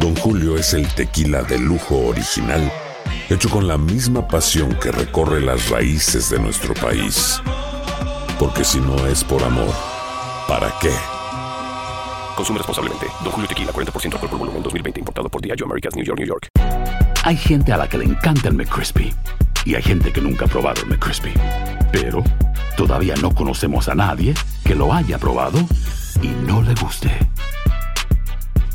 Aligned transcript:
Don 0.00 0.14
Julio 0.14 0.56
es 0.56 0.74
el 0.74 0.86
tequila 0.94 1.42
de 1.42 1.58
lujo 1.58 1.96
original, 2.06 2.72
hecho 3.28 3.50
con 3.50 3.66
la 3.66 3.76
misma 3.76 4.28
pasión 4.28 4.72
que 4.80 4.92
recorre 4.92 5.40
las 5.40 5.70
raíces 5.70 6.30
de 6.30 6.38
nuestro 6.38 6.72
país. 6.74 7.42
Porque 8.38 8.62
si 8.62 8.78
no 8.78 9.06
es 9.08 9.24
por 9.24 9.42
amor, 9.42 9.74
¿para 10.46 10.72
qué? 10.80 10.92
Consume 12.36 12.58
responsablemente. 12.58 13.06
Don 13.24 13.32
Julio 13.32 13.48
Tequila, 13.48 13.72
40% 13.72 14.12
alcohol 14.14 14.30
por 14.30 14.38
volumen, 14.38 14.62
2020. 14.62 15.00
Importado 15.00 15.28
por 15.28 15.42
Diageo 15.42 15.66
Americas, 15.66 15.96
New 15.96 16.04
York, 16.04 16.18
New 16.18 16.28
York. 16.28 16.48
Hay 17.24 17.36
gente 17.36 17.72
a 17.72 17.76
la 17.76 17.88
que 17.88 17.98
le 17.98 18.04
encanta 18.04 18.48
el 18.48 18.54
McCrispy 18.54 19.12
y 19.64 19.74
hay 19.74 19.82
gente 19.82 20.12
que 20.12 20.20
nunca 20.20 20.44
ha 20.44 20.48
probado 20.48 20.80
el 20.82 20.88
McCrispy. 20.88 21.32
Pero 21.90 22.22
todavía 22.76 23.16
no 23.16 23.34
conocemos 23.34 23.88
a 23.88 23.96
nadie 23.96 24.34
que 24.64 24.76
lo 24.76 24.94
haya 24.94 25.18
probado 25.18 25.58
y 26.22 26.28
no 26.28 26.62
le 26.62 26.74
guste. 26.74 27.10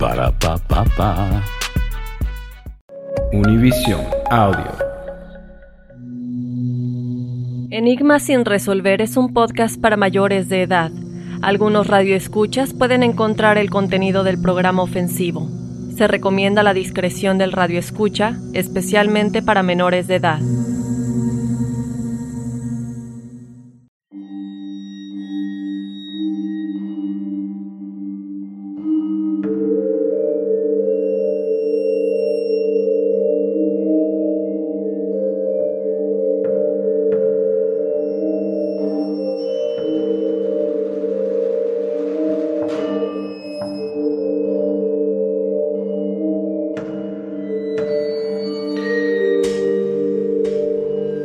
Para 0.04 0.38
pa 0.38 0.58
pa 0.58 0.84
pa. 0.98 1.44
Univision 3.32 4.04
Audio. 4.30 4.74
Enigma 7.72 8.20
sin 8.20 8.44
resolver 8.44 9.02
es 9.02 9.16
un 9.16 9.34
podcast 9.34 9.80
para 9.80 9.96
mayores 9.96 10.50
de 10.50 10.64
edad. 10.64 10.92
Algunos 11.42 11.88
radioescuchas 11.88 12.74
pueden 12.74 13.02
encontrar 13.02 13.58
el 13.58 13.70
contenido 13.70 14.26
del 14.26 14.42
programa 14.42 14.84
ofensivo. 14.84 15.48
Se 15.96 16.06
recomienda 16.10 16.64
la 16.64 16.74
discreción 16.74 17.38
del 17.38 17.54
radioescucha, 17.54 18.38
especialmente 18.52 19.42
para 19.42 19.64
menores 19.64 20.08
de 20.08 20.16
edad. 20.16 20.42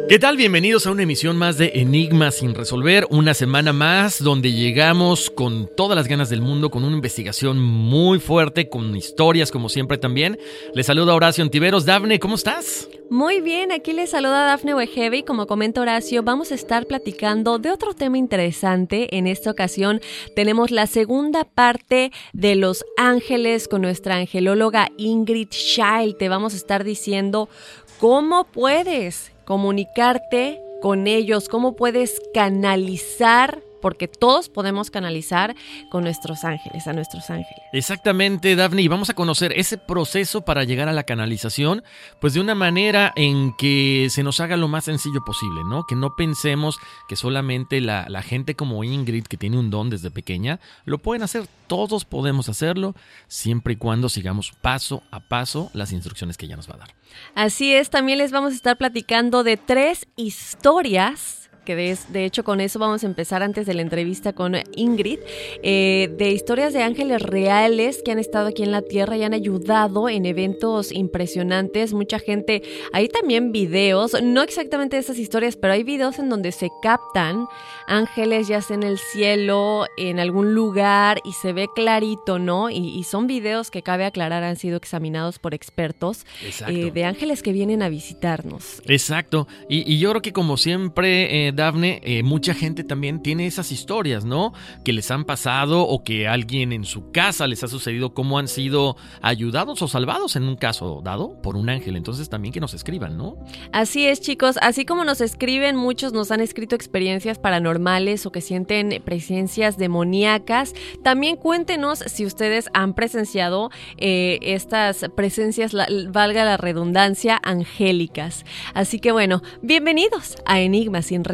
¿Qué 0.08 0.18
tal? 0.18 0.38
Bienvenidos 0.38 0.86
a 0.86 0.90
una 0.90 1.02
emisión 1.02 1.36
más 1.36 1.58
de 1.58 1.72
Enigmas 1.74 2.36
sin 2.36 2.54
resolver, 2.54 3.06
una 3.10 3.34
semana 3.34 3.74
más 3.74 4.24
donde 4.24 4.52
llegamos 4.52 5.28
con 5.28 5.68
todas 5.76 5.96
las 5.96 6.08
ganas 6.08 6.30
del 6.30 6.40
mundo, 6.40 6.70
con 6.70 6.84
una 6.84 6.96
investigación 6.96 7.60
muy 7.60 8.18
fuerte, 8.18 8.70
con 8.70 8.96
historias 8.96 9.50
como 9.50 9.68
siempre 9.68 9.98
también. 9.98 10.38
Les 10.72 10.86
saluda 10.86 11.14
Horacio 11.14 11.44
Antiveros. 11.44 11.84
Dafne, 11.84 12.18
¿cómo 12.18 12.36
estás? 12.36 12.88
Muy 13.10 13.42
bien, 13.42 13.70
aquí 13.70 13.92
les 13.92 14.10
saluda 14.10 14.46
Dafne 14.46 14.74
Wegebe 14.74 15.18
y 15.18 15.22
como 15.24 15.46
comenta 15.46 15.82
Horacio, 15.82 16.22
vamos 16.22 16.52
a 16.52 16.54
estar 16.54 16.86
platicando 16.86 17.58
de 17.58 17.70
otro 17.70 17.92
tema 17.92 18.16
interesante. 18.16 19.14
En 19.14 19.26
esta 19.26 19.50
ocasión 19.50 20.00
tenemos 20.34 20.70
la 20.70 20.86
segunda 20.86 21.44
parte 21.44 22.12
de 22.32 22.54
Los 22.54 22.82
Ángeles 22.96 23.68
con 23.68 23.82
nuestra 23.82 24.16
angelóloga 24.16 24.88
Ingrid 24.96 25.48
Child. 25.48 26.16
Te 26.16 26.30
vamos 26.30 26.54
a 26.54 26.56
estar 26.56 26.82
diciendo 26.82 27.50
cómo 27.98 28.44
puedes 28.44 29.32
comunicarte 29.44 30.62
con 30.80 31.06
ellos, 31.06 31.48
cómo 31.48 31.74
puedes 31.74 32.20
canalizar, 32.32 33.60
porque 33.80 34.08
todos 34.08 34.48
podemos 34.48 34.90
canalizar 34.90 35.54
con 35.90 36.04
nuestros 36.04 36.44
ángeles, 36.44 36.86
a 36.86 36.92
nuestros 36.92 37.30
ángeles. 37.30 37.62
Exactamente, 37.72 38.56
Daphne, 38.56 38.82
y 38.82 38.88
vamos 38.88 39.10
a 39.10 39.14
conocer 39.14 39.52
ese 39.56 39.78
proceso 39.78 40.42
para 40.42 40.64
llegar 40.64 40.88
a 40.88 40.92
la 40.92 41.04
canalización, 41.04 41.82
pues 42.20 42.34
de 42.34 42.40
una 42.40 42.54
manera 42.54 43.12
en 43.16 43.54
que 43.56 44.08
se 44.10 44.22
nos 44.22 44.40
haga 44.40 44.56
lo 44.56 44.68
más 44.68 44.84
sencillo 44.84 45.24
posible, 45.24 45.62
¿no? 45.64 45.84
Que 45.86 45.94
no 45.94 46.14
pensemos 46.16 46.78
que 47.08 47.16
solamente 47.16 47.80
la, 47.80 48.06
la 48.08 48.22
gente 48.22 48.54
como 48.54 48.84
Ingrid, 48.84 49.24
que 49.24 49.36
tiene 49.36 49.58
un 49.58 49.70
don 49.70 49.90
desde 49.90 50.10
pequeña, 50.10 50.60
lo 50.84 50.98
pueden 50.98 51.22
hacer. 51.22 51.46
Todos 51.66 52.04
podemos 52.04 52.48
hacerlo, 52.48 52.94
siempre 53.26 53.74
y 53.74 53.76
cuando 53.76 54.08
sigamos 54.08 54.52
paso 54.62 55.02
a 55.10 55.20
paso 55.20 55.70
las 55.74 55.92
instrucciones 55.92 56.36
que 56.36 56.46
ella 56.46 56.56
nos 56.56 56.68
va 56.68 56.76
a 56.76 56.78
dar. 56.78 56.94
Así 57.34 57.72
es, 57.72 57.90
también 57.90 58.18
les 58.18 58.32
vamos 58.32 58.52
a 58.52 58.56
estar 58.56 58.78
platicando 58.78 59.44
de 59.44 59.56
tres 59.56 60.06
historias 60.16 61.47
que 61.68 61.76
de, 61.76 61.98
de, 62.08 62.24
hecho 62.24 62.44
con 62.44 62.62
eso 62.62 62.78
vamos 62.78 63.04
a 63.04 63.06
empezar 63.06 63.42
antes 63.42 63.66
de 63.66 63.74
la 63.74 63.82
entrevista 63.82 64.32
con 64.32 64.56
Ingrid, 64.74 65.18
eh, 65.62 66.08
de 66.16 66.30
historias 66.30 66.72
de 66.72 66.82
ángeles 66.82 67.20
reales 67.20 68.00
que 68.02 68.10
han 68.10 68.18
estado 68.18 68.48
aquí 68.48 68.62
en 68.62 68.72
la 68.72 68.80
Tierra 68.80 69.18
y 69.18 69.22
han 69.22 69.34
ayudado 69.34 70.08
en 70.08 70.24
eventos 70.24 70.90
impresionantes. 70.92 71.92
Mucha 71.92 72.20
gente, 72.20 72.62
hay 72.94 73.10
también 73.10 73.52
videos, 73.52 74.16
no 74.22 74.40
exactamente 74.40 74.96
de 74.96 75.00
esas 75.00 75.18
historias, 75.18 75.56
pero 75.56 75.74
hay 75.74 75.82
videos 75.82 76.18
en 76.18 76.30
donde 76.30 76.52
se 76.52 76.70
captan 76.80 77.46
ángeles 77.86 78.48
ya 78.48 78.62
sea 78.62 78.76
en 78.76 78.82
el 78.82 78.96
cielo, 78.96 79.84
en 79.98 80.20
algún 80.20 80.54
lugar 80.54 81.20
y 81.22 81.32
se 81.34 81.52
ve 81.52 81.68
clarito, 81.74 82.38
¿no? 82.38 82.70
Y, 82.70 82.98
y 82.98 83.04
son 83.04 83.26
videos 83.26 83.70
que 83.70 83.82
cabe 83.82 84.06
aclarar 84.06 84.42
han 84.42 84.56
sido 84.56 84.78
examinados 84.78 85.38
por 85.38 85.52
expertos 85.52 86.24
eh, 86.66 86.90
de 86.92 87.04
ángeles 87.04 87.42
que 87.42 87.52
vienen 87.52 87.82
a 87.82 87.90
visitarnos. 87.90 88.80
Exacto, 88.86 89.46
y, 89.68 89.92
y 89.92 89.98
yo 89.98 90.08
creo 90.12 90.22
que 90.22 90.32
como 90.32 90.56
siempre... 90.56 91.48
Eh, 91.48 91.52
Dafne, 91.58 92.00
eh, 92.04 92.22
mucha 92.22 92.54
gente 92.54 92.84
también 92.84 93.20
tiene 93.20 93.46
esas 93.46 93.72
historias, 93.72 94.24
¿no? 94.24 94.52
Que 94.84 94.92
les 94.92 95.10
han 95.10 95.24
pasado 95.24 95.82
o 95.82 96.04
que 96.04 96.28
alguien 96.28 96.72
en 96.72 96.84
su 96.84 97.10
casa 97.10 97.48
les 97.48 97.64
ha 97.64 97.68
sucedido, 97.68 98.14
cómo 98.14 98.38
han 98.38 98.46
sido 98.46 98.96
ayudados 99.22 99.82
o 99.82 99.88
salvados 99.88 100.36
en 100.36 100.44
un 100.44 100.54
caso 100.54 101.00
dado 101.02 101.42
por 101.42 101.56
un 101.56 101.68
ángel. 101.68 101.96
Entonces 101.96 102.28
también 102.28 102.54
que 102.54 102.60
nos 102.60 102.74
escriban, 102.74 103.18
¿no? 103.18 103.36
Así 103.72 104.06
es, 104.06 104.20
chicos. 104.20 104.56
Así 104.62 104.84
como 104.84 105.04
nos 105.04 105.20
escriben, 105.20 105.74
muchos 105.74 106.12
nos 106.12 106.30
han 106.30 106.40
escrito 106.40 106.76
experiencias 106.76 107.40
paranormales 107.40 108.24
o 108.24 108.30
que 108.30 108.40
sienten 108.40 109.02
presencias 109.04 109.76
demoníacas. 109.76 110.74
También 111.02 111.34
cuéntenos 111.36 111.98
si 112.06 112.24
ustedes 112.24 112.70
han 112.72 112.94
presenciado 112.94 113.70
eh, 113.96 114.38
estas 114.42 115.06
presencias, 115.16 115.74
valga 116.08 116.44
la 116.44 116.56
redundancia, 116.56 117.40
angélicas. 117.42 118.44
Así 118.74 119.00
que 119.00 119.10
bueno, 119.10 119.42
bienvenidos 119.60 120.36
a 120.46 120.60
Enigmas 120.60 121.06
sin 121.06 121.24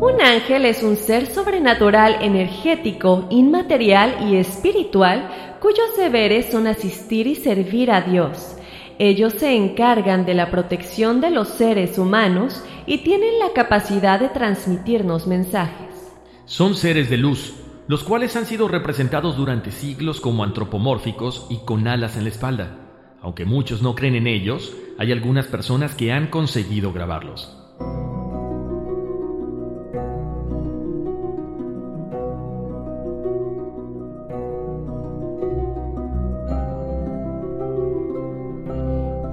Un 0.00 0.20
ángel 0.20 0.64
es 0.66 0.82
un 0.82 0.96
ser 0.96 1.26
sobrenatural, 1.26 2.16
energético, 2.20 3.26
inmaterial 3.30 4.28
y 4.28 4.36
espiritual 4.36 5.56
cuyos 5.60 5.96
deberes 5.96 6.46
son 6.46 6.66
asistir 6.66 7.28
y 7.28 7.36
servir 7.36 7.92
a 7.92 8.00
Dios. 8.00 8.56
Ellos 8.98 9.34
se 9.34 9.56
encargan 9.56 10.26
de 10.26 10.34
la 10.34 10.50
protección 10.50 11.20
de 11.20 11.30
los 11.30 11.48
seres 11.48 11.98
humanos 11.98 12.62
y 12.86 12.98
tienen 12.98 13.38
la 13.38 13.52
capacidad 13.54 14.20
de 14.20 14.28
transmitirnos 14.28 15.26
mensajes. 15.26 16.12
Son 16.44 16.74
seres 16.74 17.08
de 17.08 17.16
luz, 17.16 17.54
los 17.88 18.04
cuales 18.04 18.36
han 18.36 18.46
sido 18.46 18.68
representados 18.68 19.36
durante 19.36 19.70
siglos 19.70 20.20
como 20.20 20.44
antropomórficos 20.44 21.46
y 21.50 21.58
con 21.64 21.88
alas 21.88 22.16
en 22.16 22.24
la 22.24 22.30
espalda. 22.30 22.78
Aunque 23.20 23.44
muchos 23.44 23.82
no 23.82 23.94
creen 23.94 24.16
en 24.16 24.26
ellos, 24.26 24.74
Hay 24.98 25.10
algunas 25.10 25.46
personas 25.46 25.94
que 25.94 26.12
han 26.12 26.28
conseguido 26.28 26.92
grabarlos. 26.92 27.56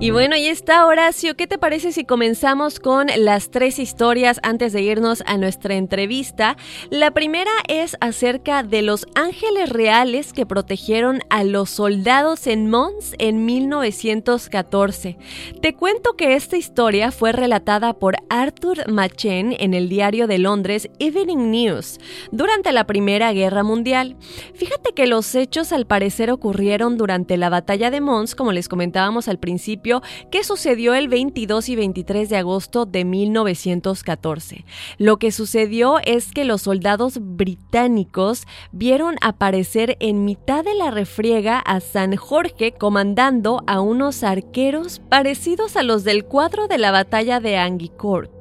Y 0.01 0.11
bueno, 0.11 0.35
ahí 0.35 0.47
está 0.47 0.85
Horacio. 0.85 1.35
¿Qué 1.35 1.45
te 1.45 1.57
parece 1.57 1.91
si 1.91 2.05
comenzamos 2.05 2.79
con 2.79 3.07
las 3.17 3.51
tres 3.51 3.79
historias 3.79 4.39
antes 4.43 4.71
de 4.71 4.81
irnos 4.81 5.21
a 5.25 5.35
nuestra 5.35 5.75
entrevista? 5.75 6.55
La 6.89 7.11
primera 7.11 7.51
es 7.67 7.97
acerca 7.99 8.63
de 8.63 8.81
los 8.81 9.05
ángeles 9.13 9.67
reales 9.67 10.31
que 10.31 10.45
protegieron 10.45 11.19
a 11.29 11.43
los 11.43 11.71
soldados 11.71 12.47
en 12.47 12.69
Mons 12.69 13.13
en 13.17 13.43
1914. 13.43 15.17
Te 15.61 15.75
cuento 15.75 16.15
que 16.15 16.35
esta 16.35 16.55
historia 16.55 17.11
fue 17.11 17.33
relatada 17.33 17.91
por 17.91 18.15
Arthur 18.29 18.89
Machen 18.89 19.53
en 19.59 19.73
el 19.73 19.89
diario 19.89 20.27
de 20.27 20.37
Londres 20.37 20.87
Evening 20.99 21.51
News 21.51 21.99
durante 22.31 22.71
la 22.71 22.87
Primera 22.87 23.33
Guerra 23.33 23.63
Mundial. 23.63 24.15
Fíjate 24.53 24.93
que 24.93 25.07
los 25.07 25.35
hechos 25.35 25.73
al 25.73 25.85
parecer 25.87 26.31
ocurrieron 26.31 26.97
durante 26.97 27.35
la 27.35 27.49
batalla 27.49 27.91
de 27.91 27.99
Mons, 27.99 28.33
como 28.33 28.53
les 28.53 28.69
comentábamos 28.69 29.27
al 29.27 29.39
principio 29.39 29.88
que 30.31 30.43
sucedió 30.43 30.93
el 30.93 31.07
22 31.07 31.69
y 31.69 31.75
23 31.75 32.29
de 32.29 32.37
agosto 32.37 32.85
de 32.85 33.05
1914. 33.05 34.65
Lo 34.97 35.17
que 35.17 35.31
sucedió 35.31 35.97
es 36.03 36.31
que 36.31 36.45
los 36.45 36.61
soldados 36.61 37.19
británicos 37.21 38.45
vieron 38.71 39.15
aparecer 39.21 39.97
en 39.99 40.25
mitad 40.25 40.63
de 40.63 40.75
la 40.75 40.91
refriega 40.91 41.59
a 41.59 41.79
San 41.79 42.15
Jorge 42.15 42.73
comandando 42.73 43.63
a 43.67 43.81
unos 43.81 44.23
arqueros 44.23 44.99
parecidos 45.09 45.75
a 45.75 45.83
los 45.83 46.03
del 46.03 46.25
cuadro 46.25 46.67
de 46.67 46.77
la 46.77 46.91
batalla 46.91 47.39
de 47.39 47.57
Angicourt. 47.57 48.31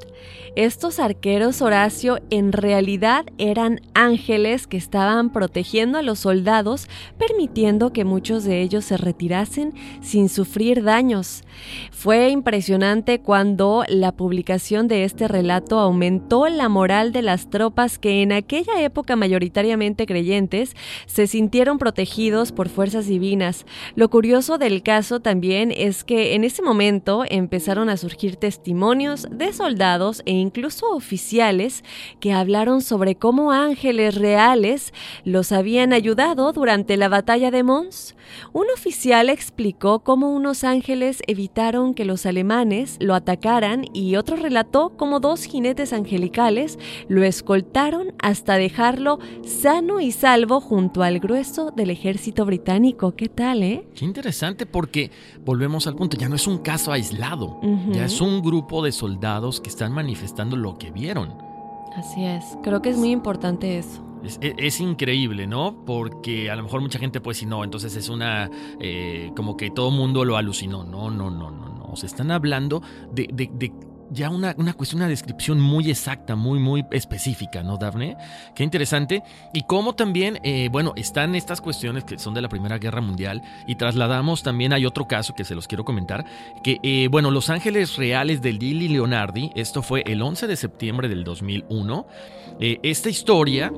Estos 0.59 0.99
arqueros, 0.99 1.63
Horacio, 1.63 2.19
en 2.31 2.51
realidad 2.51 3.27
eran 3.39 3.81
ángeles 3.95 4.67
que 4.67 4.77
estaban 4.77 5.31
protegiendo 5.31 5.99
a 5.99 6.03
los 6.03 6.19
soldados, 6.19 6.89
permitiendo 7.17 7.93
que 7.93 8.05
muchos 8.05 8.43
de 8.43 8.61
ellos 8.61 8.85
se 8.85 8.97
retirasen 8.97 9.73
sin 10.01 10.29
sufrir 10.29 10.83
daños. 10.83 11.45
Fue 11.91 12.31
impresionante 12.31 13.21
cuando 13.21 13.85
la 13.89 14.13
publicación 14.13 14.89
de 14.89 15.05
este 15.05 15.29
relato 15.29 15.79
aumentó 15.79 16.49
la 16.49 16.69
moral 16.69 17.13
de 17.13 17.23
las 17.23 17.51
tropas 17.51 17.99
que 17.99 18.23
en 18.23 18.33
aquella 18.33 18.81
época 18.83 19.17
mayoritariamente 19.17 20.07
creyentes 20.07 20.77
se 21.07 21.27
sintieron 21.27 21.79
protegidos 21.79 22.53
por 22.53 22.69
fuerzas 22.69 23.07
divinas. 23.07 23.67
Lo 23.97 24.11
curioso 24.11 24.59
del 24.59 24.83
caso 24.83 25.21
también 25.21 25.73
es 25.77 26.05
que 26.05 26.35
en 26.35 26.45
ese 26.45 26.63
momento 26.63 27.25
empezaron 27.29 27.89
a 27.89 27.97
surgir 27.97 28.37
testimonios 28.37 29.27
de 29.31 29.53
soldados 29.53 30.23
e 30.25 30.33
incluso 30.33 30.91
oficiales 30.93 31.83
que 32.21 32.33
hablaron 32.33 32.81
sobre 32.81 33.17
cómo 33.17 33.53
ángeles 33.53 34.15
reales 34.15 34.93
los 35.25 35.53
habían 35.53 35.93
ayudado 35.93 36.53
durante 36.53 36.97
la 36.97 37.09
batalla 37.09 37.51
de 37.51 37.63
Mons. 37.63 38.15
Un 38.53 38.67
oficial 38.73 39.31
explicó 39.31 40.01
cómo 40.01 40.31
unos 40.31 40.65
ángeles 40.65 41.23
evitaron 41.27 41.48
que 41.95 42.05
los 42.05 42.25
alemanes 42.25 42.99
lo 43.01 43.17
atacaran 43.17 43.85
y 43.93 44.15
otro 44.15 44.37
relató 44.37 44.93
cómo 44.97 45.19
dos 45.19 45.43
jinetes 45.43 45.93
angelicales 45.93 46.79
lo 47.09 47.25
escoltaron 47.25 48.15
hasta 48.21 48.55
dejarlo 48.55 49.19
sano 49.45 49.99
y 49.99 50.13
salvo 50.13 50.61
junto 50.61 51.03
al 51.03 51.19
grueso 51.19 51.73
del 51.73 51.91
ejército 51.91 52.45
británico. 52.45 53.17
¿Qué 53.17 53.29
tal, 53.29 53.65
eh? 53.65 53.89
Qué 53.97 54.05
interesante 54.05 54.67
porque 54.67 55.11
volvemos 55.45 55.89
al 55.89 55.97
punto, 55.97 56.17
ya 56.17 56.29
no 56.29 56.37
es 56.37 56.47
un 56.47 56.59
caso 56.59 56.93
aislado, 56.93 57.61
ya 57.91 58.05
es 58.05 58.21
un 58.21 58.41
grupo 58.41 58.85
de 58.85 58.93
soldados 58.93 59.61
que 59.61 59.69
están 59.69 59.93
manifestando 59.93 60.57
lo 60.57 60.79
que 60.79 60.93
vieron. 60.93 61.35
Así 61.97 62.25
es, 62.25 62.45
creo 62.63 62.83
que 62.83 62.91
es 62.91 62.97
muy 62.97 63.11
importante 63.11 63.79
eso. 63.79 64.08
Es, 64.41 64.81
increíble, 64.81 65.47
¿no? 65.47 65.85
Porque 65.85 66.51
a 66.51 66.57
lo 66.57 66.63
mejor 66.63 66.81
mucha 66.81 66.99
gente 66.99 67.21
puede 67.21 67.35
decir, 67.35 67.49
no, 67.49 67.65
entonces 67.65 67.95
es 67.97 68.09
una, 68.09 68.51
eh, 68.81 69.31
como 69.35 69.57
que 69.57 69.71
todo 69.71 69.91
mundo 69.91 70.25
lo 70.25 70.37
alucinó. 70.37 70.85
No, 70.85 71.11
no, 71.11 71.31
no, 71.31 71.51
no, 71.51 71.69
no. 71.69 71.97
Se 71.97 72.07
están 72.07 72.31
hablando 72.31 72.83
de, 73.13 73.29
de, 73.33 73.51
de 73.53 73.73
ya 74.11 74.31
una, 74.31 74.55
una, 74.59 74.73
cuestión, 74.73 75.01
una 75.03 75.09
descripción 75.09 75.61
muy 75.61 75.91
exacta, 75.91 76.35
muy, 76.37 76.59
muy 76.59 76.85
específica, 76.91 77.63
¿no, 77.63 77.77
Dafne? 77.77 78.17
Qué 78.55 78.65
interesante. 78.65 79.23
Y 79.53 79.63
cómo 79.63 79.95
también, 79.95 80.39
eh, 80.43 80.69
bueno, 80.71 80.93
están 80.97 81.35
estas 81.35 81.61
cuestiones 81.61 82.05
que 82.05 82.19
son 82.19 82.35
de 82.35 82.43
la 82.43 82.49
Primera 82.49 82.79
Guerra 82.79 83.01
Mundial 83.01 83.43
y 83.67 83.77
trasladamos 83.77 84.43
también, 84.43 84.73
hay 84.73 84.87
otro 84.87 85.07
caso 85.07 85.35
que 85.35 85.45
se 85.45 85.55
los 85.55 85.69
quiero 85.69 85.85
comentar, 85.85 86.25
que, 86.63 86.79
eh, 86.83 87.09
bueno, 87.11 87.31
Los 87.31 87.51
Ángeles 87.51 87.97
Reales 87.97 88.41
del 88.41 88.59
Lili 88.59 88.89
Leonardi, 88.89 89.51
esto 89.55 89.83
fue 89.83 90.03
el 90.07 90.23
11 90.23 90.47
de 90.47 90.57
septiembre 90.57 91.09
del 91.09 91.25
2001. 91.25 92.07
Eh, 92.61 92.81
esta 92.83 93.09
historia 93.09 93.73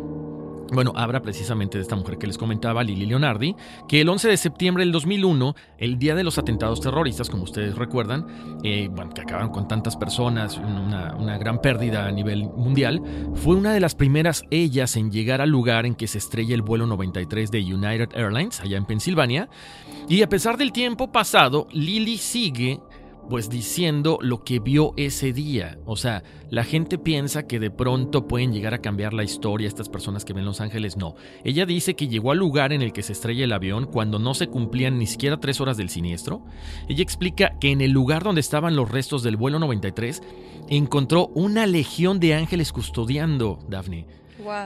bueno, 0.73 0.93
habla 0.97 1.21
precisamente 1.21 1.79
de 1.79 1.83
esta 1.83 1.97
mujer 1.97 2.19
que 2.19 2.27
les 2.27 2.39
comentaba, 2.39 2.83
Lili 2.83 3.07
Leonardi, 3.07 3.57
que 3.89 4.01
el 4.01 4.09
11 4.09 4.29
de 4.29 4.37
septiembre 4.37 4.85
del 4.85 4.93
2001, 4.93 5.55
el 5.79 5.99
día 5.99 6.15
de 6.15 6.25
los 6.25 6.39
atentados 6.39 6.81
terroristas, 6.81 7.29
como 7.29 7.45
ustedes 7.45 7.75
recuerdan, 7.77 8.27
eh, 8.63 8.89
bueno, 8.91 9.13
que 9.13 9.23
acabaron 9.23 9.51
con 9.51 9.69
tantas 9.69 9.97
personas, 9.97 10.59
una, 10.59 11.15
una, 11.17 11.39
gran 11.39 11.61
pérdida 11.61 12.07
a 12.07 12.13
nivel 12.13 12.45
mundial, 12.45 13.03
fue 13.35 13.57
una 13.57 13.73
de 13.73 13.81
las 13.81 13.95
primeras 13.95 14.45
ellas 14.51 14.97
en 14.97 15.11
llegar 15.11 15.41
al 15.41 15.51
lugar 15.51 15.87
en 15.87 15.95
que 15.95 16.07
se 16.07 16.19
estrella 16.19 16.55
el 16.55 16.63
vuelo 16.63 16.87
93 16.87 17.51
de 17.51 17.61
United 17.61 18.11
Airlines, 18.15 18.61
allá 18.61 18.77
en 18.77 18.85
Pensilvania. 18.85 19.49
Y 20.09 20.23
a 20.23 20.29
pesar 20.29 20.57
del 20.57 20.73
tiempo 20.73 21.13
pasado, 21.13 21.67
Lili 21.73 22.19
sigue 22.19 22.81
pues 23.31 23.49
diciendo 23.49 24.19
lo 24.21 24.43
que 24.43 24.59
vio 24.59 24.93
ese 24.97 25.33
día. 25.33 25.79
O 25.87 25.97
sea, 25.97 26.25
la 26.51 26.65
gente 26.65 26.99
piensa 26.99 27.47
que 27.47 27.61
de 27.61 27.71
pronto 27.71 28.27
pueden 28.27 28.53
llegar 28.53 28.75
a 28.75 28.83
cambiar 28.83 29.15
la 29.15 29.23
historia 29.23 29.69
estas 29.69 29.89
personas 29.89 30.25
que 30.25 30.33
ven 30.33 30.45
Los 30.45 30.61
Ángeles. 30.61 30.97
No. 30.97 31.15
Ella 31.45 31.65
dice 31.65 31.95
que 31.95 32.09
llegó 32.09 32.33
al 32.33 32.39
lugar 32.39 32.73
en 32.73 32.83
el 32.83 32.93
que 32.93 33.05
se 33.05 33.13
estrella 33.13 33.45
el 33.45 33.53
avión 33.53 33.87
cuando 33.87 34.19
no 34.19 34.35
se 34.35 34.49
cumplían 34.49 34.99
ni 34.99 35.07
siquiera 35.07 35.39
tres 35.39 35.61
horas 35.61 35.77
del 35.77 35.91
siniestro. 35.91 36.45
Ella 36.89 37.03
explica 37.03 37.57
que 37.61 37.71
en 37.71 37.81
el 37.81 37.93
lugar 37.93 38.25
donde 38.25 38.41
estaban 38.41 38.75
los 38.75 38.91
restos 38.91 39.23
del 39.23 39.37
vuelo 39.37 39.61
93 39.61 40.23
encontró 40.69 41.29
una 41.29 41.67
legión 41.67 42.19
de 42.19 42.35
ángeles 42.35 42.73
custodiando, 42.73 43.61
Daphne. 43.69 44.09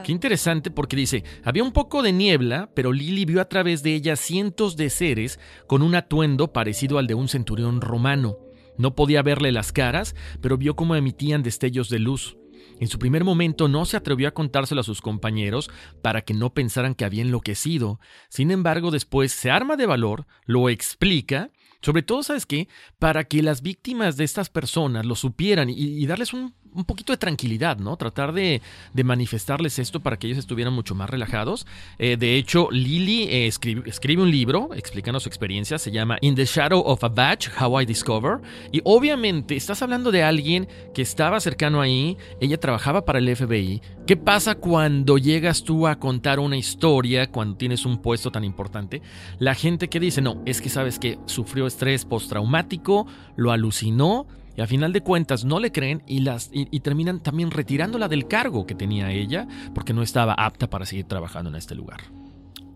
Qué 0.03 0.11
interesante 0.11 0.71
porque 0.71 0.95
dice, 0.95 1.23
había 1.43 1.63
un 1.63 1.71
poco 1.71 2.01
de 2.01 2.13
niebla, 2.13 2.71
pero 2.73 2.91
Lily 2.91 3.25
vio 3.25 3.41
a 3.41 3.49
través 3.49 3.83
de 3.83 3.93
ella 3.93 4.15
cientos 4.15 4.75
de 4.75 4.89
seres 4.89 5.39
con 5.67 5.83
un 5.83 5.93
atuendo 5.93 6.51
parecido 6.51 6.97
al 6.97 7.07
de 7.07 7.13
un 7.13 7.27
centurión 7.27 7.81
romano. 7.81 8.44
No 8.77 8.95
podía 8.95 9.21
verle 9.21 9.51
las 9.51 9.71
caras, 9.71 10.15
pero 10.41 10.57
vio 10.57 10.75
cómo 10.75 10.95
emitían 10.95 11.43
destellos 11.43 11.89
de 11.89 11.99
luz. 11.99 12.37
En 12.79 12.87
su 12.87 12.99
primer 12.99 13.23
momento 13.23 13.67
no 13.67 13.85
se 13.85 13.95
atrevió 13.95 14.27
a 14.27 14.33
contárselo 14.33 14.81
a 14.81 14.83
sus 14.83 15.01
compañeros 15.01 15.69
para 16.01 16.21
que 16.21 16.33
no 16.33 16.53
pensaran 16.53 16.93
que 16.93 17.05
había 17.05 17.21
enloquecido. 17.21 17.99
Sin 18.29 18.51
embargo, 18.51 18.91
después 18.91 19.31
se 19.31 19.49
arma 19.49 19.77
de 19.77 19.85
valor, 19.85 20.27
lo 20.45 20.69
explica, 20.69 21.51
sobre 21.81 22.03
todo, 22.03 22.23
¿sabes 22.23 22.45
qué? 22.45 22.67
Para 22.99 23.25
que 23.25 23.43
las 23.43 23.61
víctimas 23.61 24.17
de 24.17 24.23
estas 24.23 24.49
personas 24.49 25.05
lo 25.05 25.15
supieran 25.15 25.69
y, 25.69 26.05
darles 26.05 26.33
un 26.33 26.55
un 26.75 26.83
poquito 26.85 27.13
de 27.13 27.17
tranquilidad, 27.17 27.77
¿no? 27.77 27.95
Tratar 27.97 28.33
de, 28.33 28.61
manifestarles 29.03 29.79
esto 29.79 29.99
para 30.01 30.17
que 30.17 30.27
ellos 30.27 30.39
estuvieran 30.39 30.73
mucho 30.73 30.95
más 30.95 31.09
relajados. 31.09 31.65
Eh, 31.99 32.17
de 32.17 32.35
hecho, 32.35 32.69
Lily 32.71 33.23
eh, 33.23 33.47
escribe, 33.47 33.89
escribe, 33.89 34.21
un 34.21 34.31
libro 34.31 34.69
explicando 34.75 35.19
su 35.19 35.29
experiencia, 35.29 35.77
se 35.77 35.91
llama 35.91 36.17
In 36.21 36.35
the 36.35 36.45
Shadow 36.45 36.81
of 36.81 37.03
a 37.03 37.09
Badge, 37.09 37.49
How 37.59 37.81
I 37.81 37.85
Discover. 37.85 38.39
Y 38.71 38.81
obviamente 38.83 39.55
estás 39.55 39.81
hablando 39.81 40.11
de 40.11 40.23
alguien 40.23 40.67
que 40.93 41.01
estaba 41.01 41.39
cercano 41.39 41.81
ahí, 41.81 42.17
ella 42.41 42.59
trabajaba 42.59 43.05
para 43.05 43.19
el 43.19 43.35
FBI. 43.35 43.81
¿Qué 44.07 44.17
pasa 44.17 44.55
cuando 44.55 45.17
llegas 45.17 45.63
tú 45.63 45.87
a 45.87 45.99
contar 45.99 46.39
una 46.39 46.57
historia, 46.57 47.31
cuando 47.31 47.57
tienes 47.57 47.85
un 47.85 48.01
puesto 48.01 48.31
tan 48.31 48.43
importante? 48.43 49.01
La 49.39 49.55
gente 49.55 49.87
que 49.87 49.99
dice, 49.99 50.21
no, 50.21 50.41
es 50.45 50.61
que 50.61 50.69
sabes 50.69 50.99
que 50.99 51.17
sufrió 51.25 51.67
estrés 51.67 52.05
postraumático, 52.05 53.07
lo 53.35 53.51
alucinó 53.51 54.27
y 54.55 54.61
a 54.61 54.67
final 54.67 54.93
de 54.93 55.01
cuentas 55.01 55.45
no 55.45 55.59
le 55.59 55.71
creen 55.71 56.03
y, 56.07 56.19
las, 56.19 56.49
y, 56.51 56.79
terminan 56.79 57.19
también 57.19 57.51
retirándola 57.51 58.07
del 58.07 58.27
cargo 58.27 58.65
que 58.65 58.75
tenía 58.75 59.11
ella 59.11 59.47
porque 59.73 59.93
no 59.93 60.01
estaba 60.01 60.33
apta 60.33 60.69
para 60.69 60.85
seguir 60.85 61.05
trabajando 61.05 61.49
en 61.49 61.55
este 61.55 61.75
lugar. 61.75 62.01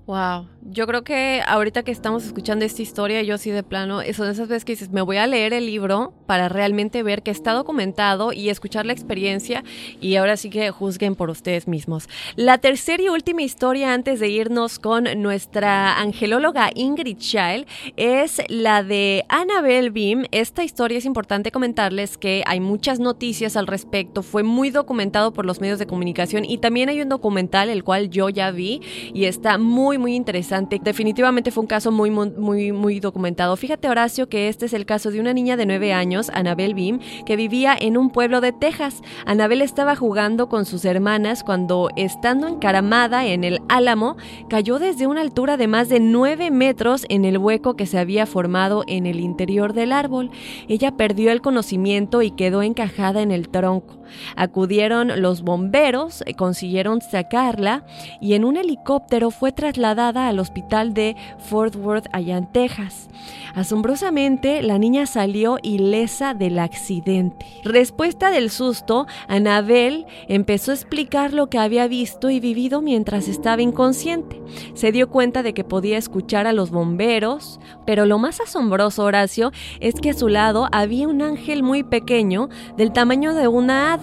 Wow, 0.09 0.47
yo 0.63 0.87
creo 0.87 1.03
que 1.03 1.43
ahorita 1.45 1.83
que 1.83 1.91
estamos 1.91 2.25
escuchando 2.25 2.65
esta 2.65 2.81
historia, 2.81 3.21
yo 3.21 3.37
sí 3.37 3.51
de 3.51 3.61
plano, 3.61 4.01
son 4.15 4.27
esas 4.27 4.47
veces 4.47 4.65
que 4.65 4.71
dices, 4.71 4.89
me 4.89 5.03
voy 5.03 5.17
a 5.17 5.27
leer 5.27 5.53
el 5.53 5.67
libro 5.67 6.13
para 6.25 6.49
realmente 6.49 7.03
ver 7.03 7.21
que 7.21 7.29
está 7.29 7.53
documentado 7.53 8.33
y 8.33 8.49
escuchar 8.49 8.87
la 8.87 8.93
experiencia 8.93 9.63
y 10.01 10.15
ahora 10.15 10.35
sí 10.35 10.49
que 10.49 10.71
juzguen 10.71 11.13
por 11.13 11.29
ustedes 11.29 11.67
mismos. 11.67 12.09
La 12.35 12.57
tercera 12.57 13.03
y 13.03 13.09
última 13.09 13.43
historia 13.43 13.93
antes 13.93 14.19
de 14.19 14.29
irnos 14.29 14.79
con 14.79 15.03
nuestra 15.21 15.99
angelóloga 15.99 16.71
Ingrid 16.73 17.17
Child 17.17 17.67
es 17.95 18.41
la 18.49 18.81
de 18.81 19.25
Annabelle 19.29 19.91
Beam. 19.91 20.25
Esta 20.31 20.63
historia 20.63 20.97
es 20.97 21.05
importante 21.05 21.51
comentarles 21.51 22.17
que 22.17 22.41
hay 22.47 22.59
muchas 22.59 22.99
noticias 22.99 23.55
al 23.55 23.67
respecto, 23.67 24.23
fue 24.23 24.41
muy 24.41 24.71
documentado 24.71 25.33
por 25.33 25.45
los 25.45 25.61
medios 25.61 25.77
de 25.77 25.85
comunicación 25.85 26.45
y 26.45 26.57
también 26.57 26.89
hay 26.89 26.99
un 26.99 27.09
documental 27.09 27.69
el 27.69 27.83
cual 27.83 28.09
yo 28.09 28.29
ya 28.29 28.49
vi 28.49 28.81
y 29.13 29.25
está 29.25 29.59
muy 29.59 29.98
muy 29.99 30.15
interesante. 30.15 30.79
Definitivamente 30.83 31.51
fue 31.51 31.61
un 31.61 31.67
caso 31.67 31.91
muy, 31.91 32.09
muy, 32.09 32.71
muy 32.71 32.99
documentado. 32.99 33.55
Fíjate, 33.55 33.89
Horacio, 33.89 34.29
que 34.29 34.47
este 34.47 34.65
es 34.65 34.73
el 34.73 34.85
caso 34.85 35.11
de 35.11 35.19
una 35.19 35.33
niña 35.33 35.57
de 35.57 35.65
9 35.65 35.93
años, 35.93 36.31
Anabel 36.33 36.73
Bim, 36.73 36.99
que 37.25 37.35
vivía 37.35 37.75
en 37.79 37.97
un 37.97 38.09
pueblo 38.09 38.41
de 38.41 38.51
Texas. 38.51 39.01
Anabel 39.25 39.61
estaba 39.61 39.95
jugando 39.95 40.49
con 40.49 40.65
sus 40.65 40.85
hermanas 40.85 41.43
cuando, 41.43 41.89
estando 41.95 42.47
encaramada 42.47 43.25
en 43.25 43.43
el 43.43 43.59
álamo, 43.69 44.17
cayó 44.49 44.79
desde 44.79 45.05
una 45.05 45.21
altura 45.21 45.57
de 45.57 45.67
más 45.67 45.89
de 45.89 45.99
9 45.99 46.49
metros 46.51 47.05
en 47.09 47.25
el 47.25 47.37
hueco 47.37 47.75
que 47.75 47.85
se 47.85 47.99
había 47.99 48.25
formado 48.25 48.83
en 48.87 49.05
el 49.05 49.19
interior 49.19 49.73
del 49.73 49.91
árbol. 49.91 50.31
Ella 50.67 50.95
perdió 50.95 51.31
el 51.31 51.41
conocimiento 51.41 52.21
y 52.21 52.31
quedó 52.31 52.63
encajada 52.63 53.21
en 53.21 53.31
el 53.31 53.49
tronco. 53.49 53.98
Acudieron 54.35 55.21
los 55.21 55.41
bomberos, 55.41 56.23
eh, 56.25 56.33
consiguieron 56.33 57.01
sacarla 57.01 57.83
y 58.21 58.33
en 58.33 58.45
un 58.45 58.57
helicóptero 58.57 59.31
fue 59.31 59.51
trasladada 59.51 60.27
al 60.27 60.39
hospital 60.39 60.93
de 60.93 61.15
Fort 61.37 61.75
Worth, 61.75 62.07
allá 62.11 62.37
en 62.37 62.51
Texas. 62.51 63.09
Asombrosamente, 63.55 64.61
la 64.61 64.77
niña 64.77 65.05
salió 65.05 65.57
ilesa 65.63 66.33
del 66.33 66.59
accidente. 66.59 67.45
Respuesta 67.63 68.31
del 68.31 68.49
susto, 68.49 69.07
Anabel 69.27 70.05
empezó 70.27 70.71
a 70.71 70.75
explicar 70.75 71.33
lo 71.33 71.49
que 71.49 71.57
había 71.57 71.87
visto 71.87 72.29
y 72.29 72.39
vivido 72.39 72.81
mientras 72.81 73.27
estaba 73.27 73.61
inconsciente. 73.61 74.41
Se 74.73 74.91
dio 74.91 75.09
cuenta 75.09 75.43
de 75.43 75.53
que 75.53 75.63
podía 75.63 75.97
escuchar 75.97 76.47
a 76.47 76.53
los 76.53 76.71
bomberos, 76.71 77.59
pero 77.85 78.05
lo 78.05 78.17
más 78.19 78.39
asombroso, 78.39 79.03
Horacio, 79.03 79.51
es 79.79 79.95
que 79.95 80.11
a 80.11 80.13
su 80.13 80.27
lado 80.27 80.67
había 80.71 81.07
un 81.07 81.21
ángel 81.21 81.63
muy 81.63 81.83
pequeño, 81.83 82.49
del 82.77 82.93
tamaño 82.93 83.33
de 83.33 83.47
una 83.47 83.93
hada, 83.93 83.98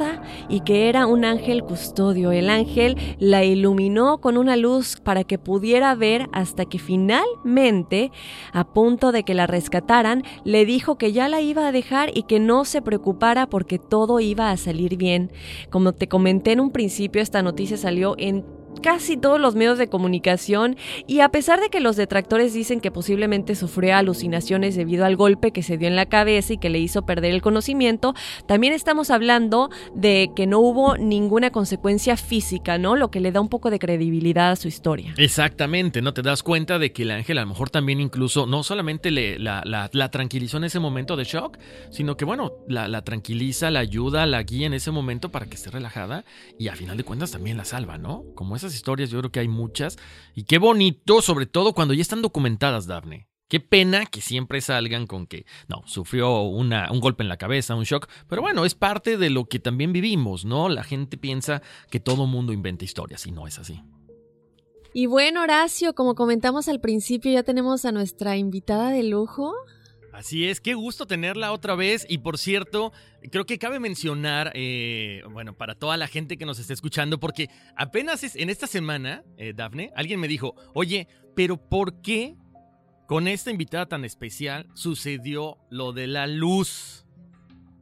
y 0.49 0.61
que 0.61 0.89
era 0.89 1.07
un 1.07 1.25
ángel 1.25 1.63
custodio. 1.63 2.33
El 2.33 2.51
ángel 2.51 2.97
la 3.19 3.45
iluminó 3.45 4.19
con 4.19 4.37
una 4.37 4.57
luz 4.57 4.97
para 5.03 5.25
que 5.25 5.39
pudiera 5.39 5.95
ver 5.95 6.29
hasta 6.33 6.65
que 6.65 6.79
finalmente, 6.79 8.11
a 8.53 8.65
punto 8.65 9.13
de 9.13 9.23
que 9.23 9.35
la 9.35 9.47
rescataran, 9.47 10.23
le 10.45 10.65
dijo 10.65 10.99
que 10.99 11.13
ya 11.13 11.29
la 11.29 11.41
iba 11.41 11.67
a 11.67 11.73
dejar 11.73 12.11
y 12.15 12.25
que 12.25 12.41
no 12.41 12.65
se 12.65 12.83
preocupara 12.83 13.47
porque 13.47 13.79
todo 13.79 14.21
iba 14.21 14.51
a 14.51 14.57
salir 14.57 14.97
bien. 14.97 15.33
Como 15.71 15.93
te 15.93 16.09
comenté 16.09 16.53
en 16.53 16.61
un 16.61 16.71
principio, 16.71 17.23
esta 17.23 17.43
noticia 17.43 17.77
salió 17.77 18.15
en 18.19 18.45
casi 18.83 19.17
todos 19.17 19.41
los 19.41 19.55
medios 19.55 19.79
de 19.79 19.89
comunicación 19.89 20.77
y 21.07 21.21
a 21.21 21.29
pesar 21.31 21.61
de 21.61 21.69
que 21.69 21.81
los 21.81 21.97
detractores 21.97 22.55
dicen 22.55 22.81
que 22.81 22.91
posiblemente 22.91 23.55
sufrió 23.55 23.97
alucinaciones 23.97 24.77
debido 24.77 25.05
al 25.05 25.17
golpe 25.17 25.53
que 25.53 25.63
se 25.63 25.77
dio 25.77 25.89
en 25.89 25.97
la 25.97 26.07
cabeza 26.07 26.55
y 26.55 26.59
que 26.59 26.71
le 26.71 26.79
hizo 26.79 27.05
perder 27.05 27.33
el 27.33 27.43
conocimiento, 27.43 28.15
también 28.47 28.73
estamos 28.73 29.11
hablando 29.11 29.71
de 29.95 30.31
que 30.35 30.47
no 30.47 30.61
hubo 30.61 30.97
ninguna 30.97 31.51
consecuencia 31.51 32.17
física, 32.17 32.79
¿no? 32.79 32.97
Lo 32.97 33.11
que 33.11 33.21
le 33.21 33.33
da 33.33 33.41
un 33.41 33.49
poco 33.49 33.71
de 33.71 33.79
credibilidad 33.79 34.53
a 34.53 34.57
su 34.57 34.69
historia. 34.69 35.15
Exactamente, 35.17 36.03
¿no? 36.03 36.15
Te 36.15 36.23
das 36.23 36.43
cuenta 36.43 36.79
de 36.79 36.93
que 36.93 37.03
el 37.03 37.11
ángel 37.11 37.39
a 37.39 37.43
lo 37.43 37.49
mejor 37.49 37.71
también 37.71 38.01
incluso 38.01 38.47
no 38.47 38.63
solamente 38.63 39.11
le, 39.11 39.39
la, 39.39 39.63
la, 39.65 40.11
tranquilizó 40.11 40.57
en 40.57 40.65
ese 40.65 40.79
momento 40.79 41.17
de 41.17 41.25
shock, 41.25 41.59
sino 41.91 42.17
que 42.17 42.25
bueno, 42.25 42.53
la, 42.69 42.89
la 42.89 43.03
tranquiliza, 43.03 43.71
la 43.71 43.81
ayuda, 43.81 44.27
la 44.27 44.43
guía 44.43 44.67
en 44.67 44.75
ese 44.75 44.91
momento 44.91 45.31
para 45.31 45.47
que 45.47 45.57
esté 45.57 45.71
relajada 45.71 46.25
y 46.59 46.69
a 46.69 46.77
final 46.77 46.97
de 46.97 47.05
cuentas 47.05 47.31
también 47.31 47.57
la 47.57 47.65
salva, 47.65 47.99
¿no? 47.99 48.25
Como 48.35 48.57
historias, 48.75 49.11
yo 49.11 49.19
creo 49.19 49.33
que 49.33 49.41
hay 49.41 49.49
muchas. 49.49 49.97
Y 50.35 50.45
qué 50.45 50.59
bonito, 50.59 51.23
sobre 51.23 51.47
todo 51.47 51.73
cuando 51.73 51.95
ya 51.95 52.03
están 52.03 52.23
documentadas, 52.23 52.87
Daphne. 52.87 53.29
Qué 53.49 53.61
pena 53.61 54.07
que 54.07 54.21
siempre 54.21 54.61
salgan 54.61 55.07
con 55.07 55.29
que, 55.29 55.47
no, 55.69 55.83
sufrió 55.87 56.43
una, 56.43 56.91
un 56.91 56.99
golpe 56.99 57.23
en 57.23 57.29
la 57.29 57.37
cabeza, 57.37 57.77
un 57.77 57.85
shock, 57.85 58.09
pero 58.29 58.43
bueno, 58.43 58.65
es 58.65 58.75
parte 58.75 59.17
de 59.17 59.31
lo 59.31 59.45
que 59.45 59.61
también 59.61 59.93
vivimos, 59.93 60.45
¿no? 60.45 60.69
La 60.69 60.83
gente 60.83 61.17
piensa 61.17 61.63
que 61.89 62.01
todo 62.01 62.27
mundo 62.27 62.53
inventa 62.53 62.85
historias 62.85 63.25
y 63.27 63.31
no 63.31 63.47
es 63.47 63.61
así. 63.61 63.81
Y 64.93 65.07
bueno, 65.07 65.43
Horacio, 65.43 65.95
como 65.95 66.15
comentamos 66.15 66.69
al 66.69 66.81
principio, 66.81 67.31
ya 67.31 67.45
tenemos 67.45 67.85
a 67.85 67.93
nuestra 67.93 68.37
invitada 68.37 68.91
de 68.91 69.05
lujo. 69.05 69.55
Así 70.17 70.49
es, 70.49 70.63
qué 70.63 70.73
gusto 70.73 71.07
tenerla 71.07 71.53
otra 71.53 71.75
vez. 71.75 72.07
Y 72.09 72.19
por 72.19 72.39
cierto, 72.39 72.91
creo 73.31 73.45
que 73.45 73.59
cabe 73.59 73.79
mencionar, 73.79 74.51
eh, 74.55 75.23
bueno, 75.31 75.55
para 75.55 75.75
toda 75.75 75.99
la 75.99 76.09
gente 76.09 76.39
que 76.39 76.47
nos 76.47 76.59
está 76.59 76.73
escuchando, 76.73 77.21
porque 77.21 77.51
apenas 77.77 78.25
es, 78.25 78.35
en 78.35 78.49
esta 78.49 78.67
semana, 78.67 79.25
eh, 79.37 79.53
Dafne, 79.55 79.93
alguien 79.95 80.19
me 80.19 80.27
dijo, 80.27 80.55
oye, 80.73 81.07
pero 81.35 81.59
¿por 81.59 82.01
qué 82.01 82.35
con 83.07 83.29
esta 83.29 83.51
invitada 83.51 83.85
tan 83.85 84.07
especial 84.07 84.67
sucedió 84.73 85.59
lo 85.69 85.93
de 85.93 86.07
la 86.07 86.27
luz? 86.27 87.05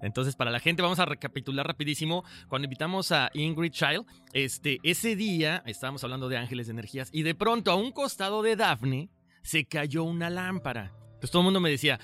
Entonces, 0.02 0.34
para 0.34 0.50
la 0.50 0.58
gente, 0.58 0.82
vamos 0.82 0.98
a 0.98 1.06
recapitular 1.06 1.64
rapidísimo. 1.64 2.24
Cuando 2.48 2.66
invitamos 2.66 3.12
a 3.12 3.30
Ingrid 3.32 3.70
Child, 3.70 4.06
este, 4.32 4.80
ese 4.82 5.14
día 5.14 5.62
estábamos 5.66 6.02
hablando 6.02 6.28
de 6.28 6.38
ángeles 6.38 6.66
de 6.66 6.72
energías 6.72 7.10
y 7.12 7.22
de 7.22 7.36
pronto 7.36 7.70
a 7.70 7.76
un 7.76 7.92
costado 7.92 8.42
de 8.42 8.56
Daphne 8.56 9.08
se 9.42 9.66
cayó 9.66 10.02
una 10.02 10.30
lámpara. 10.30 10.92
Entonces 11.04 11.30
todo 11.30 11.42
el 11.42 11.44
mundo 11.44 11.60
me 11.60 11.70
decía, 11.70 12.00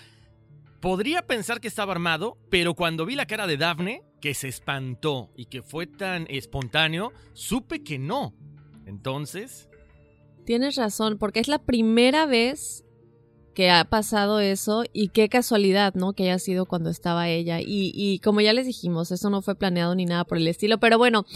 Podría 0.81 1.27
pensar 1.27 1.61
que 1.61 1.69
estaba 1.69 1.93
armado, 1.93 2.39
pero 2.49 2.75
cuando 2.75 3.05
vi 3.05 3.15
la 3.15 3.27
cara 3.27 3.47
de 3.47 3.59
Daphne, 3.59 4.03
que 4.21 4.33
se 4.33 4.49
espantó 4.49 5.31
y 5.37 5.47
que 5.47 5.63
fue 5.63 5.87
tan 5.87 6.27
espontáneo, 6.31 7.13
supe 7.35 7.83
que 7.83 7.99
no. 7.99 8.35
Entonces... 8.87 9.69
Tienes 10.47 10.77
razón, 10.77 11.19
porque 11.19 11.41
es 11.41 11.49
la 11.49 11.59
primera 11.59 12.25
vez 12.25 12.85
que 13.55 13.71
ha 13.71 13.85
pasado 13.85 14.41
eso 14.41 14.85
y 14.95 15.09
qué 15.09 15.29
casualidad, 15.29 15.95
¿no? 15.95 16.15
Que 16.15 16.25
haya 16.25 16.39
sido 16.39 16.65
cuando 16.65 16.89
estaba 16.89 17.29
ella. 17.29 17.61
Y, 17.61 17.93
y 17.95 18.19
como 18.21 18.41
ya 18.41 18.55
les 18.55 18.67
dijimos, 18.67 19.11
eso 19.11 19.29
no 19.29 19.43
fue 19.43 19.55
planeado 19.55 19.95
ni 19.95 20.07
nada 20.07 20.25
por 20.25 20.39
el 20.39 20.49
estilo, 20.49 20.81
pero 20.81 20.97
bueno, 20.97 21.27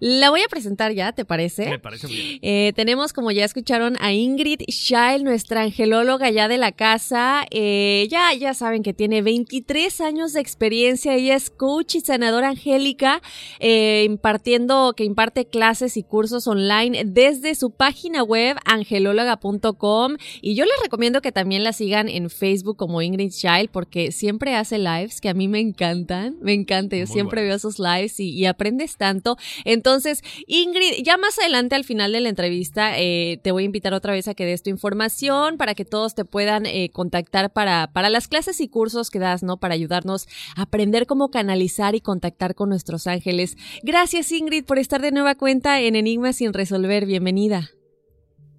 la 0.00 0.30
voy 0.30 0.40
a 0.40 0.48
presentar 0.48 0.92
ya, 0.92 1.12
¿te 1.12 1.26
parece? 1.26 1.68
Me 1.68 1.78
parece 1.78 2.06
bien. 2.06 2.38
Eh, 2.40 2.72
tenemos, 2.74 3.12
como 3.12 3.30
ya 3.32 3.44
escucharon, 3.44 3.98
a 4.00 4.14
Ingrid 4.14 4.62
Scheil, 4.66 5.24
nuestra 5.24 5.60
angelóloga 5.60 6.30
ya 6.30 6.48
de 6.48 6.56
la 6.56 6.72
casa. 6.72 7.44
Eh, 7.50 8.08
ya, 8.10 8.32
ya 8.32 8.54
saben 8.54 8.82
que 8.82 8.94
tiene 8.94 9.20
23 9.20 10.00
años 10.00 10.32
de 10.32 10.40
experiencia. 10.40 11.14
Ella 11.14 11.36
es 11.36 11.50
coach 11.50 11.96
y 11.96 12.00
sanadora 12.00 12.48
angélica, 12.48 13.20
eh, 13.58 14.04
impartiendo, 14.06 14.94
que 14.96 15.04
imparte 15.04 15.44
clases 15.44 15.98
y 15.98 16.02
cursos 16.02 16.46
online 16.46 17.02
desde 17.04 17.54
su 17.54 17.70
página 17.70 18.22
web 18.22 18.56
angelóloga.com. 18.64 20.16
Y 20.40 20.54
yo 20.54 20.64
les 20.64 20.80
recomiendo 20.82 21.20
que 21.20 21.30
también 21.30 21.62
la 21.62 21.74
sigan 21.74 22.08
en 22.08 22.30
Facebook 22.30 22.78
como 22.78 23.02
Ingrid 23.02 23.32
Scheil 23.32 23.68
porque 23.68 24.12
siempre 24.12 24.54
hace 24.54 24.78
lives 24.78 25.20
que 25.20 25.28
a 25.28 25.34
mí 25.34 25.46
me 25.46 25.60
encantan. 25.60 26.38
Me 26.40 26.54
encanta. 26.54 26.96
Yo 26.96 27.06
siempre 27.06 27.42
veo 27.42 27.58
sus 27.58 27.78
lives 27.78 28.18
y, 28.18 28.30
y 28.30 28.46
aprendes 28.46 28.96
tanto. 28.96 29.36
Entonces, 29.66 29.89
entonces, 29.90 30.22
Ingrid, 30.46 31.02
ya 31.02 31.16
más 31.16 31.36
adelante 31.40 31.74
al 31.74 31.82
final 31.82 32.12
de 32.12 32.20
la 32.20 32.28
entrevista 32.28 32.96
eh, 32.96 33.40
te 33.42 33.50
voy 33.50 33.64
a 33.64 33.66
invitar 33.66 33.92
otra 33.92 34.12
vez 34.12 34.28
a 34.28 34.34
que 34.34 34.46
des 34.46 34.62
tu 34.62 34.70
información 34.70 35.56
para 35.58 35.74
que 35.74 35.84
todos 35.84 36.14
te 36.14 36.24
puedan 36.24 36.64
eh, 36.64 36.90
contactar 36.92 37.50
para, 37.50 37.88
para 37.92 38.08
las 38.08 38.28
clases 38.28 38.60
y 38.60 38.68
cursos 38.68 39.10
que 39.10 39.18
das, 39.18 39.42
¿no? 39.42 39.56
Para 39.58 39.74
ayudarnos 39.74 40.28
a 40.56 40.62
aprender 40.62 41.06
cómo 41.06 41.32
canalizar 41.32 41.96
y 41.96 42.00
contactar 42.00 42.54
con 42.54 42.68
nuestros 42.68 43.08
ángeles. 43.08 43.56
Gracias, 43.82 44.30
Ingrid, 44.30 44.64
por 44.64 44.78
estar 44.78 45.00
de 45.00 45.10
nueva 45.10 45.34
cuenta 45.34 45.80
en 45.80 45.96
Enigma 45.96 46.32
sin 46.32 46.52
resolver. 46.52 47.04
Bienvenida. 47.04 47.70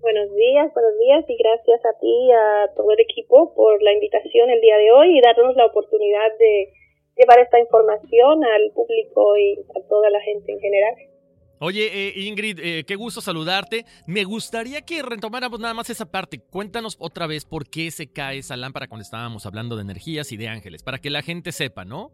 Buenos 0.02 0.36
días, 0.36 0.74
buenos 0.74 1.00
días 1.00 1.24
y 1.30 1.38
gracias 1.38 1.80
a 1.86 1.98
ti 1.98 2.12
y 2.12 2.32
a 2.32 2.74
todo 2.76 2.92
el 2.92 3.00
equipo 3.00 3.54
por 3.54 3.82
la 3.82 3.94
invitación 3.94 4.50
el 4.50 4.60
día 4.60 4.76
de 4.76 4.92
hoy 4.92 5.18
y 5.18 5.22
darnos 5.22 5.56
la 5.56 5.68
oportunidad 5.68 6.28
de 6.38 6.74
llevar 7.16 7.40
esta 7.40 7.58
información 7.58 8.44
al 8.44 8.72
público 8.74 9.38
y 9.38 9.64
a 9.78 9.88
toda 9.88 10.10
la 10.10 10.20
gente 10.20 10.52
en 10.52 10.60
general. 10.60 11.11
Oye, 11.64 11.86
eh, 11.94 12.14
Ingrid, 12.16 12.58
eh, 12.58 12.84
qué 12.88 12.96
gusto 12.96 13.22
saludarte. 13.22 13.86
Me 14.08 14.24
gustaría 14.24 14.82
que 14.82 15.04
retomáramos 15.04 15.60
nada 15.60 15.76
más 15.76 15.92
esa 15.92 16.10
parte. 16.10 16.40
Cuéntanos 16.50 16.98
otra 17.00 17.28
vez 17.28 17.46
por 17.46 17.70
qué 17.70 17.92
se 17.92 18.12
cae 18.12 18.40
esa 18.40 18.58
lámpara 18.58 18.88
cuando 18.88 19.04
estábamos 19.04 19.46
hablando 19.46 19.76
de 19.76 19.84
energías 19.84 20.32
y 20.32 20.38
de 20.38 20.48
ángeles, 20.48 20.82
para 20.82 20.98
que 20.98 21.12
la 21.12 21.22
gente 21.22 21.52
sepa, 21.52 21.86
¿no? 21.86 22.10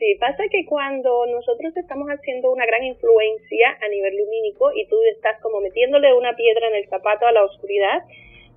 Sí, 0.00 0.16
pasa 0.18 0.42
que 0.50 0.66
cuando 0.66 1.26
nosotros 1.26 1.76
estamos 1.76 2.08
haciendo 2.08 2.50
una 2.50 2.66
gran 2.66 2.82
influencia 2.82 3.78
a 3.80 3.88
nivel 3.88 4.16
lumínico 4.18 4.72
y 4.74 4.84
tú 4.88 4.96
estás 5.14 5.40
como 5.40 5.60
metiéndole 5.60 6.12
una 6.12 6.34
piedra 6.34 6.66
en 6.66 6.74
el 6.74 6.88
zapato 6.88 7.28
a 7.28 7.32
la 7.32 7.44
oscuridad, 7.44 8.02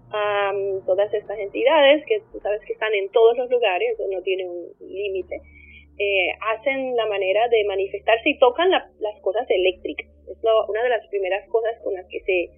a 0.10 0.53
todas 0.88 1.13
estas 1.13 1.38
entidades 1.38 2.03
que 2.07 2.24
sabes 2.41 2.62
que 2.65 2.74
están 2.74 2.96
en 2.96 3.10
todos 3.10 3.38
los 3.38 3.48
lugares, 3.51 3.96
no 4.10 4.24
tienen 4.24 4.50
un 4.50 4.74
límite, 4.79 5.39
eh, 5.99 6.29
hacen 6.53 6.95
la 6.95 7.05
manera 7.07 7.47
de 7.49 7.63
manifestarse 7.65 8.29
y 8.29 8.37
tocan 8.37 8.69
las 8.69 9.19
cosas 9.21 9.49
eléctricas. 9.49 10.07
Es 10.29 10.37
una 10.67 10.83
de 10.83 10.89
las 10.89 11.07
primeras 11.07 11.47
cosas 11.49 11.75
con 11.83 11.93
las 11.93 12.05
que 12.07 12.19
se 12.21 12.49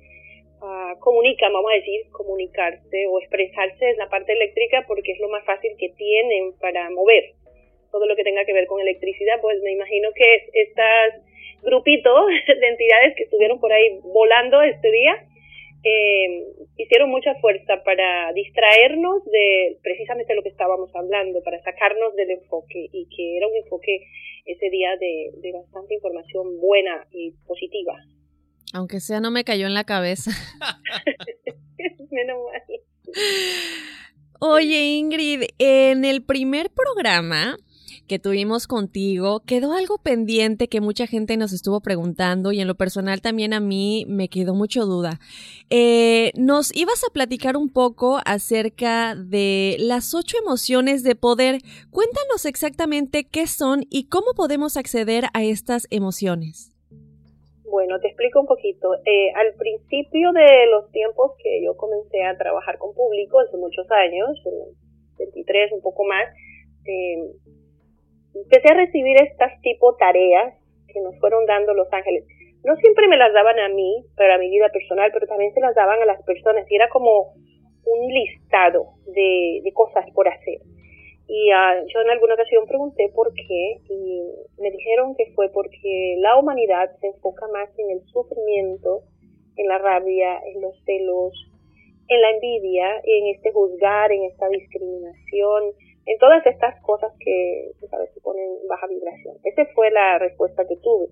uh, 0.61 0.99
comunican, 0.99 1.53
vamos 1.53 1.71
a 1.71 1.75
decir, 1.75 2.09
comunicarse 2.11 3.07
o 3.07 3.19
expresarse 3.19 3.91
es 3.91 3.97
la 3.97 4.09
parte 4.09 4.33
eléctrica 4.33 4.83
porque 4.87 5.13
es 5.13 5.19
lo 5.19 5.29
más 5.29 5.45
fácil 5.45 5.71
que 5.77 5.89
tienen 5.89 6.53
para 6.59 6.89
mover 6.89 7.31
todo 7.91 8.05
lo 8.05 8.15
que 8.15 8.23
tenga 8.23 8.45
que 8.45 8.53
ver 8.53 8.67
con 8.67 8.81
electricidad. 8.81 9.39
Pues 9.41 9.61
me 9.61 9.71
imagino 9.71 10.09
que 10.13 10.49
estas 10.53 11.21
grupitos 11.63 12.27
de 12.47 12.67
entidades 12.67 13.15
que 13.15 13.23
estuvieron 13.23 13.59
por 13.59 13.71
ahí 13.71 13.99
volando 14.03 14.61
este 14.61 14.91
día 14.91 15.25
eh, 15.83 16.43
hicieron 16.77 17.09
mucha 17.09 17.35
fuerza 17.35 17.81
para 17.83 18.33
distraernos 18.33 19.23
de 19.25 19.77
precisamente 19.81 20.35
lo 20.35 20.43
que 20.43 20.49
estábamos 20.49 20.89
hablando, 20.95 21.41
para 21.43 21.61
sacarnos 21.63 22.15
del 22.15 22.31
enfoque 22.31 22.89
y 22.91 23.07
que 23.15 23.37
era 23.37 23.47
un 23.47 23.55
enfoque 23.55 24.07
ese 24.45 24.69
día 24.69 24.89
de, 24.99 25.31
de 25.41 25.51
bastante 25.51 25.93
información 25.95 26.59
buena 26.59 27.07
y 27.11 27.31
positiva. 27.45 27.93
Aunque 28.73 28.99
sea, 28.99 29.19
no 29.19 29.31
me 29.31 29.43
cayó 29.43 29.67
en 29.67 29.73
la 29.73 29.83
cabeza. 29.83 30.31
Menos 32.11 32.37
mal. 32.45 32.61
Oye, 34.41 34.97
Ingrid, 34.97 35.43
en 35.57 36.05
el 36.05 36.23
primer 36.23 36.69
programa 36.69 37.57
que 38.09 38.19
tuvimos 38.19 38.67
contigo, 38.67 39.41
quedó 39.45 39.71
algo 39.71 39.99
pendiente 39.99 40.67
que 40.67 40.81
mucha 40.81 41.07
gente 41.07 41.37
nos 41.37 41.53
estuvo 41.53 41.79
preguntando 41.79 42.51
y 42.51 42.59
en 42.59 42.67
lo 42.67 42.73
personal 42.75 43.21
también 43.21 43.53
a 43.53 43.59
mí 43.61 44.03
me 44.07 44.27
quedó 44.27 44.55
mucho 44.55 44.85
duda. 44.85 45.19
Eh, 45.69 46.31
nos 46.35 46.75
ibas 46.75 47.03
a 47.05 47.13
platicar 47.13 47.55
un 47.55 47.71
poco 47.71 48.19
acerca 48.25 49.15
de 49.15 49.77
las 49.79 50.15
ocho 50.15 50.37
emociones 50.39 51.03
de 51.03 51.15
poder. 51.15 51.59
Cuéntanos 51.91 52.45
exactamente 52.45 53.25
qué 53.25 53.45
son 53.45 53.85
y 53.89 54.09
cómo 54.09 54.33
podemos 54.35 54.75
acceder 54.75 55.25
a 55.33 55.43
estas 55.43 55.87
emociones. 55.91 56.73
Bueno, 57.69 57.99
te 57.99 58.07
explico 58.07 58.41
un 58.41 58.47
poquito. 58.47 58.95
Eh, 59.05 59.31
al 59.35 59.53
principio 59.53 60.31
de 60.33 60.65
los 60.71 60.89
tiempos 60.91 61.33
que 61.43 61.63
yo 61.63 61.77
comencé 61.77 62.23
a 62.23 62.35
trabajar 62.35 62.79
con 62.79 62.95
público, 62.95 63.39
hace 63.39 63.55
muchos 63.57 63.85
años, 63.91 64.29
23, 65.19 65.73
un 65.73 65.81
poco 65.81 66.03
más, 66.05 66.25
eh, 66.85 67.48
empecé 68.33 68.71
a 68.71 68.77
recibir 68.77 69.21
estas 69.21 69.59
tipo 69.61 69.95
tareas 69.95 70.53
que 70.87 71.01
nos 71.01 71.17
fueron 71.19 71.45
dando 71.45 71.73
los 71.73 71.91
ángeles. 71.91 72.25
No 72.63 72.75
siempre 72.77 73.07
me 73.07 73.17
las 73.17 73.33
daban 73.33 73.59
a 73.59 73.69
mí, 73.69 74.05
para 74.17 74.37
mi 74.37 74.49
vida 74.49 74.69
personal, 74.69 75.11
pero 75.13 75.27
también 75.27 75.53
se 75.53 75.61
las 75.61 75.75
daban 75.75 76.01
a 76.01 76.05
las 76.05 76.21
personas 76.23 76.69
y 76.69 76.75
era 76.75 76.89
como 76.89 77.33
un 77.85 78.07
listado 78.13 78.93
de, 79.07 79.61
de 79.63 79.73
cosas 79.73 80.05
por 80.13 80.27
hacer. 80.27 80.59
Y 81.29 81.53
uh, 81.53 81.85
yo 81.93 82.01
en 82.01 82.09
alguna 82.09 82.33
ocasión 82.33 82.65
pregunté 82.65 83.11
por 83.13 83.31
qué 83.33 83.77
y 83.87 84.23
me 84.57 84.71
dijeron 84.71 85.15
que 85.15 85.31
fue 85.35 85.49
porque 85.49 86.15
la 86.17 86.37
humanidad 86.39 86.89
se 86.99 87.07
enfoca 87.07 87.47
más 87.53 87.69
en 87.77 87.91
el 87.91 88.01
sufrimiento, 88.07 89.03
en 89.55 89.67
la 89.67 89.77
rabia, 89.77 90.39
en 90.47 90.61
los 90.61 90.73
celos, 90.85 91.33
en 92.07 92.21
la 92.21 92.31
envidia, 92.31 92.95
en 93.03 93.27
este 93.35 93.51
juzgar, 93.51 94.11
en 94.11 94.23
esta 94.23 94.49
discriminación, 94.49 95.65
en 96.09 96.17
todas 96.17 96.43
estas 96.47 96.73
cosas 96.81 97.13
que, 97.19 97.69
sabes, 97.87 98.09
se 98.15 98.19
ponen 98.21 98.49
baja 98.67 98.87
vibración. 98.87 99.37
Esa 99.43 99.63
fue 99.75 99.91
la 99.91 100.17
respuesta 100.17 100.65
que 100.67 100.75
tuve. 100.77 101.07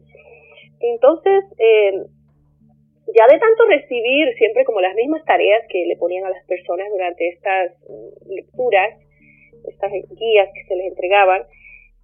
Entonces, 0.79 1.45
eh, 1.59 2.01
ya 3.13 3.27
de 3.31 3.37
tanto 3.37 3.65
recibir 3.65 4.33
siempre 4.37 4.65
como 4.65 4.81
las 4.81 4.95
mismas 4.95 5.23
tareas 5.23 5.61
que 5.69 5.85
le 5.85 5.97
ponían 5.97 6.25
a 6.25 6.31
las 6.31 6.43
personas 6.45 6.89
durante 6.89 7.29
estas 7.29 7.73
mm, 7.87 8.33
lecturas, 8.33 8.97
estas 9.67 9.91
guías 9.91 10.49
que 10.55 10.65
se 10.65 10.75
les 10.75 10.87
entregaban, 10.87 11.43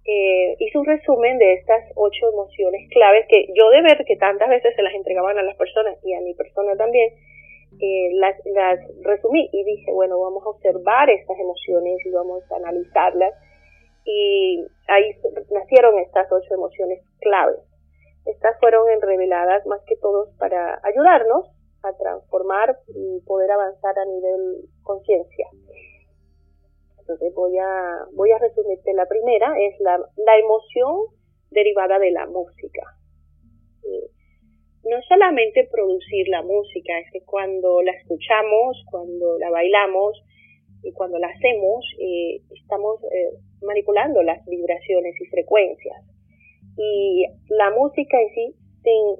eh, 0.06 0.54
hice 0.60 0.78
un 0.78 0.86
resumen 0.86 1.38
de 1.38 1.54
estas 1.54 1.82
ocho 1.96 2.30
emociones 2.30 2.88
claves 2.90 3.26
que 3.28 3.48
yo 3.56 3.70
de 3.70 3.82
ver 3.82 4.04
que 4.04 4.16
tantas 4.16 4.48
veces 4.48 4.72
se 4.76 4.82
las 4.82 4.94
entregaban 4.94 5.36
a 5.36 5.42
las 5.42 5.56
personas 5.56 5.98
y 6.04 6.14
a 6.14 6.20
mi 6.20 6.34
persona 6.34 6.76
también, 6.76 7.10
eh, 7.84 8.10
las, 8.14 8.36
las 8.46 8.80
resumí 9.02 9.48
y 9.52 9.64
dije, 9.64 9.92
bueno, 9.92 10.18
vamos 10.18 10.44
a 10.44 10.50
observar 10.50 11.10
estas 11.10 11.38
emociones 11.38 11.98
y 12.04 12.10
vamos 12.10 12.42
a 12.50 12.56
analizarlas. 12.56 13.34
Y 14.04 14.64
ahí 14.88 15.16
nacieron 15.50 15.98
estas 15.98 16.30
ocho 16.30 16.54
emociones 16.54 17.02
claves. 17.20 17.60
Estas 18.26 18.58
fueron 18.58 18.86
reveladas 19.00 19.66
más 19.66 19.80
que 19.86 19.96
todos 19.96 20.30
para 20.38 20.80
ayudarnos 20.82 21.50
a 21.82 21.92
transformar 21.92 22.78
y 22.88 23.20
poder 23.26 23.50
avanzar 23.50 23.98
a 23.98 24.04
nivel 24.06 24.68
conciencia. 24.82 25.46
Entonces 27.00 27.34
voy 27.34 27.58
a, 27.58 28.06
voy 28.14 28.32
a 28.32 28.38
resumirte. 28.38 28.94
La 28.94 29.06
primera 29.06 29.54
es 29.60 29.78
la, 29.80 29.98
la 29.98 30.38
emoción 30.38 31.08
derivada 31.50 31.98
de 31.98 32.10
la 32.10 32.26
música. 32.26 32.82
Eh, 33.84 34.08
no 34.84 35.00
solamente 35.08 35.66
producir 35.70 36.28
la 36.28 36.42
música, 36.42 36.98
es 36.98 37.10
que 37.10 37.22
cuando 37.24 37.82
la 37.82 37.92
escuchamos, 37.92 38.84
cuando 38.90 39.38
la 39.38 39.50
bailamos 39.50 40.22
y 40.82 40.92
cuando 40.92 41.18
la 41.18 41.28
hacemos, 41.28 41.84
eh, 41.98 42.40
estamos 42.60 43.02
eh, 43.04 43.38
manipulando 43.62 44.22
las 44.22 44.44
vibraciones 44.46 45.14
y 45.20 45.26
frecuencias. 45.26 45.96
Y 46.76 47.24
la 47.48 47.70
música 47.70 48.20
en 48.20 48.28
sí 48.34 48.54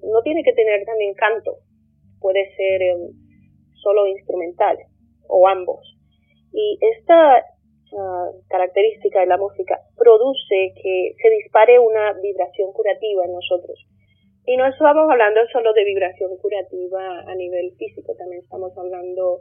no 0.02 0.20
tiene 0.22 0.42
que 0.44 0.52
tener 0.52 0.84
también 0.84 1.14
canto, 1.14 1.56
puede 2.20 2.54
ser 2.56 2.82
em, 2.82 3.08
solo 3.82 4.06
instrumental 4.06 4.76
o 5.28 5.48
ambos. 5.48 5.96
Y 6.52 6.78
esta 6.98 7.38
ah, 7.38 8.30
característica 8.48 9.20
de 9.20 9.26
la 9.26 9.38
música 9.38 9.80
produce 9.96 10.74
que 10.82 11.14
se 11.22 11.30
dispare 11.30 11.78
una 11.78 12.12
vibración 12.20 12.72
curativa 12.72 13.24
en 13.24 13.32
nosotros 13.32 13.86
y 14.46 14.56
no 14.56 14.66
estamos 14.66 15.10
hablando 15.10 15.40
solo 15.52 15.72
de 15.72 15.84
vibración 15.84 16.36
curativa 16.36 17.20
a 17.26 17.34
nivel 17.34 17.72
físico, 17.76 18.14
también 18.16 18.42
estamos 18.42 18.76
hablando 18.76 19.40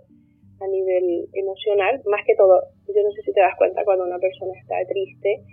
a 0.61 0.67
nivel 0.67 1.27
emocional, 1.33 2.01
más 2.05 2.23
que 2.25 2.35
todo, 2.35 2.61
yo 2.87 3.03
no 3.03 3.11
sé 3.11 3.21
si 3.23 3.33
te 3.33 3.41
das 3.41 3.55
cuenta 3.57 3.83
cuando 3.83 4.05
una 4.05 4.19
persona 4.19 4.53
está 4.59 4.75
triste 4.87 5.43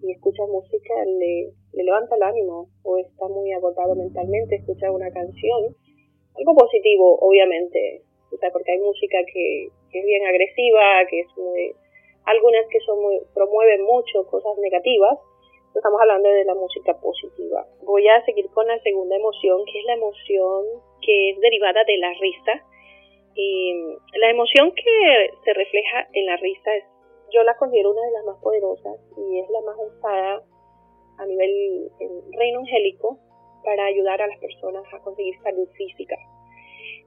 y 0.00 0.12
escucha 0.12 0.46
música, 0.46 0.94
le, 1.06 1.50
le 1.72 1.82
levanta 1.82 2.14
el 2.14 2.22
ánimo 2.22 2.68
o 2.84 2.98
está 2.98 3.26
muy 3.26 3.50
agotado 3.52 3.96
mentalmente, 3.96 4.56
escucha 4.56 4.92
una 4.92 5.10
canción, 5.10 5.74
algo 6.36 6.54
positivo, 6.54 7.18
obviamente, 7.20 8.02
o 8.30 8.36
sea, 8.36 8.50
porque 8.52 8.72
hay 8.72 8.78
música 8.78 9.18
que, 9.32 9.68
que 9.90 9.98
es 9.98 10.04
bien 10.04 10.26
agresiva, 10.26 11.06
que 11.10 11.20
es 11.20 11.28
muy, 11.36 11.74
algunas 12.26 12.66
que 12.70 12.78
son 12.80 13.02
muy, 13.02 13.18
promueven 13.34 13.82
mucho 13.82 14.26
cosas 14.26 14.56
negativas, 14.58 15.18
estamos 15.74 16.00
hablando 16.00 16.28
de 16.28 16.44
la 16.44 16.54
música 16.54 16.94
positiva. 17.00 17.66
Voy 17.82 18.06
a 18.08 18.24
seguir 18.24 18.46
con 18.50 18.66
la 18.66 18.78
segunda 18.80 19.16
emoción, 19.16 19.64
que 19.64 19.80
es 19.80 19.84
la 19.86 19.94
emoción 19.94 20.64
que 21.00 21.30
es 21.30 21.40
derivada 21.40 21.82
de 21.84 21.96
la 21.98 22.12
risa. 22.14 22.64
Y 23.34 23.74
la 24.14 24.30
emoción 24.30 24.72
que 24.72 25.30
se 25.44 25.52
refleja 25.52 26.08
en 26.12 26.26
la 26.26 26.36
risa 26.36 26.74
es, 26.76 26.84
yo 27.32 27.42
la 27.42 27.56
considero 27.56 27.90
una 27.90 28.02
de 28.02 28.12
las 28.12 28.24
más 28.24 28.40
poderosas 28.40 29.00
y 29.18 29.40
es 29.40 29.50
la 29.50 29.60
más 29.62 29.76
usada 29.76 30.42
a 31.18 31.26
nivel 31.26 31.90
reino 32.32 32.60
angélico 32.60 33.18
para 33.64 33.86
ayudar 33.86 34.22
a 34.22 34.28
las 34.28 34.38
personas 34.38 34.84
a 34.92 35.00
conseguir 35.00 35.34
salud 35.42 35.68
física. 35.76 36.16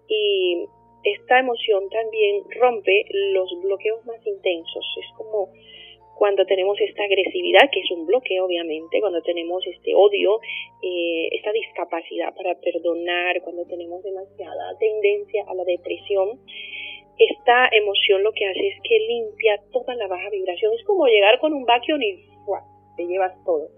Y 0.09 0.67
esta 1.03 1.39
emoción 1.39 1.89
también 1.89 2.43
rompe 2.59 3.05
los 3.11 3.49
bloqueos 3.61 4.05
más 4.05 4.25
intensos. 4.25 4.85
Es 4.99 5.17
como 5.17 5.49
cuando 6.17 6.45
tenemos 6.45 6.79
esta 6.81 7.03
agresividad, 7.03 7.69
que 7.71 7.81
es 7.81 7.91
un 7.91 8.05
bloque 8.05 8.41
obviamente, 8.41 8.99
cuando 8.99 9.21
tenemos 9.21 9.65
este 9.67 9.93
odio, 9.93 10.39
eh, 10.81 11.29
esta 11.31 11.51
discapacidad 11.51 12.33
para 12.35 12.55
perdonar, 12.55 13.41
cuando 13.41 13.65
tenemos 13.65 14.03
demasiada 14.03 14.77
tendencia 14.79 15.45
a 15.47 15.53
la 15.53 15.63
depresión, 15.63 16.39
esta 17.17 17.67
emoción 17.71 18.23
lo 18.23 18.31
que 18.31 18.45
hace 18.45 18.67
es 18.67 18.81
que 18.83 18.99
limpia 18.99 19.61
toda 19.71 19.95
la 19.95 20.07
baja 20.07 20.29
vibración. 20.29 20.73
Es 20.73 20.83
como 20.85 21.05
llegar 21.07 21.39
con 21.39 21.53
un 21.53 21.65
vacuum 21.65 22.01
y 22.01 22.23
te 22.95 23.05
llevas 23.05 23.33
todo. 23.45 23.69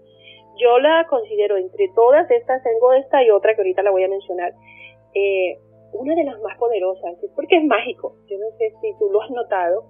Yo 0.58 0.78
la 0.78 1.06
considero 1.08 1.56
entre 1.56 1.88
todas 1.94 2.30
estas, 2.30 2.62
tengo 2.62 2.92
esta 2.92 3.22
y 3.22 3.30
otra 3.30 3.54
que 3.54 3.60
ahorita 3.60 3.82
la 3.82 3.90
voy 3.90 4.04
a 4.04 4.08
mencionar, 4.08 4.52
eh, 5.14 5.56
una 5.92 6.14
de 6.14 6.24
las 6.24 6.40
más 6.40 6.56
poderosas, 6.58 7.16
porque 7.34 7.56
es 7.56 7.64
mágico. 7.64 8.14
Yo 8.28 8.38
no 8.38 8.50
sé 8.58 8.72
si 8.80 8.98
tú 8.98 9.10
lo 9.10 9.22
has 9.22 9.30
notado, 9.30 9.84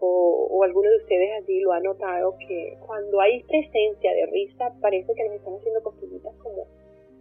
o, 0.00 0.48
o 0.50 0.62
alguno 0.64 0.90
de 0.90 0.96
ustedes 0.96 1.30
allí 1.42 1.60
lo 1.60 1.72
ha 1.72 1.80
notado 1.80 2.36
que 2.46 2.76
cuando 2.86 3.20
hay 3.20 3.42
presencia 3.44 4.12
de 4.12 4.26
risa 4.26 4.72
parece 4.80 5.12
que 5.14 5.24
nos 5.24 5.34
están 5.34 5.54
haciendo 5.54 5.82
cosquillitas 5.82 6.34
como 6.36 6.66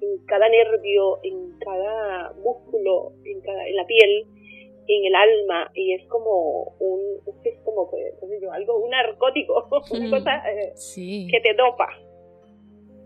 en 0.01 0.25
cada 0.25 0.49
nervio, 0.49 1.19
en 1.23 1.57
cada 1.59 2.33
músculo, 2.43 3.13
en, 3.23 3.41
cada, 3.41 3.67
en 3.67 3.75
la 3.75 3.85
piel, 3.85 4.27
en 4.87 5.05
el 5.05 5.15
alma 5.15 5.71
y 5.73 5.93
es 5.93 6.07
como 6.07 6.75
un 6.79 7.01
es 7.43 7.59
como 7.63 7.89
yo, 8.41 8.51
algo 8.51 8.77
un 8.77 8.89
narcótico 8.89 9.67
una 9.91 10.09
cosa 10.09 10.43
eh, 10.49 10.73
que 11.31 11.39
te 11.41 11.53
dopa 11.55 11.87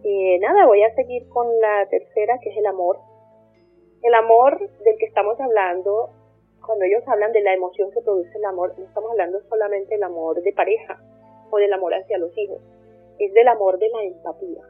y 0.03 0.39
nada 0.39 0.65
voy 0.65 0.84
a 0.84 0.93
seguir 0.95 1.27
con 1.29 1.47
la 1.60 1.88
tercera 1.89 2.39
que 2.41 2.49
es 2.49 2.58
el 2.58 2.65
amor. 2.65 2.99
El 4.01 4.13
amor 4.13 4.60
del 4.60 4.97
que 4.97 5.05
estamos 5.05 5.39
hablando 5.39 6.12
cuando 6.69 6.86
ellos 6.86 7.01
hablan 7.08 7.32
de 7.32 7.41
la 7.41 7.55
emoción 7.55 7.89
que 7.89 7.99
produce 7.99 8.38
el 8.38 8.45
amor, 8.45 8.77
no 8.77 8.86
estamos 8.86 9.10
hablando 9.10 9.41
solamente 9.49 9.95
del 9.95 10.03
amor 10.03 10.39
de 10.39 10.53
pareja 10.53 11.01
o 11.49 11.58
del 11.58 11.73
amor 11.73 11.95
hacia 11.95 12.19
los 12.19 12.29
hijos, 12.38 12.62
es 13.17 13.34
del 13.34 13.47
amor 13.47 13.79
de 13.79 13.89
la 13.89 14.03
empatía, 14.03 14.62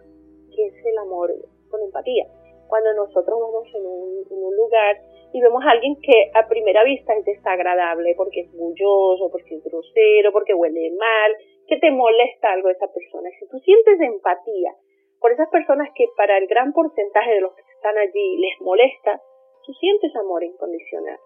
que 0.55 0.67
es 0.67 0.85
el 0.85 0.97
amor 0.97 1.35
con 1.69 1.81
empatía. 1.81 2.25
Cuando 2.69 2.93
nosotros 2.93 3.37
vamos 3.37 3.67
en 3.75 3.85
un, 3.85 4.55
lugar 4.55 4.95
y 5.33 5.41
vemos 5.41 5.61
a 5.65 5.71
alguien 5.71 5.97
que 5.99 6.31
a 6.33 6.47
primera 6.47 6.85
vista 6.85 7.13
es 7.15 7.25
desagradable 7.25 8.15
porque 8.15 8.47
es 8.47 8.51
bulloso, 8.53 9.29
porque 9.29 9.55
es 9.55 9.63
grosero, 9.65 10.31
porque 10.31 10.53
huele 10.53 10.91
mal, 10.91 11.35
que 11.67 11.79
te 11.79 11.91
molesta 11.91 12.53
algo 12.53 12.69
de 12.69 12.75
esa 12.75 12.87
persona. 12.87 13.29
Si 13.37 13.47
tú 13.49 13.59
sientes 13.59 13.99
empatía 13.99 14.73
por 15.19 15.33
esas 15.33 15.49
personas 15.49 15.89
que 15.95 16.05
para 16.15 16.37
el 16.37 16.47
gran 16.47 16.71
porcentaje 16.71 17.33
de 17.33 17.41
los 17.41 17.53
que 17.55 17.61
están 17.75 17.97
allí 17.97 18.37
les 18.37 18.61
molesta, 18.61 19.21
tú 19.65 19.73
sientes 19.73 20.15
amor 20.15 20.45
incondicional. 20.45 21.19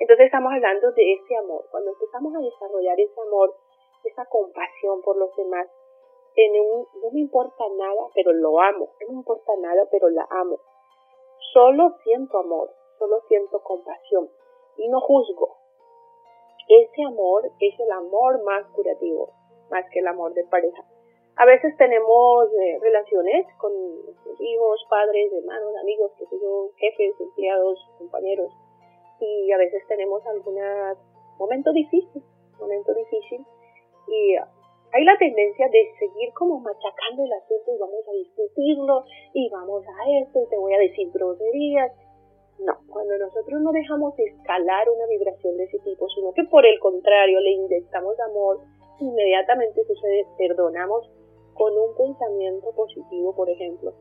Entonces 0.00 0.26
estamos 0.26 0.52
hablando 0.52 0.90
de 0.92 1.12
ese 1.12 1.36
amor. 1.36 1.66
Cuando 1.70 1.90
empezamos 1.90 2.34
a 2.34 2.38
desarrollar 2.38 2.98
ese 2.98 3.20
amor, 3.20 3.54
esa 4.02 4.24
compasión 4.26 5.02
por 5.02 5.16
los 5.16 5.34
demás, 5.36 5.68
en 6.36 6.60
un, 6.60 6.86
no 7.02 7.10
me 7.12 7.20
importa 7.20 7.64
nada, 7.76 8.08
pero 8.14 8.32
lo 8.32 8.58
amo. 8.60 8.88
No 9.00 9.08
me 9.08 9.14
importa 9.14 9.52
nada, 9.60 9.86
pero 9.90 10.08
la 10.08 10.26
amo. 10.30 10.58
solo 11.52 11.96
siento 12.04 12.38
amor, 12.38 12.70
solo 12.98 13.20
siento 13.28 13.62
compasión 13.62 14.30
y 14.76 14.88
no 14.88 15.00
juzgo. 15.00 15.56
Ese 16.68 17.02
amor 17.02 17.50
es 17.58 17.78
el 17.78 17.90
amor 17.90 18.42
más 18.44 18.64
curativo, 18.68 19.30
más 19.70 19.84
que 19.92 19.98
el 19.98 20.06
amor 20.06 20.32
de 20.32 20.44
pareja. 20.44 20.82
A 21.36 21.44
veces 21.44 21.76
tenemos 21.76 22.48
eh, 22.52 22.78
relaciones 22.80 23.46
con 23.58 23.72
hijos, 24.38 24.86
padres, 24.88 25.32
hermanos, 25.32 25.74
amigos, 25.80 26.12
que 26.16 26.26
sé 26.26 26.36
yo, 26.40 26.70
jefes, 26.76 27.20
empleados, 27.20 27.78
compañeros, 27.98 28.52
y 29.24 29.52
a 29.52 29.58
veces 29.58 29.82
tenemos 29.88 30.24
algún 30.26 30.58
momento 31.38 31.72
difícil, 31.72 32.22
momento 32.58 32.94
difícil, 32.94 33.44
y 34.08 34.36
hay 34.92 35.04
la 35.04 35.16
tendencia 35.18 35.68
de 35.68 35.92
seguir 35.98 36.32
como 36.34 36.58
machacando 36.58 37.24
el 37.24 37.32
asunto 37.32 37.72
y 37.72 37.78
vamos 37.78 38.08
a 38.08 38.12
discutirlo 38.12 39.04
y 39.34 39.48
vamos 39.50 39.84
a 39.86 40.20
esto 40.20 40.40
y 40.42 40.48
te 40.48 40.58
voy 40.58 40.74
a 40.74 40.78
decir 40.78 41.10
groserías. 41.12 41.92
No, 42.58 42.76
cuando 42.90 43.16
nosotros 43.16 43.60
no 43.62 43.72
dejamos 43.72 44.18
escalar 44.18 44.90
una 44.90 45.06
vibración 45.06 45.56
de 45.56 45.64
ese 45.64 45.78
tipo, 45.78 46.08
sino 46.10 46.32
que 46.32 46.44
por 46.44 46.66
el 46.66 46.78
contrario 46.80 47.40
le 47.40 47.52
inyectamos 47.52 48.18
amor, 48.20 48.60
inmediatamente 48.98 49.82
sucede, 49.84 50.26
perdonamos 50.36 51.08
con 51.54 51.72
un 51.72 51.94
pensamiento 51.96 52.70
positivo, 52.72 53.34
por 53.34 53.48
ejemplo, 53.48 53.94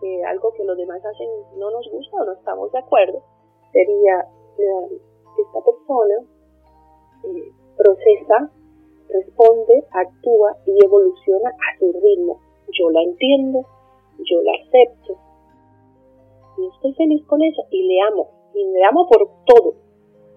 que 0.00 0.24
algo 0.24 0.52
que 0.52 0.64
los 0.64 0.76
demás 0.76 1.02
hacen 1.04 1.28
no 1.56 1.70
nos 1.70 1.88
gusta 1.90 2.16
o 2.16 2.24
no 2.24 2.32
estamos 2.32 2.72
de 2.72 2.78
acuerdo, 2.78 3.22
sería 3.72 4.26
esta 4.62 5.60
persona 5.64 6.14
eh, 7.24 7.52
procesa 7.76 8.50
responde, 9.08 9.84
actúa 9.90 10.56
y 10.66 10.84
evoluciona 10.84 11.50
a 11.50 11.78
su 11.78 11.92
ritmo. 11.92 12.40
Yo 12.78 12.90
la 12.90 13.02
entiendo, 13.02 13.64
yo 14.18 14.42
la 14.42 14.52
acepto 14.52 15.18
y 16.58 16.66
estoy 16.66 16.94
feliz 16.94 17.24
con 17.26 17.42
eso 17.42 17.62
y 17.70 17.82
le 17.86 18.00
amo 18.02 18.28
y 18.54 18.64
le 18.66 18.84
amo 18.84 19.06
por 19.08 19.28
todo. 19.46 19.74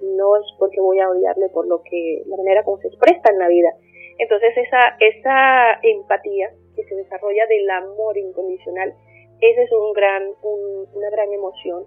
No 0.02 0.36
es 0.38 0.46
porque 0.58 0.82
voy 0.82 1.00
a 1.00 1.10
odiarle 1.10 1.50
por 1.50 1.68
lo 1.68 1.82
que 1.84 2.24
la 2.26 2.38
manera 2.38 2.64
como 2.64 2.78
se 2.78 2.88
expresa 2.88 3.30
en 3.32 3.40
la 3.40 3.48
vida. 3.48 3.70
Entonces 4.18 4.56
esa 4.58 4.96
esa 5.00 5.80
empatía 5.84 6.50
que 6.76 6.84
se 6.84 6.96
desarrolla 6.96 7.46
del 7.48 7.70
amor 7.70 8.18
incondicional, 8.18 8.94
esa 9.42 9.62
es 9.62 9.72
un 9.72 9.94
gran 9.94 10.24
una 10.42 11.10
gran 11.10 11.32
emoción 11.34 11.86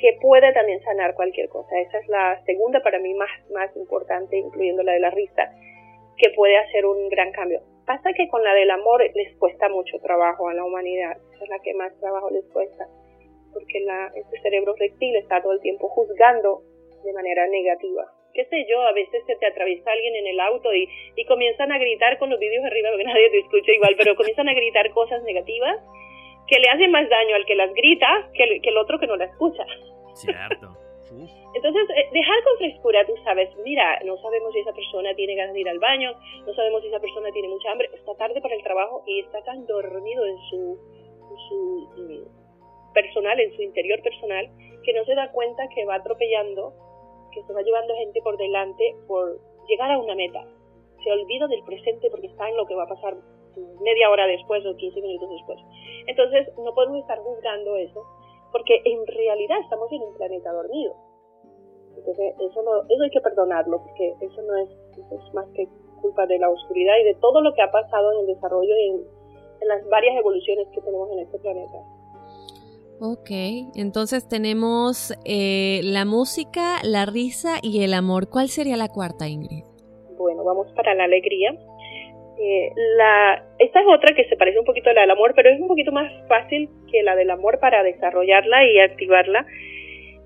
que 0.00 0.18
puede 0.20 0.52
también 0.52 0.82
sanar 0.82 1.14
cualquier 1.14 1.48
cosa. 1.48 1.78
Esa 1.78 1.98
es 1.98 2.08
la 2.08 2.42
segunda 2.44 2.80
para 2.82 2.98
mí 2.98 3.14
más, 3.14 3.30
más 3.50 3.74
importante, 3.76 4.36
incluyendo 4.36 4.82
la 4.82 4.92
de 4.92 5.00
la 5.00 5.10
risa, 5.10 5.52
que 6.16 6.30
puede 6.30 6.56
hacer 6.56 6.86
un 6.86 7.08
gran 7.08 7.32
cambio. 7.32 7.60
Pasa 7.86 8.12
que 8.12 8.28
con 8.28 8.42
la 8.42 8.54
del 8.54 8.70
amor 8.70 9.02
les 9.14 9.36
cuesta 9.36 9.68
mucho 9.68 9.98
trabajo 10.00 10.48
a 10.48 10.54
la 10.54 10.64
humanidad, 10.64 11.16
esa 11.34 11.44
es 11.44 11.50
la 11.50 11.58
que 11.58 11.74
más 11.74 11.92
trabajo 11.98 12.30
les 12.30 12.44
cuesta, 12.52 12.86
porque 13.52 13.80
la, 13.80 14.10
este 14.14 14.40
cerebro 14.40 14.74
reptil 14.78 15.16
está 15.16 15.42
todo 15.42 15.52
el 15.52 15.60
tiempo 15.60 15.88
juzgando 15.88 16.62
de 17.04 17.12
manera 17.12 17.46
negativa. 17.48 18.06
Qué 18.32 18.44
sé 18.44 18.64
yo, 18.68 18.80
a 18.82 18.92
veces 18.92 19.24
se 19.26 19.34
te 19.36 19.46
atraviesa 19.46 19.90
alguien 19.90 20.14
en 20.14 20.26
el 20.28 20.38
auto 20.40 20.72
y, 20.72 20.88
y 21.16 21.24
comienzan 21.24 21.72
a 21.72 21.78
gritar 21.78 22.16
con 22.18 22.30
los 22.30 22.38
vídeos 22.38 22.64
arriba, 22.64 22.90
porque 22.90 23.04
nadie 23.04 23.30
te 23.30 23.40
escucha 23.40 23.72
igual, 23.72 23.96
pero 23.98 24.14
comienzan 24.14 24.48
a 24.48 24.54
gritar 24.54 24.88
cosas 24.92 25.22
negativas 25.24 25.76
que 26.50 26.58
le 26.58 26.68
hacen 26.68 26.90
más 26.90 27.08
daño 27.08 27.36
al 27.36 27.46
que 27.46 27.54
las 27.54 27.72
grita 27.72 28.28
que 28.34 28.42
el, 28.42 28.60
que 28.60 28.70
el 28.70 28.78
otro 28.78 28.98
que 28.98 29.06
no 29.06 29.16
la 29.16 29.26
escucha. 29.26 29.64
Cierto. 30.14 30.66
Entonces, 31.54 31.82
eh, 31.96 32.08
dejar 32.12 32.44
con 32.44 32.58
frescura, 32.58 33.06
tú 33.06 33.14
sabes, 33.24 33.48
mira, 33.64 33.98
no 34.04 34.16
sabemos 34.18 34.52
si 34.52 34.60
esa 34.60 34.72
persona 34.72 35.14
tiene 35.14 35.34
ganas 35.34 35.54
de 35.54 35.60
ir 35.60 35.68
al 35.68 35.78
baño, 35.78 36.12
no 36.46 36.54
sabemos 36.54 36.82
si 36.82 36.88
esa 36.88 37.00
persona 37.00 37.30
tiene 37.32 37.48
mucha 37.48 37.70
hambre, 37.70 37.90
está 37.92 38.14
tarde 38.14 38.40
para 38.40 38.54
el 38.54 38.62
trabajo 38.62 39.02
y 39.06 39.20
está 39.20 39.42
tan 39.42 39.66
dormido 39.66 40.24
en 40.26 40.38
su, 40.50 40.78
su 41.48 41.88
mm, 41.96 42.92
personal, 42.92 43.40
en 43.40 43.54
su 43.56 43.62
interior 43.62 44.00
personal, 44.02 44.50
que 44.84 44.92
no 44.92 45.04
se 45.04 45.14
da 45.14 45.32
cuenta 45.32 45.68
que 45.74 45.84
va 45.84 45.96
atropellando, 45.96 46.74
que 47.32 47.42
se 47.42 47.52
va 47.52 47.62
llevando 47.62 47.94
gente 47.96 48.20
por 48.22 48.36
delante 48.36 48.94
por 49.08 49.40
llegar 49.68 49.90
a 49.90 49.98
una 49.98 50.14
meta. 50.14 50.44
Se 51.02 51.10
olvida 51.10 51.48
del 51.48 51.64
presente 51.64 52.08
porque 52.10 52.28
está 52.28 52.48
en 52.48 52.56
lo 52.56 52.66
que 52.66 52.74
va 52.74 52.84
a 52.84 52.88
pasar 52.88 53.16
media 53.80 54.10
hora 54.10 54.26
después 54.26 54.64
o 54.66 54.76
15 54.76 55.00
minutos 55.00 55.28
después. 55.30 55.58
Entonces, 56.06 56.48
no 56.58 56.74
podemos 56.74 57.00
estar 57.00 57.18
juzgando 57.18 57.76
eso, 57.76 58.02
porque 58.52 58.80
en 58.84 59.06
realidad 59.06 59.58
estamos 59.60 59.90
en 59.92 60.02
un 60.02 60.14
planeta 60.14 60.52
dormido. 60.52 60.94
Entonces, 61.96 62.34
eso, 62.40 62.62
no, 62.62 62.82
eso 62.88 63.02
hay 63.02 63.10
que 63.10 63.20
perdonarlo, 63.20 63.82
porque 63.82 64.14
eso 64.20 64.42
no 64.42 64.56
es, 64.56 64.70
es 65.12 65.34
más 65.34 65.46
que 65.54 65.68
culpa 66.00 66.26
de 66.26 66.38
la 66.38 66.48
oscuridad 66.48 66.94
y 67.00 67.04
de 67.04 67.14
todo 67.14 67.40
lo 67.40 67.54
que 67.54 67.62
ha 67.62 67.70
pasado 67.70 68.12
en 68.12 68.20
el 68.20 68.26
desarrollo 68.34 68.74
y 68.74 68.88
en, 68.90 69.20
las 69.68 69.86
varias 69.90 70.16
evoluciones 70.16 70.66
que 70.72 70.80
tenemos 70.80 71.10
en 71.12 71.18
este 71.18 71.38
planeta. 71.38 71.78
Ok, 73.02 73.30
entonces 73.76 74.26
tenemos 74.26 75.12
eh, 75.26 75.80
la 75.84 76.06
música, 76.06 76.78
la 76.82 77.04
risa 77.04 77.58
y 77.62 77.84
el 77.84 77.92
amor. 77.92 78.30
¿Cuál 78.30 78.48
sería 78.48 78.78
la 78.78 78.88
cuarta, 78.88 79.28
Ingrid? 79.28 79.64
Bueno, 80.16 80.44
vamos 80.44 80.66
para 80.72 80.94
la 80.94 81.04
alegría. 81.04 81.58
Eh, 82.42 82.72
la, 82.96 83.44
esta 83.58 83.80
es 83.80 83.86
otra 83.86 84.14
que 84.14 84.24
se 84.24 84.36
parece 84.36 84.58
un 84.58 84.64
poquito 84.64 84.88
a 84.88 84.94
la 84.94 85.02
del 85.02 85.10
amor, 85.10 85.34
pero 85.36 85.50
es 85.50 85.60
un 85.60 85.68
poquito 85.68 85.92
más 85.92 86.10
fácil 86.26 86.70
que 86.90 87.02
la 87.02 87.14
del 87.14 87.30
amor 87.30 87.60
para 87.60 87.82
desarrollarla 87.82 88.64
y 88.64 88.78
activarla 88.78 89.46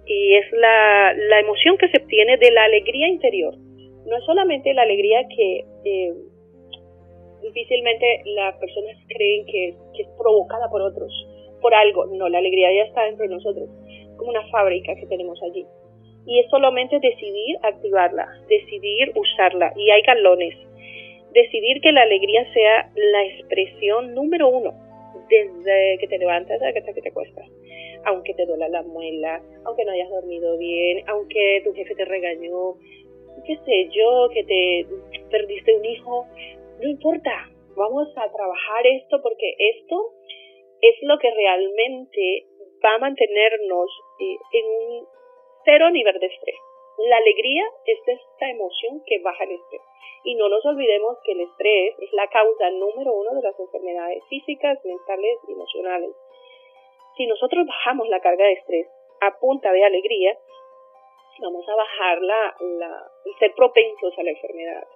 y 0.07 0.35
es 0.37 0.53
la, 0.53 1.40
emoción 1.40 1.77
que 1.79 1.88
se 1.88 2.03
obtiene 2.03 2.37
de 2.37 2.50
la 2.50 2.64
alegría 2.64 3.09
interior. 3.09 3.57
No 4.07 4.16
es 4.16 4.24
solamente 4.24 4.72
la 4.74 4.83
alegría 4.83 5.27
que 5.29 5.64
eh, 5.85 6.12
difícilmente 7.42 8.22
las 8.27 8.57
personas 8.57 8.96
creen 9.09 9.46
que, 9.46 9.68
es 9.98 10.09
provocada 10.18 10.68
por 10.68 10.83
otros, 10.83 11.11
por 11.61 11.74
algo. 11.74 12.07
No, 12.07 12.29
la 12.29 12.38
alegría 12.38 12.72
ya 12.72 12.85
está 12.85 13.05
dentro 13.05 13.27
de 13.27 13.35
nosotros, 13.35 13.68
como 14.16 14.31
una 14.31 14.46
fábrica 14.48 14.94
que 14.94 15.07
tenemos 15.07 15.40
allí. 15.42 15.66
Y 16.27 16.40
es 16.40 16.48
solamente 16.50 16.98
decidir 17.00 17.57
activarla, 17.62 18.27
decidir 18.48 19.12
usarla. 19.14 19.72
Y 19.77 19.90
hay 19.90 20.03
galones. 20.03 20.55
Decidir 21.35 21.81
que 21.83 21.92
la 21.92 22.03
alegría 22.03 22.51
sea 22.53 22.90
la 22.94 23.25
expresión 23.27 24.14
número 24.14 24.49
uno 24.49 24.73
desde 25.29 25.99
que 25.99 26.07
te 26.09 26.18
levantas 26.18 26.61
hasta 26.62 26.92
que 26.92 27.03
te 27.03 27.09
acuestas 27.09 27.47
aunque 28.05 28.35
te 28.35 28.47
duela 28.47 28.68
la 28.68 28.83
muela, 28.83 29.42
aunque 29.64 29.85
no 29.85 29.92
hayas 29.92 30.11
dormido 30.11 30.57
bien, 30.59 31.05
aunque 31.09 31.62
tu 31.64 31.73
jefe 31.75 31.94
te 31.94 32.05
regañó, 32.05 32.75
qué 33.47 33.57
sé 33.64 33.88
yo, 33.90 34.29
que 34.33 34.44
te 34.44 34.87
perdiste 35.31 35.77
un 35.77 35.85
hijo, 35.85 36.27
no 36.81 36.88
importa, 36.88 37.51
vamos 37.77 38.09
a 38.16 38.31
trabajar 38.31 38.87
esto 38.87 39.20
porque 39.23 39.55
esto 39.59 40.12
es 40.81 40.97
lo 41.03 41.18
que 41.18 41.31
realmente 41.31 42.47
va 42.85 42.94
a 42.97 42.99
mantenernos 42.99 43.90
eh, 44.20 44.37
en 44.53 44.66
un 44.66 45.07
cero 45.64 45.90
nivel 45.90 46.18
de 46.20 46.27
estrés. 46.27 46.57
La 46.98 47.16
alegría 47.16 47.64
es 47.87 47.98
esta 48.07 48.50
emoción 48.50 49.02
que 49.07 49.18
baja 49.20 49.44
el 49.44 49.52
estrés. 49.52 49.83
Y 50.24 50.37
no 50.37 50.48
nos 50.48 50.64
olvidemos 50.64 51.18
que 51.24 51.33
el 51.33 51.40
estrés 51.40 51.94
es 51.98 52.12
la 52.12 52.28
causa 52.28 52.70
número 52.70 53.12
uno 53.12 53.35
de 53.35 53.42
las 53.42 53.59
enfermedades 53.59 54.22
físicas, 54.28 54.78
mentales 54.85 55.38
y 55.48 55.52
emocionales. 55.52 56.11
Si 57.16 57.26
nosotros 57.26 57.66
bajamos 57.66 58.09
la 58.09 58.20
carga 58.20 58.44
de 58.46 58.52
estrés 58.52 58.88
a 59.20 59.38
punta 59.38 59.72
de 59.72 59.85
alegría, 59.85 60.38
vamos 61.40 61.68
a 61.68 61.74
bajar 61.74 62.22
la, 62.22 62.57
la, 62.61 63.11
el 63.24 63.38
ser 63.38 63.54
propensos 63.54 64.16
a 64.18 64.22
la 64.22 64.30
enfermedad. 64.30 64.87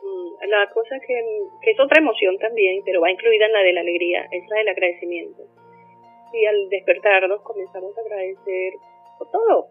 Mm, 0.00 0.48
la 0.48 0.70
cosa 0.70 1.00
que, 1.00 1.14
que 1.62 1.70
es 1.70 1.80
otra 1.80 2.00
emoción 2.00 2.38
también, 2.38 2.82
pero 2.84 3.00
va 3.00 3.10
incluida 3.10 3.46
en 3.46 3.52
la 3.52 3.62
de 3.62 3.72
la 3.72 3.80
alegría, 3.80 4.26
es 4.30 4.48
la 4.48 4.58
del 4.58 4.68
agradecimiento. 4.68 5.42
Y 6.32 6.44
al 6.46 6.68
despertarnos 6.68 7.42
comenzamos 7.42 7.96
a 7.96 8.00
agradecer 8.00 8.74
por 9.18 9.30
todo, 9.30 9.68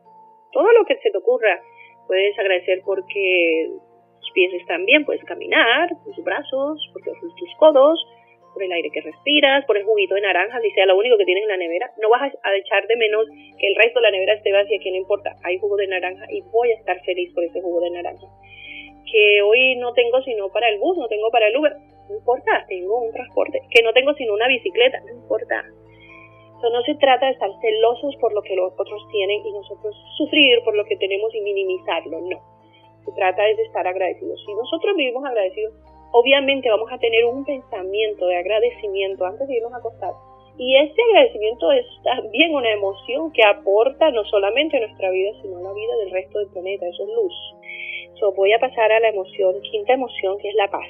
todo 0.55 0.71
lo 0.71 0.85
que 0.85 0.95
se 1.03 1.11
te 1.11 1.17
ocurra. 1.17 1.59
Puedes 2.07 2.39
agradecer 2.39 2.81
porque 2.85 3.67
tus 4.21 4.31
pies 4.31 4.53
están 4.53 4.85
bien, 4.85 5.03
puedes 5.03 5.23
caminar, 5.25 5.89
tus 6.05 6.23
brazos, 6.23 6.79
porque 6.93 7.11
tus 7.19 7.55
codos, 7.59 7.99
por 8.53 8.63
el 8.63 8.71
aire 8.71 8.89
que 8.89 9.01
respiras, 9.01 9.65
por 9.65 9.75
el 9.75 9.83
juguito 9.83 10.15
de 10.15 10.21
naranja, 10.21 10.61
si 10.61 10.71
sea 10.71 10.85
lo 10.85 10.97
único 10.97 11.17
que 11.17 11.25
tienes 11.25 11.43
en 11.43 11.49
la 11.49 11.57
nevera. 11.57 11.91
No 12.01 12.09
vas 12.09 12.31
a 12.41 12.55
echar 12.55 12.87
de 12.87 12.95
menos 12.95 13.27
que 13.59 13.67
el 13.67 13.75
resto 13.75 13.99
de 13.99 14.03
la 14.03 14.11
nevera 14.11 14.33
esté 14.33 14.53
vacía, 14.53 14.79
que 14.81 14.91
no 14.91 14.97
importa, 14.97 15.35
hay 15.43 15.59
jugo 15.59 15.75
de 15.75 15.87
naranja 15.87 16.25
y 16.31 16.41
voy 16.41 16.71
a 16.71 16.75
estar 16.75 16.97
feliz 17.03 17.33
por 17.33 17.43
ese 17.43 17.61
jugo 17.61 17.81
de 17.81 17.91
naranja. 17.91 18.27
Que 19.11 19.41
hoy 19.41 19.75
no 19.75 19.91
tengo 19.93 20.21
sino 20.23 20.49
para 20.53 20.69
el 20.69 20.79
bus, 20.79 20.97
no 20.97 21.09
tengo 21.09 21.29
para 21.31 21.47
el 21.49 21.57
Uber, 21.57 21.73
no 22.07 22.15
importa, 22.15 22.65
tengo 22.69 23.01
un 23.01 23.11
transporte. 23.11 23.59
Que 23.69 23.83
no 23.83 23.91
tengo 23.91 24.13
sino 24.13 24.33
una 24.33 24.47
bicicleta, 24.47 25.01
no 25.01 25.11
importa. 25.19 25.65
Eso 26.57 26.69
no 26.69 26.81
se 26.83 26.95
trata 26.95 27.25
de 27.25 27.33
estar 27.33 27.51
celosos 27.61 28.15
por 28.17 28.33
lo 28.33 28.41
que 28.41 28.55
los 28.55 28.71
otros 28.77 29.07
tienen 29.11 29.45
y 29.45 29.51
nosotros 29.51 29.95
sufrir 30.17 30.63
por 30.63 30.75
lo 30.75 30.85
que 30.85 30.95
tenemos 30.97 31.33
y 31.35 31.41
minimizarlo, 31.41 32.21
no. 32.21 32.39
Se 33.03 33.11
trata 33.11 33.43
de 33.43 33.61
estar 33.63 33.85
agradecidos. 33.85 34.41
Si 34.45 34.53
nosotros 34.53 34.95
vivimos 34.95 35.23
agradecidos, 35.25 35.73
obviamente 36.11 36.69
vamos 36.69 36.91
a 36.91 36.97
tener 36.97 37.25
un 37.25 37.43
pensamiento 37.43 38.27
de 38.27 38.37
agradecimiento 38.37 39.25
antes 39.25 39.47
de 39.47 39.57
irnos 39.57 39.73
a 39.73 39.77
acostar. 39.77 40.13
Y 40.57 40.77
ese 40.77 41.01
agradecimiento 41.09 41.71
es 41.73 41.85
también 42.03 42.55
una 42.55 42.71
emoción 42.71 43.31
que 43.33 43.43
aporta 43.43 44.09
no 44.11 44.23
solamente 44.23 44.77
a 44.77 44.87
nuestra 44.87 45.11
vida, 45.11 45.31
sino 45.41 45.57
a 45.57 45.61
la 45.61 45.73
vida 45.73 45.95
del 45.97 46.11
resto 46.11 46.39
del 46.39 46.47
planeta. 46.47 46.87
Eso 46.87 47.03
es 47.03 47.09
luz. 47.09 47.33
So, 48.19 48.31
voy 48.31 48.53
a 48.53 48.59
pasar 48.59 48.91
a 48.93 48.99
la 49.01 49.09
emoción, 49.09 49.61
quinta 49.61 49.93
emoción, 49.93 50.37
que 50.37 50.47
es 50.47 50.55
la 50.55 50.71
paz. 50.71 50.87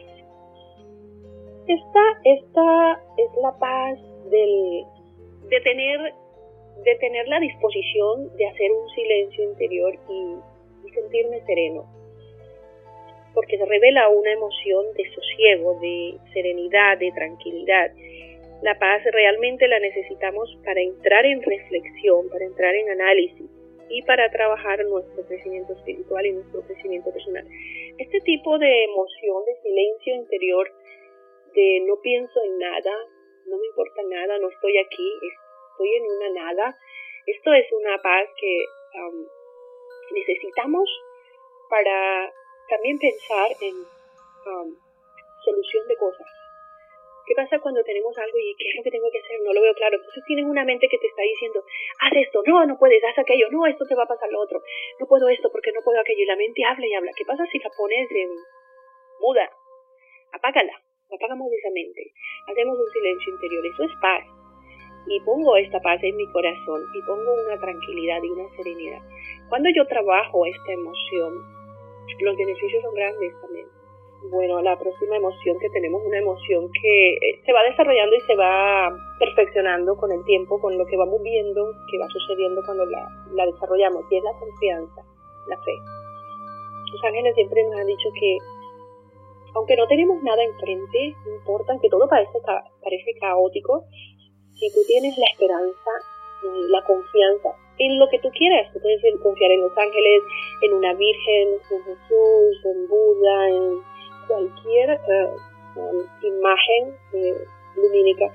Esta, 1.68 2.04
esta 2.24 3.02
es 3.18 3.42
la 3.42 3.58
paz 3.58 4.00
del, 4.30 4.86
de 5.50 5.62
tener 5.62 6.14
de 6.84 6.96
tener 6.96 7.28
la 7.28 7.40
disposición 7.40 8.36
de 8.38 8.48
hacer 8.48 8.72
un 8.72 8.90
silencio 8.90 9.44
interior 9.44 9.96
y, 10.10 10.36
sentirme 10.94 11.42
sereno, 11.46 11.84
porque 13.34 13.58
se 13.58 13.66
revela 13.66 14.08
una 14.08 14.32
emoción 14.32 14.86
de 14.94 15.04
sosiego, 15.14 15.78
de 15.82 16.16
serenidad, 16.32 16.98
de 16.98 17.12
tranquilidad. 17.12 17.92
La 18.62 18.80
paz 18.80 19.04
realmente 19.12 19.68
la 19.68 19.80
necesitamos 19.80 20.58
para 20.64 20.80
entrar 20.80 21.26
en 21.26 21.42
reflexión, 21.42 22.30
para 22.30 22.46
entrar 22.46 22.74
en 22.76 22.92
análisis 22.92 23.50
y 23.90 24.04
para 24.04 24.32
trabajar 24.32 24.86
nuestro 24.86 25.26
crecimiento 25.26 25.74
espiritual 25.74 26.26
y 26.28 26.32
nuestro 26.32 26.62
crecimiento 26.62 27.12
personal. 27.12 27.46
Este 27.98 28.22
tipo 28.22 28.58
de 28.58 28.86
emoción 28.86 29.44
de 29.48 29.62
silencio 29.64 30.16
interior, 30.16 30.72
de 31.54 31.84
no 31.86 32.00
pienso 32.02 32.42
en 32.42 32.58
nada, 32.60 32.92
no 33.46 33.58
me 33.58 33.68
importa 33.68 34.02
nada, 34.10 34.38
no 34.40 34.50
estoy 34.50 34.78
aquí, 34.78 35.12
estoy 35.72 35.96
en 35.96 36.04
una 36.04 36.30
nada. 36.30 36.78
Esto 37.26 37.54
es 37.54 37.66
una 37.72 38.02
paz 38.02 38.28
que 38.40 38.66
necesitamos 40.12 40.90
para 41.70 42.32
también 42.70 42.98
pensar 43.00 43.50
en 43.62 43.76
solución 45.44 45.88
de 45.88 45.98
cosas. 45.98 46.28
¿Qué 47.26 47.34
pasa 47.34 47.58
cuando 47.58 47.84
tenemos 47.84 48.16
algo 48.18 48.38
y 48.38 48.54
qué 48.56 48.70
es 48.70 48.76
lo 48.78 48.84
que 48.84 48.92
tengo 48.92 49.10
que 49.10 49.18
hacer? 49.18 49.42
No 49.42 49.52
lo 49.52 49.62
veo 49.62 49.74
claro. 49.74 49.98
Entonces 49.98 50.24
tienes 50.28 50.46
una 50.46 50.64
mente 50.64 50.88
que 50.88 51.00
te 51.00 51.08
está 51.08 51.24
diciendo, 51.24 51.66
haz 52.00 52.14
esto, 52.14 52.44
no, 52.46 52.66
no 52.68 52.78
puedes, 52.78 53.04
haz 53.04 53.18
aquello, 53.18 53.50
no, 53.50 53.66
esto 53.66 53.84
te 53.86 53.96
va 53.96 54.04
a 54.04 54.08
pasar 54.08 54.30
lo 54.30 54.42
otro, 54.42 54.62
no 55.00 55.08
puedo 55.08 55.28
esto 55.30 55.50
porque 55.52 55.72
no 55.72 55.82
puedo 55.82 56.00
aquello. 56.00 56.22
Y 56.22 56.26
la 56.26 56.36
mente 56.36 56.64
habla 56.64 56.86
y 56.86 56.94
habla. 56.94 57.12
¿Qué 57.18 57.26
pasa 57.26 57.44
si 57.52 57.58
la 57.58 57.70
pones 57.76 58.12
en 58.12 58.30
muda? 59.20 59.50
Apágala, 60.34 60.80
apagamos 61.14 61.52
esa 61.52 61.70
mente. 61.74 62.12
Hacemos 62.48 62.78
un 62.80 62.90
silencio 62.92 63.34
interior, 63.34 63.66
eso 63.66 63.84
es 63.84 63.92
paz 64.02 64.26
y 65.08 65.20
pongo 65.22 65.56
esta 65.58 65.80
paz 65.80 66.02
en 66.04 66.16
mi 66.16 66.26
corazón 66.32 66.82
y 66.94 67.02
pongo 67.04 67.34
una 67.46 67.60
tranquilidad 67.60 68.22
y 68.24 68.30
una 68.30 68.50
serenidad. 68.56 69.02
Cuando 69.50 69.70
yo 69.76 69.86
trabajo 69.88 70.46
esta 70.46 70.72
emoción, 70.72 71.34
los 72.20 72.38
beneficios 72.38 72.84
son 72.84 72.94
grandes 72.94 73.34
también. 73.42 73.68
Bueno, 74.32 74.60
la 74.62 74.78
próxima 74.80 75.18
emoción 75.18 75.60
que 75.60 75.70
tenemos, 75.70 76.02
una 76.04 76.18
emoción 76.18 76.72
que 76.82 77.14
eh, 77.14 77.42
se 77.46 77.54
va 77.54 77.62
desarrollando 77.64 78.16
y 78.16 78.22
se 78.22 78.36
va 78.36 78.90
perfeccionando 79.20 79.96
con 79.98 80.12
el 80.12 80.24
tiempo, 80.26 80.60
con 80.60 80.76
lo 80.78 80.86
que 80.88 80.98
vamos 80.98 81.22
viendo 81.22 81.72
que 81.92 82.00
va 82.00 82.08
sucediendo 82.08 82.62
cuando 82.66 82.86
la, 82.86 83.08
la 83.34 83.46
desarrollamos, 83.46 84.04
y 84.10 84.18
es 84.18 84.24
la 84.24 84.34
confianza, 84.40 85.04
la 85.48 85.58
fe. 85.58 85.78
Los 86.92 87.04
ángeles 87.04 87.36
siempre 87.36 87.64
nos 87.66 87.76
han 87.76 87.86
dicho 87.86 88.10
que 88.20 88.38
aunque 89.56 89.76
no 89.76 89.88
tenemos 89.88 90.22
nada 90.22 90.44
enfrente, 90.44 91.16
no 91.26 91.36
importa, 91.36 91.78
que 91.82 91.90
todo 91.90 92.08
parece, 92.08 93.14
caótico, 93.20 93.86
si 94.54 94.72
tú 94.74 94.82
tienes 94.88 95.18
la 95.18 95.26
esperanza, 95.32 95.92
la 96.70 96.84
confianza 96.84 97.50
en 97.80 98.00
lo 98.00 98.08
que 98.10 98.20
tú 98.20 98.30
quieras, 98.32 98.72
tú 98.74 98.80
puedes 98.80 99.02
confiar 99.22 99.52
en 99.52 99.62
los 99.62 99.78
ángeles, 99.78 100.22
en 100.62 100.74
una 100.74 100.94
virgen, 100.94 101.48
en 101.72 101.84
Jesús, 101.84 102.66
en 102.66 102.88
Buda, 102.88 103.50
en 103.50 103.82
cualquier 104.28 105.00
um, 105.76 106.04
imagen 106.22 106.96
eh, 107.14 107.46
lumínica. 107.76 108.32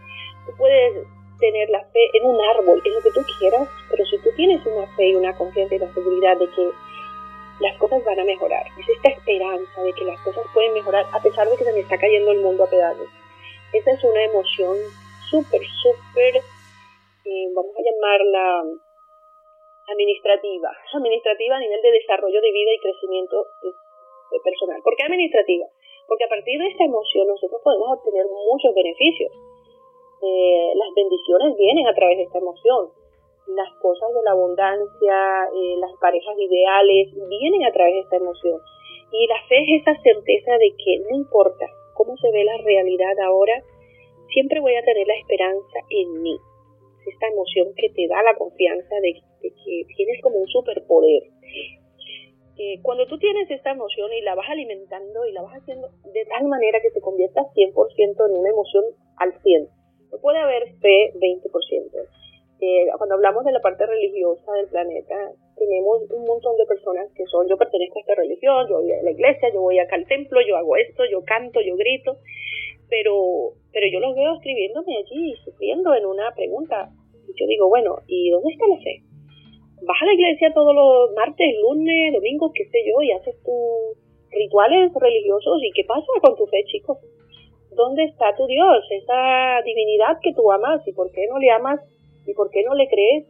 Tú 0.47 0.53
puedes 0.59 1.07
tener 1.39 1.71
la 1.71 1.81
fe 1.81 2.01
en 2.15 2.27
un 2.27 2.41
árbol, 2.57 2.83
en 2.85 2.95
lo 2.95 3.01
que 3.01 3.11
tú 3.13 3.21
quieras, 3.39 3.69
pero 3.91 4.05
si 4.07 4.19
tú 4.19 4.31
tienes 4.37 4.65
una 4.67 4.87
fe 4.97 5.09
y 5.09 5.15
una 5.15 5.35
confianza 5.37 5.75
y 5.75 5.79
la 5.79 5.95
seguridad 5.95 6.37
de 6.39 6.49
que 6.49 6.71
las 7.61 7.77
cosas 7.79 8.05
van 8.05 8.19
a 8.19 8.25
mejorar, 8.25 8.65
es 8.79 8.89
esta 8.89 9.11
esperanza 9.11 9.83
de 9.83 9.93
que 9.93 10.05
las 10.05 10.21
cosas 10.21 10.45
pueden 10.53 10.73
mejorar 10.75 11.07
a 11.13 11.23
pesar 11.23 11.49
de 11.49 11.57
que 11.57 11.65
se 11.65 11.73
me 11.73 11.81
está 11.81 11.99
cayendo 11.99 12.33
el 12.33 12.41
mundo 12.41 12.65
a 12.65 12.71
pedazos. 12.71 13.09
Esa 13.73 13.93
es 13.93 14.05
una 14.05 14.25
emoción 14.25 14.77
súper, 15.31 15.61
súper, 15.83 16.37
eh, 16.37 17.47
vamos 17.55 17.73
a 17.77 17.83
llamarla 17.85 18.65
administrativa, 19.87 20.71
administrativa 20.95 21.57
a 21.57 21.61
nivel 21.61 21.83
de 21.83 21.93
desarrollo 21.93 22.41
de 22.41 22.53
vida 22.53 22.73
y 22.73 22.79
crecimiento 22.81 23.47
personal. 24.43 24.81
¿Por 24.83 24.97
qué 24.97 25.05
administrativa? 25.05 25.67
Porque 26.07 26.25
a 26.25 26.29
partir 26.29 26.59
de 26.59 26.69
esta 26.69 26.85
emoción 26.85 27.27
nosotros 27.27 27.61
podemos 27.63 27.99
obtener 27.99 28.27
muchos 28.27 28.75
beneficios. 28.75 29.33
Eh, 30.23 30.73
las 30.75 30.95
bendiciones 30.95 31.57
vienen 31.57 31.87
a 31.87 31.95
través 31.95 32.19
de 32.19 32.25
esta 32.25 32.39
emoción. 32.39 32.91
Las 33.47 33.73
cosas 33.81 34.09
de 34.15 34.23
la 34.23 34.33
abundancia, 34.33 35.49
eh, 35.55 35.77
las 35.81 35.93
parejas 36.01 36.37
ideales, 36.39 37.09
vienen 37.29 37.65
a 37.65 37.73
través 37.73 37.95
de 37.95 38.01
esta 38.01 38.17
emoción. 38.17 38.61
Y 39.13 39.27
la 39.27 39.41
fe 39.49 39.57
es 39.63 39.83
esa 39.83 39.95
certeza 40.03 40.53
de 40.59 40.71
que 40.77 40.99
no 41.09 41.17
importa 41.17 41.67
cómo 41.95 42.17
se 42.17 42.31
ve 42.31 42.45
la 42.45 42.57
realidad 42.59 43.19
ahora, 43.25 43.63
siempre 44.33 44.61
voy 44.61 44.75
a 44.75 44.85
tener 44.85 45.07
la 45.07 45.19
esperanza 45.19 45.79
en 45.91 46.23
mí. 46.23 46.39
Esta 47.07 47.27
emoción 47.29 47.75
que 47.77 47.91
te 47.91 48.07
da 48.09 48.23
la 48.23 48.37
confianza 48.37 48.95
de, 49.03 49.15
que 49.43 49.85
tienes 49.97 50.23
como 50.23 50.39
un 50.39 50.47
superpoder. 50.47 51.25
Eh, 52.63 52.79
cuando 52.83 53.07
tú 53.07 53.19
tienes 53.19 53.51
esta 53.51 53.71
emoción 53.71 54.13
y 54.13 54.21
la 54.21 54.35
vas 54.35 54.49
alimentando 54.51 55.25
y 55.27 55.33
la 55.33 55.43
vas 55.43 55.55
haciendo 55.55 55.89
de 56.13 56.25
tal 56.27 56.47
manera 56.47 56.79
que 56.83 56.91
se 56.91 57.01
convierta 57.01 57.41
100% 57.55 58.29
en 58.29 58.39
una 58.39 58.51
emoción 58.51 58.85
al 59.17 59.33
100, 59.43 59.69
no 60.13 60.19
puede 60.21 60.39
haber 60.39 60.69
fe 60.81 61.13
20%. 61.15 61.51
Eh, 62.61 62.87
cuando 62.99 63.15
hablamos 63.15 63.43
de 63.45 63.53
la 63.53 63.61
parte 63.61 63.87
religiosa 63.87 64.53
del 64.53 64.69
planeta, 64.69 65.17
tenemos 65.57 66.03
un 66.11 66.25
montón 66.27 66.57
de 66.59 66.67
personas 66.67 67.09
que 67.17 67.25
son, 67.25 67.49
yo 67.49 67.57
pertenezco 67.57 67.99
a 67.99 68.03
esta 68.03 68.15
religión, 68.17 68.69
yo 68.69 68.81
voy 68.83 68.93
a 68.93 69.03
la 69.03 69.11
iglesia, 69.13 69.49
yo 69.53 69.63
voy 69.63 69.79
acá 69.79 69.97
al 69.97 70.07
templo, 70.07 70.41
yo 70.47 70.57
hago 70.57 70.77
esto, 70.77 71.05
yo 71.11 71.25
canto, 71.25 71.61
yo 71.63 71.75
grito, 71.77 72.19
pero, 72.91 73.57
pero 73.73 73.87
yo 73.91 74.01
los 74.01 74.15
veo 74.15 74.35
escribiéndome 74.35 74.93
allí, 74.99 75.35
sufriendo 75.43 75.95
en 75.95 76.05
una 76.05 76.35
pregunta. 76.35 76.91
Y 77.27 77.33
yo 77.33 77.47
digo, 77.47 77.69
bueno, 77.69 77.97
¿y 78.07 78.29
dónde 78.29 78.53
está 78.53 78.67
la 78.69 78.77
fe? 78.77 79.01
Vas 79.81 80.03
a 80.03 80.05
la 80.05 80.13
iglesia 80.13 80.53
todos 80.53 80.75
los 80.75 81.13
martes, 81.17 81.47
lunes, 81.63 82.13
domingos, 82.13 82.53
qué 82.55 82.67
sé 82.69 82.85
yo, 82.85 83.01
y 83.01 83.13
haces 83.13 83.41
tus 83.43 83.97
rituales 84.29 84.93
religiosos. 84.93 85.63
¿Y 85.63 85.73
qué 85.73 85.85
pasa 85.85 86.07
con 86.21 86.37
tu 86.37 86.47
fe, 86.47 86.63
chicos? 86.67 86.99
¿Dónde 87.73 88.05
está 88.05 88.37
tu 88.37 88.47
Dios? 88.47 88.85
Esa 88.91 89.63
divinidad 89.65 90.19
que 90.21 90.35
tú 90.35 90.53
amas. 90.53 90.87
¿Y 90.87 90.93
por 90.93 91.11
qué 91.13 91.27
no 91.29 91.39
le 91.39 91.51
amas? 91.51 91.81
¿Y 92.31 92.35
por 92.35 92.51
qué 92.51 92.63
no 92.63 92.75
le 92.75 92.87
crees? 92.89 93.27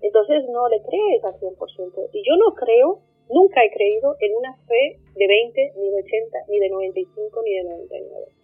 Entonces 0.00 0.44
no 0.48 0.68
le 0.68 0.80
crees 0.82 1.24
al 1.24 1.34
100%. 1.34 2.10
Y 2.12 2.22
yo 2.22 2.36
no 2.36 2.54
creo, 2.54 3.00
nunca 3.28 3.64
he 3.64 3.70
creído 3.70 4.14
en 4.20 4.36
una 4.36 4.56
fe 4.66 4.98
de 5.16 5.26
20, 5.26 5.72
ni 5.76 5.90
de 5.90 5.96
80, 5.98 6.38
ni 6.48 6.58
de 6.60 6.68
95, 6.70 7.42
ni 7.42 7.54
de 7.54 7.64
99 7.64 8.40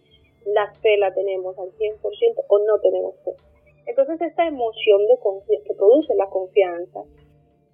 la 0.46 0.72
fe 0.80 0.96
la 0.96 1.12
tenemos 1.12 1.58
al 1.58 1.70
100% 1.72 2.44
o 2.48 2.58
no 2.60 2.78
tenemos 2.80 3.14
fe. 3.24 3.32
Entonces 3.86 4.20
esta 4.20 4.46
emoción 4.46 5.06
de 5.06 5.18
que 5.64 5.74
produce 5.74 6.14
la 6.14 6.26
confianza 6.26 7.02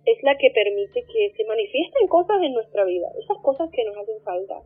es 0.04 0.22
la 0.22 0.36
que 0.36 0.50
permite 0.50 1.04
que 1.04 1.32
se 1.36 1.44
manifiesten 1.44 2.08
cosas 2.08 2.42
en 2.42 2.54
nuestra 2.54 2.84
vida. 2.84 3.08
Esas 3.22 3.38
cosas 3.42 3.70
que 3.70 3.84
nos 3.84 3.96
hacen 3.96 4.20
falta 4.22 4.62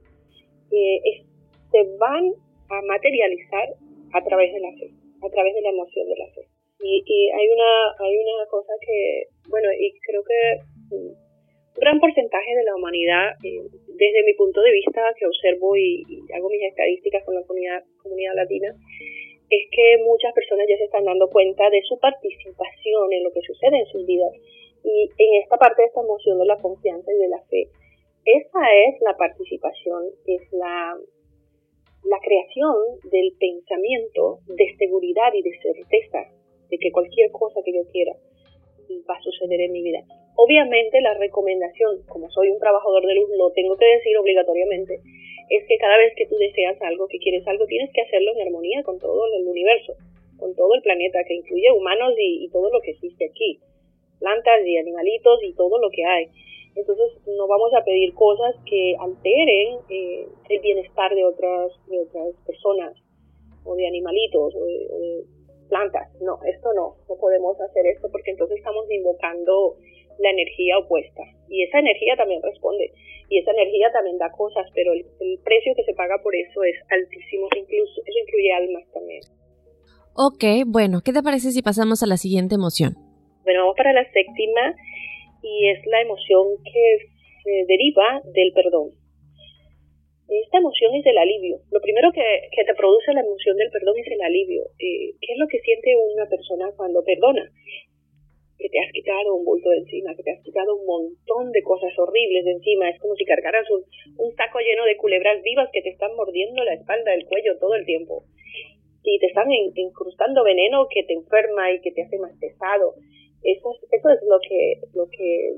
eh, 0.70 1.24
se 1.70 1.96
van 1.98 2.32
a 2.70 2.82
materializar 2.86 3.74
a 4.12 4.24
través 4.24 4.52
de 4.52 4.60
la 4.60 4.72
fe, 4.72 4.90
a 5.22 5.30
través 5.30 5.54
de 5.54 5.62
la 5.62 5.70
emoción 5.70 6.08
de 6.08 6.16
la 6.16 6.26
fe. 6.32 6.55
Y, 6.80 7.30
hay 7.30 7.48
una 7.48 7.72
hay 7.98 8.16
una 8.18 8.46
cosa 8.50 8.72
que, 8.80 9.28
bueno, 9.48 9.68
y 9.72 9.92
creo 10.00 10.22
que 10.22 10.94
un 10.94 11.16
gran 11.74 12.00
porcentaje 12.00 12.54
de 12.54 12.64
la 12.64 12.76
humanidad 12.76 13.32
eh, 13.44 13.64
desde 13.96 14.24
mi 14.24 14.34
punto 14.34 14.60
de 14.60 14.72
vista, 14.72 15.02
que 15.18 15.26
observo 15.26 15.76
y, 15.76 16.04
hago 16.34 16.48
mis 16.48 16.62
estadísticas 16.62 17.24
con 17.24 17.34
la 17.34 17.42
comunidad, 17.42 17.82
comunidad 18.02 18.34
latina, 18.34 18.74
es 19.48 19.64
que 19.70 20.02
muchas 20.04 20.32
personas 20.34 20.66
ya 20.68 20.76
se 20.76 20.84
están 20.84 21.04
dando 21.04 21.28
cuenta 21.28 21.70
de 21.70 21.80
su 21.88 21.98
participación 21.98 23.12
en 23.12 23.24
lo 23.24 23.32
que 23.32 23.40
sucede 23.42 23.78
en 23.78 23.86
sus 23.86 24.04
vidas. 24.04 24.32
Y 24.84 25.10
en 25.18 25.42
esta 25.42 25.56
parte 25.56 25.82
de 25.82 25.88
esta 25.88 26.00
emoción 26.00 26.38
de 26.38 26.46
la 26.46 26.58
confianza 26.58 27.12
y 27.12 27.18
de 27.18 27.28
la 27.28 27.42
fe, 27.48 27.68
esa 28.24 28.62
es 28.86 29.00
la 29.00 29.16
participación, 29.16 30.04
es 30.26 30.42
la, 30.52 30.96
la 32.04 32.18
creación 32.22 32.74
del 33.10 33.32
pensamiento 33.38 34.40
de 34.46 34.76
seguridad 34.78 35.32
y 35.32 35.42
de 35.42 35.58
certeza 35.62 36.36
de 36.70 36.78
que 36.78 36.92
cualquier 36.92 37.30
cosa 37.30 37.60
que 37.64 37.72
yo 37.72 37.82
quiera 37.90 38.12
va 39.08 39.14
a 39.14 39.22
suceder 39.22 39.60
en 39.60 39.72
mi 39.72 39.82
vida. 39.82 40.02
Obviamente 40.36 41.00
la 41.00 41.14
recomendación, 41.14 42.02
como 42.08 42.30
soy 42.30 42.50
un 42.50 42.58
trabajador 42.58 43.06
de 43.06 43.14
luz, 43.14 43.30
lo 43.36 43.50
tengo 43.52 43.76
que 43.76 43.86
decir 43.86 44.16
obligatoriamente, 44.18 45.00
es 45.48 45.64
que 45.66 45.78
cada 45.78 45.96
vez 45.98 46.12
que 46.16 46.26
tú 46.26 46.36
deseas 46.36 46.80
algo, 46.82 47.08
que 47.08 47.18
quieres 47.18 47.46
algo, 47.46 47.66
tienes 47.66 47.90
que 47.92 48.02
hacerlo 48.02 48.32
en 48.34 48.46
armonía 48.46 48.82
con 48.82 48.98
todo 48.98 49.26
el 49.34 49.46
universo, 49.46 49.94
con 50.38 50.54
todo 50.54 50.74
el 50.74 50.82
planeta, 50.82 51.24
que 51.26 51.34
incluye 51.34 51.70
humanos 51.72 52.14
y, 52.18 52.48
todo 52.50 52.70
lo 52.70 52.80
que 52.80 52.90
existe 52.90 53.26
aquí, 53.30 53.60
plantas 54.18 54.66
y 54.66 54.76
animalitos 54.76 55.42
y 55.42 55.54
todo 55.54 55.78
lo 55.78 55.88
que 55.90 56.04
hay. 56.04 56.28
Entonces 56.74 57.22
no 57.26 57.46
vamos 57.46 57.72
a 57.74 57.84
pedir 57.84 58.12
cosas 58.12 58.54
que 58.66 58.94
alteren 58.98 59.78
eh, 59.88 60.26
el 60.50 60.60
bienestar 60.60 61.14
de 61.14 61.24
otras, 61.24 61.72
de 61.86 62.00
otras 62.00 62.34
personas 62.44 62.92
o 63.64 63.74
de 63.74 63.86
animalitos 63.86 64.54
o 64.54 64.64
de 64.64 65.24
plantas. 65.68 66.08
No, 66.20 66.38
esto 66.44 66.72
no, 66.74 66.96
no 67.08 67.14
podemos 67.20 67.60
hacer 67.60 67.86
esto 67.86 68.08
porque 68.10 68.30
entonces 68.30 68.58
estamos 68.58 68.86
invocando 68.90 69.76
la 70.18 70.30
energía 70.30 70.78
opuesta. 70.78 71.22
Y 71.48 71.62
esa 71.64 71.78
energía 71.78 72.16
también 72.16 72.42
responde. 72.42 72.90
Y 73.28 73.38
esa 73.38 73.50
energía 73.52 73.90
también 73.92 74.18
da 74.18 74.30
cosas, 74.30 74.66
pero 74.74 74.92
el, 74.92 75.04
precio 75.44 75.74
que 75.74 75.84
se 75.84 75.94
paga 75.94 76.16
por 76.22 76.34
eso 76.34 76.62
es 76.64 76.76
altísimo. 76.90 77.48
Incluso 77.56 78.02
eso 78.04 78.18
incluye 78.18 78.52
almas 78.52 78.84
también. 78.92 79.22
Ok, 80.14 80.66
bueno, 80.66 81.00
¿qué 81.04 81.12
te 81.12 81.22
parece 81.22 81.50
si 81.50 81.62
pasamos 81.62 82.02
a 82.02 82.06
la 82.06 82.16
siguiente 82.16 82.54
emoción? 82.54 82.94
Bueno, 83.44 83.60
vamos 83.60 83.76
para 83.76 83.92
la 83.92 84.04
séptima 84.10 84.74
y 85.42 85.68
es 85.68 85.84
la 85.86 86.00
emoción 86.02 86.56
que 86.64 86.98
se 87.44 87.64
deriva 87.68 88.22
del 88.32 88.52
perdón. 88.54 89.05
Esta 90.28 90.58
emoción 90.58 90.94
es 90.94 91.06
el 91.06 91.18
alivio. 91.18 91.58
Lo 91.70 91.80
primero 91.80 92.10
que, 92.10 92.50
te 92.50 92.74
produce 92.74 93.14
la 93.14 93.20
emoción 93.20 93.56
del 93.56 93.70
perdón 93.70 93.94
es 93.98 94.10
el 94.10 94.20
alivio. 94.22 94.62
Eh, 94.78 95.14
¿Qué 95.20 95.32
es 95.32 95.38
lo 95.38 95.46
que 95.46 95.60
siente 95.60 95.94
una 95.94 96.26
persona 96.26 96.72
cuando 96.76 97.04
perdona? 97.04 97.46
Que 98.58 98.68
te 98.68 98.78
has 98.80 98.90
quitado 98.90 99.36
un 99.36 99.44
bulto 99.44 99.70
de 99.70 99.86
encima, 99.86 100.16
que 100.16 100.24
te 100.24 100.32
has 100.32 100.42
quitado 100.42 100.74
un 100.74 100.84
montón 100.84 101.52
de 101.52 101.62
cosas 101.62 101.96
horribles 101.98 102.44
de 102.44 102.52
encima. 102.58 102.90
Es 102.90 102.98
como 102.98 103.14
si 103.14 103.24
cargaras 103.24 103.70
un, 103.70 104.34
saco 104.34 104.58
lleno 104.58 104.84
de 104.84 104.96
culebras 104.96 105.42
vivas 105.42 105.70
que 105.72 105.82
te 105.82 105.90
están 105.90 106.16
mordiendo 106.16 106.64
la 106.64 106.74
espalda, 106.74 107.14
el 107.14 107.26
cuello 107.26 107.58
todo 107.60 107.74
el 107.76 107.86
tiempo. 107.86 108.24
Y 109.04 109.20
te 109.20 109.26
están 109.26 109.46
incrustando 109.52 110.42
veneno 110.42 110.88
que 110.90 111.04
te 111.04 111.12
enferma 111.12 111.70
y 111.72 111.80
que 111.80 111.92
te 111.92 112.02
hace 112.02 112.18
más 112.18 112.32
pesado. 112.40 112.94
Eso 113.44 113.78
es, 113.92 114.02
lo 114.92 115.06
que 115.08 115.52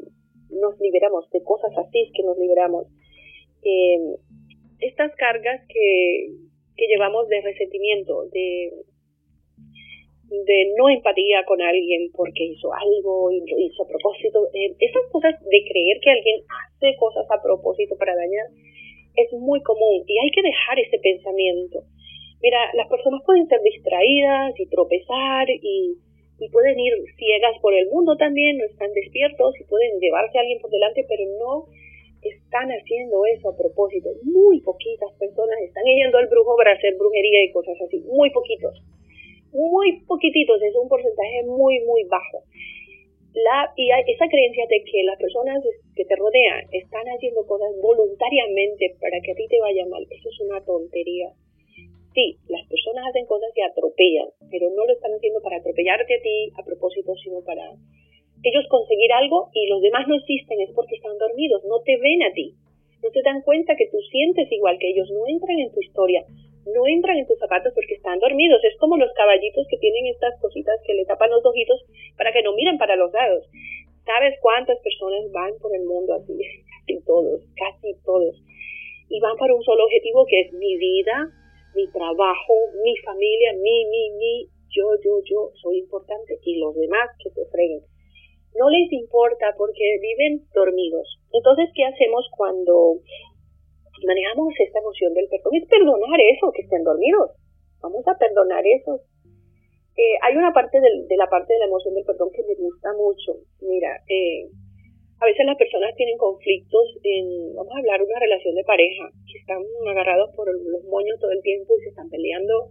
nos 0.51 0.79
liberamos, 0.79 1.31
de 1.31 1.43
cosas 1.43 1.73
así 1.79 2.13
que 2.13 2.23
nos 2.23 2.37
liberamos. 2.37 2.87
Eh, 3.65 3.97
estas 4.81 5.15
cargas 5.17 5.61
que, 5.69 6.29
que 6.77 6.87
llevamos 6.87 7.29
de 7.29 7.41
resentimiento, 7.41 8.25
de, 8.33 8.73
de 10.31 10.73
no 10.77 10.89
empatía 10.89 11.45
con 11.45 11.61
alguien 11.61 12.11
porque 12.13 12.45
hizo 12.45 12.73
algo 12.73 13.31
y 13.33 13.41
lo 13.41 13.59
hizo 13.59 13.83
a 13.83 13.89
propósito, 13.89 14.47
eh, 14.55 14.75
esas 14.79 15.03
cosas 15.11 15.35
de 15.41 15.61
creer 15.65 15.99
que 16.01 16.11
alguien 16.11 16.41
hace 16.47 16.97
cosas 16.97 17.27
a 17.31 17.43
propósito 17.43 17.97
para 17.99 18.15
dañar 18.15 18.47
es 19.17 19.33
muy 19.33 19.61
común 19.63 20.05
y 20.07 20.19
hay 20.19 20.31
que 20.31 20.43
dejar 20.43 20.79
ese 20.79 20.99
pensamiento. 20.99 21.83
Mira, 22.41 22.71
las 22.75 22.87
personas 22.87 23.23
pueden 23.27 23.49
ser 23.49 23.61
distraídas 23.63 24.55
y 24.61 24.67
tropezar 24.67 25.51
y, 25.51 25.99
y 26.39 26.49
pueden 26.51 26.79
ir 26.79 26.93
ciegas 27.17 27.59
por 27.61 27.75
el 27.75 27.89
mundo 27.91 28.17
también, 28.17 28.59
no 28.59 28.65
están 28.65 28.93
despiertos 28.93 29.55
y 29.59 29.65
pueden 29.65 29.99
llevarse 29.99 30.39
a 30.39 30.43
alguien 30.43 30.61
por 30.61 30.71
delante, 30.71 31.05
pero 31.09 31.25
no 31.41 31.67
están 32.23 32.69
haciendo 32.71 33.25
eso 33.27 33.51
a 33.51 33.57
propósito. 33.57 34.11
Muy 34.23 34.61
poquitas 34.61 35.13
personas 35.19 35.59
están 35.63 35.85
yendo 35.85 36.19
al 36.19 36.29
brujo 36.29 36.57
para 36.57 36.73
hacer 36.73 36.97
brujería 36.97 37.45
y 37.45 37.53
cosas 37.53 37.77
así. 37.81 38.01
Muy 38.01 38.31
poquitos. 38.31 38.75
Muy 39.53 40.01
poquititos. 40.07 40.61
Es 40.63 40.75
un 40.77 40.89
porcentaje 40.89 41.45
muy, 41.47 41.81
muy 41.85 42.05
bajo. 42.05 42.45
La, 43.35 43.71
y 43.77 43.91
esa 44.11 44.27
creencia 44.27 44.65
de 44.69 44.83
que 44.83 45.05
las 45.05 45.19
personas 45.19 45.63
que 45.95 46.05
te 46.05 46.17
rodean 46.17 46.67
están 46.73 47.05
haciendo 47.07 47.47
cosas 47.47 47.71
voluntariamente 47.81 48.97
para 49.01 49.21
que 49.21 49.33
a 49.33 49.35
ti 49.35 49.47
te 49.47 49.61
vaya 49.61 49.87
mal, 49.87 50.03
eso 50.11 50.29
es 50.29 50.41
una 50.41 50.65
tontería. 50.65 51.31
Sí, 52.15 52.37
las 52.49 52.67
personas 52.67 53.05
hacen 53.11 53.27
cosas 53.27 53.53
que 53.55 53.63
atropellan, 53.63 54.27
pero 54.51 54.71
no 54.75 54.85
lo 54.87 54.93
están 54.93 55.13
haciendo 55.13 55.41
para 55.41 55.59
atropellarte 55.59 56.15
a 56.15 56.23
ti 56.23 56.51
a 56.57 56.65
propósito, 56.65 57.15
sino 57.23 57.45
para 57.45 57.63
ellos 58.43 58.67
conseguir 58.69 59.13
algo 59.13 59.51
y 59.53 59.67
los 59.67 59.83
demás 59.83 60.07
no 60.07 60.15
existen 60.15 60.61
es 60.61 60.71
porque 60.75 60.97
están 60.97 61.19
dormidos, 61.19 61.65
no 61.65 61.81
te 61.83 61.97
ven 61.99 62.23
a 62.23 62.33
ti, 62.33 62.55
no 63.03 63.11
se 63.11 63.23
dan 63.23 63.43
cuenta 63.43 63.77
que 63.77 63.89
tú 63.91 63.99
sientes 64.11 64.51
igual 64.51 64.79
que 64.79 64.91
ellos, 64.91 65.11
no 65.11 65.27
entran 65.27 65.59
en 65.59 65.73
tu 65.73 65.81
historia, 65.81 66.25
no 66.67 66.87
entran 66.87 67.19
en 67.19 67.27
tus 67.27 67.39
zapatos 67.39 67.73
porque 67.75 67.95
están 67.95 68.19
dormidos, 68.21 68.63
es 68.65 68.77
como 68.79 68.97
los 68.97 69.13
caballitos 69.15 69.67
que 69.69 69.79
tienen 69.79 70.07
estas 70.07 70.39
cositas 70.41 70.79
que 70.87 70.95
le 70.95 71.05
tapan 71.05 71.31
los 71.31 71.45
ojitos 71.45 71.83
para 72.17 72.33
que 72.33 72.43
no 72.43 72.55
miren 72.55 72.79
para 72.79 72.97
los 72.97 73.13
lados. 73.13 73.45
¿Sabes 74.05 74.39
cuántas 74.41 74.79
personas 74.81 75.31
van 75.33 75.53
por 75.61 75.75
el 75.75 75.85
mundo 75.85 76.15
así? 76.15 76.33
Casi 76.87 77.05
todos, 77.05 77.43
casi 77.55 77.93
todos. 78.03 78.35
Y 79.11 79.21
van 79.21 79.37
para 79.37 79.55
un 79.55 79.63
solo 79.63 79.85
objetivo 79.85 80.25
que 80.25 80.41
es 80.41 80.53
mi 80.55 80.77
vida, 80.79 81.29
mi 81.75 81.87
trabajo, 81.89 82.55
mi 82.83 82.97
familia, 83.05 83.53
mi, 83.61 83.85
mi, 83.85 84.11
mi, 84.17 84.47
yo, 84.71 84.87
yo, 85.05 85.21
yo, 85.25 85.51
soy 85.61 85.81
importante 85.81 86.39
y 86.45 86.57
los 86.57 86.75
demás 86.75 87.11
que 87.23 87.29
se 87.29 87.45
freguen 87.51 87.83
no 88.59 88.69
les 88.71 88.93
importa 88.93 89.55
porque 89.57 89.99
viven 90.03 90.45
dormidos. 90.53 91.19
Entonces, 91.33 91.71
¿qué 91.75 91.85
hacemos 91.85 92.29
cuando 92.37 93.01
manejamos 94.07 94.53
esta 94.59 94.79
emoción 94.79 95.15
del 95.15 95.29
perdón? 95.29 95.55
Es 95.55 95.67
perdonar 95.69 96.21
eso, 96.21 96.53
que 96.53 96.63
estén 96.63 96.85
dormidos. 96.85 97.33
Vamos 97.81 98.07
a 98.07 98.19
perdonar 98.19 98.67
eso. 98.67 99.01
Eh, 99.97 100.15
hay 100.23 100.37
una 100.37 100.53
parte 100.53 100.79
de 100.81 101.17
la 101.17 101.27
parte 101.27 101.55
de 101.55 101.59
la 101.59 101.67
emoción 101.67 101.95
del 101.95 102.05
perdón 102.05 102.31
que 102.35 102.43
me 102.43 102.55
gusta 102.55 102.93
mucho. 102.95 103.39
Mira, 103.63 104.03
eh, 104.09 104.51
a 105.21 105.27
veces 105.27 105.45
las 105.47 105.57
personas 105.59 105.95
tienen 105.97 106.17
conflictos 106.17 106.87
en, 107.03 107.55
vamos 107.55 107.75
a 107.75 107.79
hablar, 107.79 108.03
una 108.03 108.21
relación 108.21 108.55
de 108.55 108.63
pareja, 108.63 109.11
que 109.27 109.39
están 109.39 109.59
agarrados 109.91 110.31
por 110.37 110.47
los 110.47 110.85
moños 110.85 111.19
todo 111.19 111.33
el 111.33 111.43
tiempo 111.43 111.75
y 111.77 111.83
se 111.83 111.89
están 111.91 112.09
peleando 112.09 112.71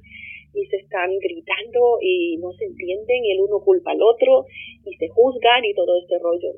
y 0.58 0.65
se 0.65 0.78
están 0.78 1.13
gritando 1.20 2.02
y 2.02 2.38
no 2.38 2.52
se 2.54 2.65
entienden 2.65 3.26
y 3.26 3.32
el 3.32 3.41
uno 3.41 3.62
culpa 3.62 3.91
al 3.91 4.02
otro 4.02 4.46
y 4.86 4.96
se 4.98 5.08
juzgan 5.08 5.63
y 5.63 5.74
todo 5.74 5.93
este 6.02 6.17
rollo. 6.17 6.58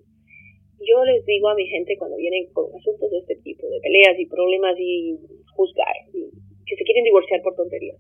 Yo 0.80 1.04
les 1.04 1.26
digo 1.26 1.50
a 1.50 1.56
mi 1.56 1.68
gente 1.68 1.98
cuando 1.98 2.16
vienen 2.16 2.48
con 2.54 2.72
asuntos 2.74 3.12
de 3.12 3.20
este 3.20 3.36
tipo, 3.44 3.68
de 3.68 3.80
peleas 3.82 4.18
y 4.18 4.26
problemas 4.26 4.80
y 4.80 5.20
juzgar, 5.54 5.92
que 6.14 6.76
se 6.76 6.84
quieren 6.84 7.04
divorciar 7.04 7.42
por 7.44 7.56
tonterías, 7.56 8.00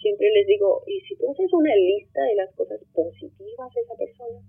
siempre 0.00 0.30
les 0.32 0.46
digo, 0.46 0.82
y 0.86 1.00
si 1.00 1.16
tú 1.16 1.30
haces 1.30 1.52
una 1.52 1.74
lista 1.76 2.24
de 2.24 2.36
las 2.36 2.54
cosas 2.54 2.80
positivas 2.94 3.68
de 3.74 3.80
esa 3.82 3.96
persona, 3.98 4.40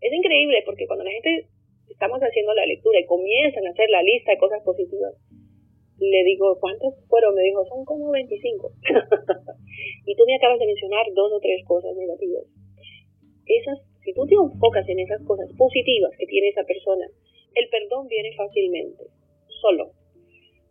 es 0.00 0.12
increíble 0.12 0.62
porque 0.66 0.86
cuando 0.86 1.04
la 1.04 1.12
gente 1.12 1.48
estamos 1.88 2.20
haciendo 2.20 2.52
la 2.52 2.66
lectura 2.66 3.00
y 3.00 3.06
comienzan 3.06 3.66
a 3.66 3.70
hacer 3.70 3.88
la 3.88 4.02
lista 4.02 4.32
de 4.32 4.38
cosas 4.38 4.62
positivas, 4.62 5.14
le 5.98 6.24
digo, 6.24 6.58
¿cuántas 6.60 6.94
fueron? 7.08 7.34
Me 7.34 7.42
dijo, 7.42 7.64
son 7.66 7.84
como 7.84 8.10
25. 8.10 8.72
y 10.06 10.16
tú 10.16 10.22
me 10.26 10.36
acabas 10.36 10.58
de 10.58 10.66
mencionar 10.66 11.06
dos 11.14 11.32
o 11.32 11.40
tres 11.40 11.64
cosas 11.66 11.94
negativas. 11.96 12.44
Esas, 13.46 13.78
si 14.02 14.12
tú 14.12 14.26
te 14.26 14.34
enfocas 14.34 14.88
en 14.88 15.00
esas 15.00 15.22
cosas 15.22 15.50
positivas 15.56 16.10
que 16.18 16.26
tiene 16.26 16.48
esa 16.48 16.64
persona, 16.64 17.06
el 17.54 17.68
perdón 17.68 18.08
viene 18.08 18.34
fácilmente, 18.36 19.04
solo. 19.60 19.92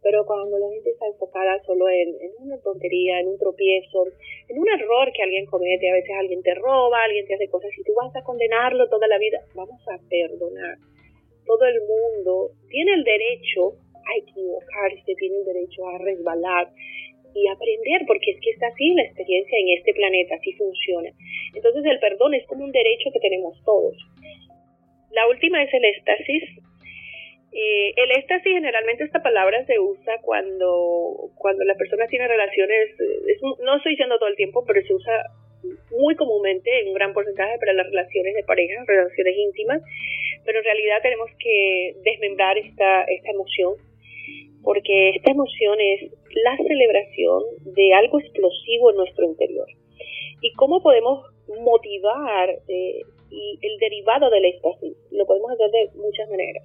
Pero 0.02 0.26
cuando 0.26 0.60
la 0.60 0.68
gente 0.68 0.90
está 0.90 1.08
enfocada 1.08 1.64
solo 1.64 1.88
en, 1.88 2.10
en 2.20 2.32
una 2.40 2.60
tontería, 2.60 3.22
en 3.22 3.30
un 3.30 3.40
tropiezo, 3.40 4.04
en 4.50 4.60
un 4.60 4.68
error 4.68 5.08
que 5.16 5.24
alguien 5.24 5.46
comete, 5.46 5.90
a 5.90 5.94
veces 5.94 6.12
alguien 6.20 6.44
te 6.44 6.54
roba, 6.56 7.04
alguien 7.04 7.26
te 7.26 7.36
hace 7.36 7.48
cosas 7.48 7.72
y 7.78 7.84
tú 7.84 7.94
vas 7.96 8.14
a 8.14 8.24
condenarlo 8.24 8.90
toda 8.90 9.08
la 9.08 9.18
vida, 9.18 9.40
vamos 9.56 9.80
a 9.88 9.98
perdonar. 10.10 10.78
Todo 11.46 11.66
el 11.66 11.80
mundo 11.88 12.52
tiene 12.70 12.96
el 12.96 13.04
derecho 13.06 13.80
a 14.06 14.18
equivocarse, 14.18 15.16
tiene 15.18 15.38
el 15.38 15.46
derecho 15.46 15.88
a 15.88 15.98
resbalar 15.98 16.70
y 17.36 17.48
aprender, 17.48 18.06
porque 18.06 18.32
es 18.32 18.40
que 18.42 18.52
está 18.52 18.68
así 18.68 18.94
la 18.94 19.04
experiencia 19.04 19.58
en 19.58 19.78
este 19.78 19.94
planeta, 19.94 20.36
así 20.36 20.54
funciona. 20.54 21.10
Entonces 21.56 21.84
el 21.86 22.00
perdón 22.00 22.34
es 22.34 22.46
como 22.48 22.64
un 22.64 22.72
derecho 22.72 23.10
que 23.12 23.20
tenemos 23.20 23.60
todos. 23.66 23.96
La 25.12 25.28
última 25.28 25.62
es 25.64 25.74
el 25.74 25.86
éxtasis. 25.86 26.44
Eh, 27.52 27.94
el 27.96 28.12
éxtasis 28.18 28.54
generalmente 28.54 29.04
esta 29.04 29.22
palabra 29.22 29.64
se 29.66 29.80
usa 29.80 30.18
cuando, 30.22 31.30
cuando 31.36 31.64
la 31.66 31.76
persona 31.76 32.08
tiene 32.08 32.28
relaciones, 32.28 32.90
no 33.64 33.78
estoy 33.78 33.94
diciendo 33.94 34.18
todo 34.18 34.30
el 34.30 34.36
tiempo, 34.36 34.64
pero 34.66 34.82
se 34.82 34.94
usa 34.94 35.24
muy 35.92 36.16
comúnmente 36.16 36.82
en 36.82 36.90
un 36.90 36.94
gran 36.94 37.14
porcentaje 37.14 37.58
para 37.60 37.74
las 37.74 37.86
relaciones 37.86 38.36
de 38.36 38.44
pareja, 38.44 38.84
relaciones 38.86 39.38
íntimas, 39.38 39.82
pero 40.46 40.60
en 40.60 40.66
realidad 40.66 41.02
tenemos 41.02 41.30
que 41.40 41.96
desmembrar 42.04 42.58
esta, 42.58 43.04
esta 43.04 43.30
emoción 43.32 43.76
porque 44.64 45.12
esta 45.12 45.32
emoción 45.32 45.80
es 45.80 46.12
la 46.44 46.58
celebración 46.58 47.44
de 47.66 47.94
algo 47.94 48.20
explosivo 48.20 48.92
en 48.92 48.98
nuestro 48.98 49.26
interior. 49.26 49.68
¿Y 50.42 50.52
cómo 50.54 50.82
podemos 50.82 51.26
motivar 51.48 52.50
eh, 52.68 53.02
y 53.30 53.60
el 53.62 53.78
derivado 53.80 54.30
del 54.30 54.46
éxtasis? 54.46 54.98
Lo 55.12 55.26
podemos 55.26 55.52
hacer 55.52 55.70
de 55.72 55.90
muchas 55.96 56.30
maneras. 56.30 56.64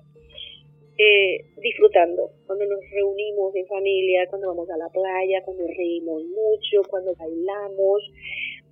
Eh, 1.01 1.45
disfrutando, 1.63 2.31
cuando 2.47 2.67
nos 2.67 2.81
reunimos 2.91 3.55
en 3.55 3.67
familia, 3.67 4.27
cuando 4.29 4.49
vamos 4.49 4.69
a 4.69 4.77
la 4.77 4.89
playa, 4.89 5.45
cuando 5.45 5.63
reímos 5.77 6.25
mucho, 6.25 6.83
cuando 6.91 7.15
bailamos, 7.15 8.03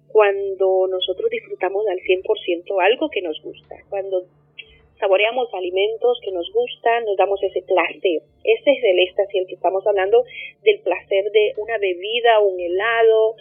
cuando 0.09 0.89
nosotros 0.89 1.31
disfrutamos 1.31 1.87
al 1.87 1.99
100% 1.99 2.85
algo 2.85 3.09
que 3.11 3.23
nos 3.23 3.41
gusta, 3.43 3.77
cuando 3.89 4.25
saboreamos 4.99 5.53
alimentos 5.55 6.19
que 6.23 6.33
nos 6.33 6.51
gustan, 6.53 7.05
nos 7.05 7.17
damos 7.17 7.43
ese 7.43 7.63
placer. 7.63 8.23
Ese 8.45 8.71
es 8.71 8.85
el 8.85 8.99
éxtasis 9.01 9.41
el 9.41 9.47
que 9.47 9.55
estamos 9.55 9.87
hablando 9.87 10.25
del 10.63 10.81
placer 10.81 11.31
de 11.33 11.53
una 11.59 11.79
bebida, 11.79 12.41
un 12.41 12.59
helado, 12.61 13.35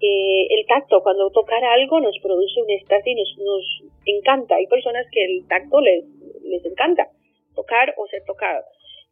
eh, 0.00 0.46
el 0.50 0.66
tacto. 0.66 1.02
Cuando 1.02 1.30
tocar 1.30 1.62
algo 1.64 2.00
nos 2.00 2.18
produce 2.18 2.60
un 2.62 2.70
éxtasis, 2.70 3.16
nos, 3.16 3.38
nos 3.38 3.92
encanta. 4.06 4.56
Hay 4.56 4.66
personas 4.66 5.06
que 5.12 5.24
el 5.24 5.46
tacto 5.48 5.80
les, 5.80 6.04
les 6.44 6.64
encanta 6.64 7.08
tocar 7.54 7.94
o 7.96 8.06
ser 8.06 8.22
tocado. 8.24 8.64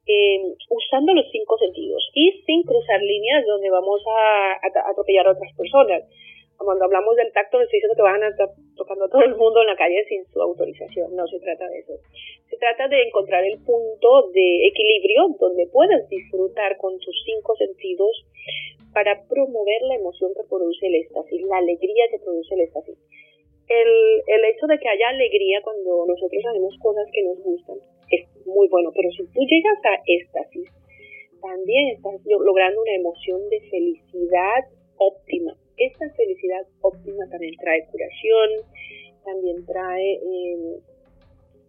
Eh, 0.06 0.40
usando 0.70 1.12
los 1.12 1.26
cinco 1.30 1.58
sentidos 1.58 2.10
y 2.14 2.42
sin 2.46 2.62
cruzar 2.62 3.02
líneas 3.02 3.44
donde 3.44 3.68
vamos 3.68 4.00
a 4.08 4.58
atropellar 4.90 5.26
a 5.26 5.32
otras 5.32 5.52
personas 5.54 6.02
cuando 6.58 6.84
hablamos 6.84 7.14
del 7.16 7.32
tacto, 7.32 7.58
no 7.58 7.64
estoy 7.64 7.78
diciendo 7.78 7.96
que 7.96 8.02
van 8.02 8.22
a 8.22 8.28
estar 8.28 8.48
tocando 8.76 9.04
a 9.04 9.08
todo 9.08 9.22
el 9.22 9.36
mundo 9.36 9.60
en 9.62 9.68
la 9.68 9.76
calle 9.76 10.04
sin 10.08 10.26
su 10.26 10.42
autorización, 10.42 11.14
no 11.14 11.26
se 11.26 11.38
trata 11.38 11.68
de 11.68 11.78
eso. 11.78 11.94
Se 12.50 12.56
trata 12.56 12.88
de 12.88 13.02
encontrar 13.02 13.44
el 13.44 13.58
punto 13.62 14.30
de 14.34 14.66
equilibrio 14.66 15.36
donde 15.38 15.66
puedas 15.68 16.08
disfrutar 16.08 16.76
con 16.78 16.98
tus 16.98 17.14
cinco 17.24 17.54
sentidos 17.56 18.26
para 18.92 19.22
promover 19.28 19.82
la 19.82 19.96
emoción 19.96 20.32
que 20.34 20.48
produce 20.48 20.86
el 20.86 20.96
éxtasis, 20.96 21.42
la 21.46 21.58
alegría 21.58 22.10
que 22.10 22.18
produce 22.18 22.54
el 22.54 22.60
éxtasis. 22.62 22.98
el, 23.68 24.44
hecho 24.50 24.66
de 24.66 24.78
que 24.78 24.88
haya 24.88 25.08
alegría 25.10 25.60
cuando 25.62 26.06
nosotros 26.06 26.42
hacemos 26.42 26.74
cosas 26.80 27.06
que 27.12 27.22
nos 27.22 27.38
gustan 27.42 27.76
es 28.10 28.24
muy 28.46 28.66
bueno, 28.68 28.90
pero 28.94 29.10
si 29.12 29.24
tú 29.32 29.40
llegas 29.44 29.78
a 29.84 30.02
éxtasis, 30.06 30.68
también 31.40 31.88
estás 31.88 32.14
logrando 32.24 32.82
una 32.82 32.94
emoción 32.94 33.48
de 33.48 33.60
felicidad 33.70 34.64
óptima. 34.96 35.54
Esta 35.78 36.10
felicidad 36.10 36.66
óptima 36.80 37.24
también 37.30 37.54
trae 37.60 37.86
curación, 37.86 38.50
también 39.24 39.64
trae 39.66 40.14
em, 40.14 40.74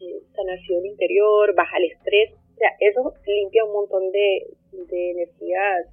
eh, 0.01 0.22
sanación 0.36 0.86
interior, 0.86 1.53
baja 1.55 1.78
el 1.78 1.91
estrés. 1.91 2.34
O 2.34 2.57
sea, 2.57 2.70
eso 2.80 3.14
limpia 3.26 3.64
un 3.66 3.74
montón 3.74 4.12
de, 4.12 4.47
de 4.72 5.12
energías, 5.12 5.88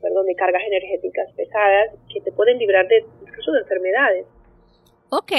perdón, 0.00 0.26
de 0.26 0.34
cargas 0.34 0.62
energéticas 0.66 1.32
pesadas 1.36 1.90
que 2.12 2.20
te 2.20 2.32
pueden 2.32 2.58
librar 2.58 2.86
de 2.88 3.04
incluso 3.22 3.52
de 3.52 3.60
enfermedades. 3.60 4.26
Ok, 5.10 5.32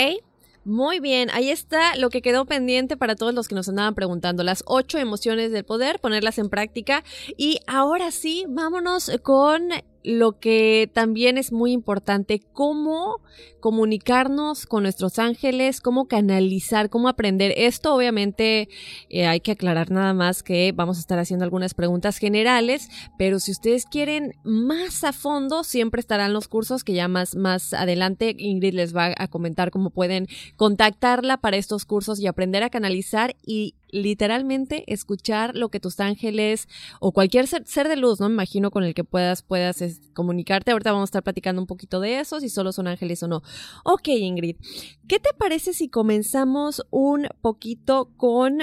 muy 0.63 0.99
bien, 0.99 1.29
ahí 1.31 1.49
está 1.49 1.95
lo 1.97 2.09
que 2.09 2.21
quedó 2.21 2.45
pendiente 2.45 2.95
para 2.95 3.15
todos 3.15 3.33
los 3.33 3.47
que 3.47 3.55
nos 3.55 3.67
andaban 3.67 3.95
preguntando, 3.95 4.43
las 4.43 4.63
ocho 4.67 4.99
emociones 4.99 5.51
del 5.51 5.65
poder, 5.65 5.99
ponerlas 5.99 6.37
en 6.37 6.49
práctica. 6.49 7.03
Y 7.35 7.59
ahora 7.65 8.11
sí, 8.11 8.45
vámonos 8.47 9.11
con 9.23 9.69
lo 10.03 10.39
que 10.39 10.89
también 10.93 11.37
es 11.37 11.51
muy 11.51 11.71
importante, 11.71 12.41
cómo 12.53 13.21
comunicarnos 13.59 14.65
con 14.65 14.83
nuestros 14.83 15.19
ángeles, 15.19 15.81
cómo 15.81 16.07
canalizar, 16.07 16.89
cómo 16.89 17.07
aprender. 17.07 17.53
Esto 17.55 17.95
obviamente 17.95 18.67
eh, 19.09 19.27
hay 19.27 19.39
que 19.39 19.51
aclarar 19.51 19.91
nada 19.91 20.13
más 20.13 20.43
que 20.43 20.71
vamos 20.75 20.97
a 20.97 21.01
estar 21.01 21.19
haciendo 21.19 21.45
algunas 21.45 21.73
preguntas 21.73 22.17
generales, 22.17 22.89
pero 23.17 23.39
si 23.39 23.51
ustedes 23.51 23.85
quieren 23.85 24.33
más 24.43 25.03
a 25.03 25.13
fondo, 25.13 25.63
siempre 25.63 25.99
estarán 25.99 26.33
los 26.33 26.47
cursos 26.47 26.83
que 26.83 26.93
ya 26.93 27.07
más, 27.07 27.35
más 27.35 27.73
adelante 27.73 28.35
Ingrid 28.37 28.73
les 28.73 28.95
va 28.95 29.13
a 29.15 29.27
comentar 29.27 29.71
cómo 29.71 29.91
pueden 29.91 30.27
contactarla 30.55 31.37
para 31.37 31.57
estos 31.57 31.85
cursos 31.85 32.19
y 32.19 32.27
aprender 32.27 32.63
a 32.63 32.69
canalizar 32.69 33.35
y 33.45 33.75
literalmente 33.91 34.83
escuchar 34.87 35.55
lo 35.55 35.69
que 35.69 35.79
tus 35.79 35.99
ángeles 35.99 36.67
o 36.99 37.11
cualquier 37.11 37.47
ser, 37.47 37.87
de 37.87 37.95
luz, 37.95 38.19
¿no? 38.19 38.29
Me 38.29 38.33
imagino 38.33 38.71
con 38.71 38.83
el 38.83 38.93
que 38.93 39.03
puedas, 39.03 39.43
puedas 39.43 39.81
comunicarte. 40.13 40.71
Ahorita 40.71 40.91
vamos 40.91 41.07
a 41.07 41.11
estar 41.11 41.23
platicando 41.23 41.61
un 41.61 41.67
poquito 41.67 41.99
de 41.99 42.19
eso, 42.19 42.39
si 42.39 42.49
solo 42.49 42.71
son 42.71 42.87
ángeles 42.87 43.21
o 43.23 43.27
no. 43.27 43.41
Ok, 43.85 44.07
Ingrid, 44.07 44.57
¿qué 45.07 45.19
te 45.19 45.33
parece 45.37 45.73
si 45.73 45.89
comenzamos 45.89 46.85
un 46.89 47.27
poquito 47.41 48.11
con, 48.17 48.59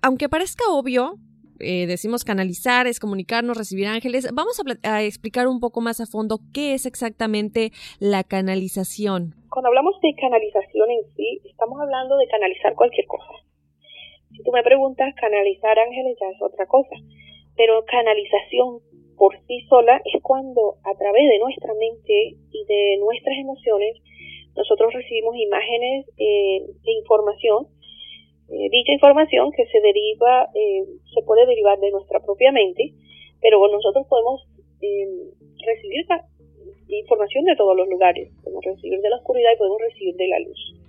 aunque 0.00 0.28
parezca 0.28 0.64
obvio, 0.70 1.18
eh, 1.62 1.86
decimos 1.86 2.24
canalizar, 2.24 2.88
es 2.88 2.98
comunicarnos, 2.98 3.56
recibir 3.56 3.86
ángeles. 3.86 4.28
Vamos 4.34 4.60
a, 4.60 4.94
a, 4.94 5.02
explicar 5.02 5.46
un 5.46 5.60
poco 5.60 5.80
más 5.80 6.00
a 6.00 6.06
fondo 6.06 6.40
qué 6.52 6.74
es 6.74 6.86
exactamente 6.86 7.70
la 8.00 8.24
canalización. 8.24 9.36
Cuando 9.48 9.68
hablamos 9.68 9.94
de 10.02 10.12
canalización 10.20 10.90
en 10.90 11.14
sí, 11.14 11.40
estamos 11.44 11.80
hablando 11.80 12.16
de 12.16 12.26
canalizar 12.26 12.74
cualquier 12.74 13.06
cosa. 13.06 13.51
Tú 14.44 14.50
me 14.52 14.62
preguntas, 14.62 15.14
canalizar 15.14 15.78
ángeles 15.78 16.16
ya 16.20 16.28
es 16.28 16.42
otra 16.42 16.66
cosa, 16.66 16.96
pero 17.56 17.84
canalización 17.84 18.80
por 19.16 19.38
sí 19.46 19.60
sola 19.68 20.00
es 20.04 20.20
cuando 20.22 20.76
a 20.82 20.94
través 20.98 21.22
de 21.28 21.38
nuestra 21.38 21.74
mente 21.74 22.34
y 22.50 22.64
de 22.66 22.96
nuestras 22.98 23.38
emociones 23.38 23.96
nosotros 24.56 24.92
recibimos 24.92 25.36
imágenes 25.36 26.06
eh, 26.18 26.66
e 26.84 26.92
información. 26.98 27.68
Eh, 28.50 28.68
dicha 28.70 28.92
información 28.92 29.50
que 29.52 29.64
se 29.66 29.80
deriva, 29.80 30.50
eh, 30.54 30.84
se 31.14 31.22
puede 31.22 31.46
derivar 31.46 31.78
de 31.78 31.90
nuestra 31.90 32.20
propia 32.20 32.52
mente, 32.52 32.92
pero 33.40 33.66
nosotros 33.68 34.06
podemos 34.08 34.42
recibir 35.64 36.00
esa 36.00 36.26
información 36.88 37.44
de 37.44 37.54
todos 37.54 37.76
los 37.76 37.88
lugares. 37.88 38.30
Podemos 38.42 38.64
recibir 38.64 39.00
de 39.00 39.08
la 39.08 39.16
oscuridad 39.16 39.52
y 39.54 39.58
podemos 39.58 39.80
recibir 39.80 40.16
de 40.16 40.26
la 40.28 40.38
luz. 40.40 40.81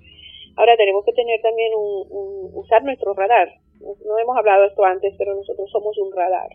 Ahora 0.56 0.78
tenemos 0.78 1.04
que 1.06 1.14
tener 1.14 1.42
también 1.42 1.72
un, 1.76 2.52
usar 2.54 2.84
nuestro 2.84 3.14
radar. 3.14 3.50
No 3.80 4.18
hemos 4.20 4.38
hablado 4.38 4.66
esto 4.66 4.84
antes, 4.84 5.14
pero 5.18 5.36
nosotros 5.36 5.70
somos 5.72 5.98
un 5.98 6.16
radar. 6.16 6.50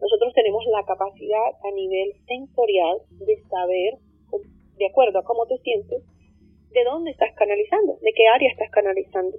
Nosotros 0.00 0.32
tenemos 0.34 0.64
la 0.66 0.84
capacidad 0.84 1.50
a 1.62 1.70
nivel 1.74 2.12
sensorial 2.26 2.98
de 3.10 3.36
saber, 3.48 3.94
de 4.76 4.86
acuerdo 4.86 5.18
a 5.18 5.24
cómo 5.24 5.46
te 5.46 5.58
sientes, 5.58 6.02
de 6.72 6.84
dónde 6.84 7.10
estás 7.10 7.32
canalizando, 7.36 7.98
de 8.00 8.12
qué 8.12 8.26
área 8.28 8.50
estás 8.50 8.70
canalizando. 8.70 9.38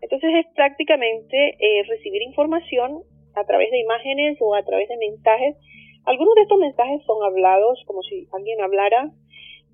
Entonces 0.00 0.30
es 0.34 0.46
prácticamente 0.54 1.56
eh, 1.58 1.82
recibir 1.88 2.22
información 2.22 3.02
a 3.34 3.44
través 3.44 3.70
de 3.70 3.78
imágenes 3.78 4.38
o 4.40 4.54
a 4.54 4.64
través 4.64 4.88
de 4.88 4.96
mensajes. 4.96 5.56
Algunos 6.04 6.34
de 6.34 6.42
estos 6.42 6.58
mensajes 6.58 7.02
son 7.04 7.22
hablados 7.22 7.82
como 7.86 8.02
si 8.02 8.26
alguien 8.32 8.60
hablara 8.60 9.10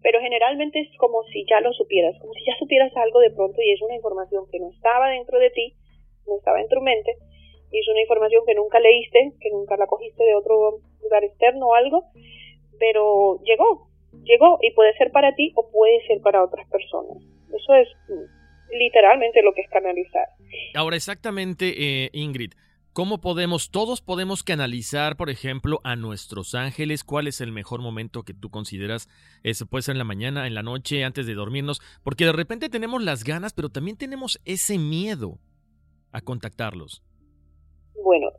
pero 0.06 0.20
generalmente 0.20 0.78
es 0.78 0.96
como 0.98 1.24
si 1.32 1.44
ya 1.50 1.60
lo 1.60 1.72
supieras, 1.72 2.14
como 2.20 2.32
si 2.34 2.44
ya 2.46 2.54
supieras 2.60 2.96
algo 2.96 3.18
de 3.18 3.32
pronto 3.32 3.60
y 3.60 3.72
es 3.72 3.82
una 3.82 3.96
información 3.96 4.44
que 4.52 4.60
no 4.60 4.70
estaba 4.70 5.10
dentro 5.10 5.40
de 5.40 5.50
ti, 5.50 5.74
no 6.28 6.38
estaba 6.38 6.60
en 6.60 6.68
tu 6.68 6.80
mente, 6.80 7.16
y 7.72 7.80
es 7.80 7.88
una 7.88 8.02
información 8.02 8.44
que 8.46 8.54
nunca 8.54 8.78
leíste, 8.78 9.32
que 9.40 9.50
nunca 9.50 9.76
la 9.76 9.88
cogiste 9.88 10.22
de 10.22 10.36
otro 10.36 10.78
lugar 11.02 11.24
externo 11.24 11.66
o 11.66 11.74
algo, 11.74 12.04
pero 12.78 13.40
llegó, 13.42 13.88
llegó 14.22 14.58
y 14.62 14.70
puede 14.74 14.96
ser 14.96 15.10
para 15.10 15.34
ti 15.34 15.52
o 15.56 15.68
puede 15.72 16.06
ser 16.06 16.20
para 16.20 16.44
otras 16.44 16.70
personas. 16.70 17.18
Eso 17.52 17.74
es 17.74 17.88
literalmente 18.70 19.42
lo 19.42 19.54
que 19.54 19.62
es 19.62 19.70
canalizar. 19.70 20.28
Ahora 20.76 20.94
exactamente, 20.94 21.74
eh, 21.76 22.10
Ingrid, 22.12 22.52
¿Cómo 22.96 23.20
podemos, 23.20 23.70
todos 23.70 24.00
podemos 24.00 24.42
canalizar, 24.42 25.18
por 25.18 25.28
ejemplo, 25.28 25.80
a 25.84 25.96
nuestros 25.96 26.54
ángeles? 26.54 27.04
¿Cuál 27.04 27.26
es 27.26 27.42
el 27.42 27.52
mejor 27.52 27.82
momento 27.82 28.22
que 28.22 28.32
tú 28.32 28.48
consideras? 28.48 29.06
Eso 29.44 29.66
puede 29.66 29.82
ser 29.82 29.96
en 29.96 29.98
la 29.98 30.08
mañana, 30.08 30.46
en 30.46 30.54
la 30.54 30.62
noche, 30.62 31.04
antes 31.04 31.26
de 31.26 31.34
dormirnos, 31.34 31.82
porque 32.02 32.24
de 32.24 32.32
repente 32.32 32.70
tenemos 32.70 33.04
las 33.04 33.22
ganas, 33.22 33.52
pero 33.52 33.68
también 33.68 33.98
tenemos 33.98 34.40
ese 34.46 34.78
miedo 34.78 35.36
a 36.10 36.22
contactarlos. 36.22 37.04
Bueno, 38.02 38.32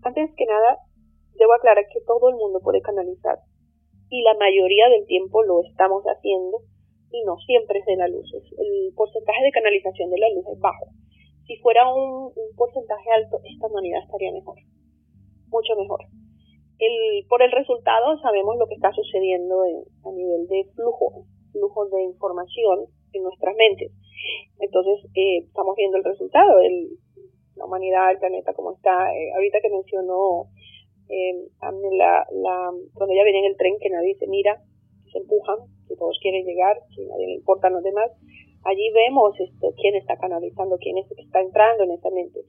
antes 0.00 0.30
que 0.38 0.46
nada, 0.46 0.78
debo 1.34 1.52
aclarar 1.52 1.84
que 1.92 2.00
todo 2.06 2.30
el 2.30 2.36
mundo 2.36 2.60
puede 2.64 2.80
canalizar 2.80 3.36
y 4.08 4.22
la 4.22 4.32
mayoría 4.40 4.88
del 4.88 5.04
tiempo 5.04 5.42
lo 5.42 5.60
estamos 5.68 6.02
haciendo 6.04 6.62
y 7.12 7.22
no 7.26 7.36
siempre 7.44 7.80
es 7.80 7.84
de 7.84 7.96
la 7.96 8.08
luz. 8.08 8.32
El 8.32 8.94
porcentaje 8.94 9.42
de 9.42 9.52
canalización 9.52 10.08
de 10.08 10.18
la 10.18 10.30
luz 10.30 10.46
es 10.50 10.60
bajo 10.60 10.86
si 11.48 11.56
fuera 11.56 11.82
un, 11.92 12.30
porcentaje 12.56 13.08
alto, 13.16 13.40
esta 13.42 13.66
humanidad 13.66 14.04
estaría 14.04 14.30
mejor, 14.32 14.56
mucho 15.48 15.74
mejor. 15.76 16.00
El, 16.78 17.26
por 17.26 17.42
el 17.42 17.50
resultado 17.50 18.20
sabemos 18.20 18.56
lo 18.58 18.68
que 18.68 18.74
está 18.74 18.92
sucediendo 18.92 19.62
a 20.04 20.12
nivel 20.12 20.46
de 20.46 20.64
flujo, 20.76 21.24
flujo 21.50 21.86
de 21.88 22.04
información 22.04 22.84
en 23.14 23.22
nuestras 23.22 23.56
mentes. 23.56 23.90
Entonces, 24.60 25.10
eh, 25.14 25.38
estamos 25.38 25.74
viendo 25.74 25.96
el 25.96 26.04
resultado, 26.04 26.60
el, 26.60 26.90
la 27.56 27.64
humanidad, 27.64 28.12
el 28.12 28.18
planeta, 28.18 28.52
como 28.52 28.72
está. 28.72 29.10
Eh, 29.16 29.32
ahorita 29.34 29.58
que 29.62 29.70
mencionó 29.70 30.50
eh, 31.08 31.48
la, 31.96 32.26
la, 32.30 32.70
cuando 32.92 33.14
ya 33.14 33.24
viene 33.24 33.40
en 33.40 33.46
el 33.46 33.56
tren, 33.56 33.78
que 33.80 33.88
nadie 33.88 34.14
se 34.16 34.26
mira, 34.26 34.60
se 35.10 35.18
empujan, 35.18 35.56
que 35.88 35.96
todos 35.96 36.18
quieren 36.20 36.44
llegar, 36.44 36.76
que 36.94 37.06
nadie 37.06 37.26
le 37.26 37.34
importan 37.34 37.72
los 37.72 37.82
demás 37.82 38.10
allí 38.64 38.90
vemos 38.92 39.38
esto, 39.38 39.72
quién 39.76 39.94
está 39.96 40.16
canalizando, 40.16 40.78
quién 40.78 40.98
es, 40.98 41.10
está 41.12 41.40
entrando 41.40 41.84
en 41.84 41.92
esa 41.92 42.10
mente. 42.10 42.40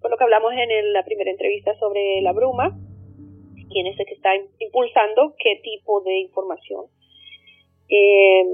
Por 0.00 0.10
lo 0.10 0.16
que 0.16 0.24
hablamos 0.24 0.52
en 0.52 0.92
la 0.92 1.04
primera 1.04 1.30
entrevista 1.30 1.74
sobre 1.78 2.20
la 2.22 2.32
bruma, 2.32 2.76
quién 3.70 3.86
es 3.86 3.98
el 3.98 4.06
que 4.06 4.14
está 4.14 4.30
impulsando 4.58 5.34
qué 5.38 5.60
tipo 5.62 6.00
de 6.02 6.18
información. 6.20 6.86
Eh, 7.88 8.44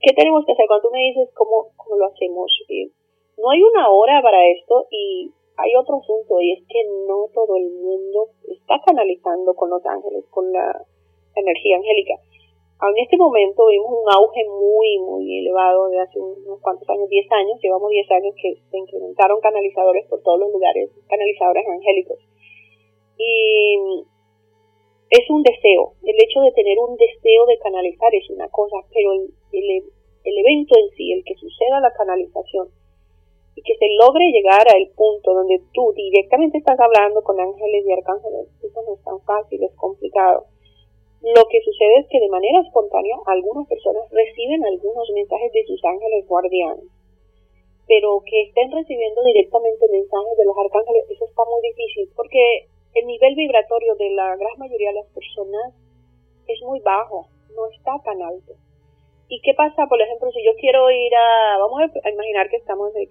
¿Qué 0.00 0.12
tenemos 0.14 0.44
que 0.44 0.52
hacer? 0.52 0.66
Cuando 0.66 0.88
tú 0.88 0.92
me 0.92 1.00
dices 1.00 1.30
cómo, 1.34 1.68
cómo 1.76 1.96
lo 1.96 2.06
hacemos, 2.06 2.50
eh, 2.68 2.90
no 3.38 3.50
hay 3.50 3.62
una 3.62 3.90
hora 3.90 4.20
para 4.22 4.46
esto 4.48 4.86
y 4.90 5.30
hay 5.56 5.74
otro 5.76 5.96
asunto 5.96 6.40
y 6.40 6.52
es 6.52 6.66
que 6.68 6.82
no 7.06 7.28
todo 7.32 7.56
el 7.56 7.70
mundo 7.70 8.28
está 8.50 8.80
canalizando 8.84 9.54
con 9.54 9.70
los 9.70 9.84
ángeles, 9.86 10.24
con 10.30 10.52
la 10.52 10.84
energía 11.36 11.76
angélica 11.76 12.14
en 12.90 12.98
este 12.98 13.16
momento 13.16 13.66
vimos 13.66 13.90
un 13.90 14.08
auge 14.12 14.44
muy, 14.44 14.98
muy 14.98 15.38
elevado 15.38 15.88
de 15.88 16.00
hace 16.00 16.18
unos 16.18 16.60
cuantos 16.60 16.88
años, 16.88 17.08
10 17.08 17.32
años, 17.32 17.60
llevamos 17.62 17.90
10 17.90 18.10
años 18.10 18.34
que 18.40 18.56
se 18.70 18.78
incrementaron 18.78 19.40
canalizadores 19.40 20.06
por 20.08 20.22
todos 20.22 20.40
los 20.40 20.52
lugares, 20.52 20.90
canalizadores 21.08 21.64
angélicos. 21.68 22.18
Y 23.16 24.04
es 25.10 25.30
un 25.30 25.42
deseo, 25.42 25.94
el 26.02 26.16
hecho 26.16 26.40
de 26.40 26.52
tener 26.52 26.76
un 26.78 26.96
deseo 26.96 27.46
de 27.46 27.58
canalizar 27.58 28.14
es 28.14 28.28
una 28.30 28.48
cosa, 28.48 28.76
pero 28.92 29.12
el, 29.12 29.30
el, 29.52 30.38
evento 30.38 30.74
en 30.76 30.90
sí, 30.96 31.12
el 31.12 31.24
que 31.24 31.36
suceda 31.36 31.80
la 31.80 31.92
canalización 31.92 32.68
y 33.54 33.62
que 33.62 33.76
se 33.76 33.86
logre 34.00 34.32
llegar 34.32 34.66
al 34.66 34.88
punto 34.96 35.32
donde 35.32 35.62
tú 35.72 35.92
directamente 35.94 36.58
estás 36.58 36.78
hablando 36.80 37.22
con 37.22 37.38
ángeles 37.38 37.84
y 37.86 37.92
arcángeles, 37.92 38.48
eso 38.60 38.82
no 38.82 38.94
es 38.94 39.04
tan 39.04 39.20
fácil, 39.22 39.62
es 39.62 39.72
complicado 39.76 40.46
lo 41.24 41.48
que 41.48 41.62
sucede 41.64 42.04
es 42.04 42.06
que 42.10 42.20
de 42.20 42.28
manera 42.28 42.60
espontánea 42.60 43.16
algunas 43.24 43.66
personas 43.66 44.04
reciben 44.12 44.64
algunos 44.64 45.08
mensajes 45.14 45.52
de 45.52 45.64
sus 45.64 45.82
ángeles 45.84 46.28
guardianes, 46.28 46.84
pero 47.88 48.20
que 48.28 48.42
estén 48.42 48.70
recibiendo 48.70 49.22
directamente 49.24 49.88
mensajes 49.88 50.36
de 50.36 50.44
los 50.44 50.56
arcángeles, 50.58 51.08
eso 51.08 51.24
está 51.24 51.42
muy 51.48 51.62
difícil, 51.62 52.10
porque 52.14 52.68
el 52.94 53.06
nivel 53.06 53.34
vibratorio 53.36 53.94
de 53.96 54.10
la 54.10 54.36
gran 54.36 54.58
mayoría 54.58 54.90
de 54.90 55.00
las 55.00 55.10
personas 55.12 55.72
es 56.46 56.60
muy 56.62 56.80
bajo, 56.80 57.26
no 57.56 57.66
está 57.72 57.96
tan 58.04 58.20
alto. 58.20 58.52
¿Y 59.28 59.40
qué 59.40 59.54
pasa, 59.54 59.86
por 59.86 60.00
ejemplo, 60.02 60.30
si 60.30 60.44
yo 60.44 60.52
quiero 60.60 60.90
ir 60.90 61.14
a, 61.16 61.56
vamos 61.58 61.90
a 62.04 62.10
imaginar 62.10 62.50
que 62.50 62.56
estamos 62.56 62.92
que, 62.92 63.08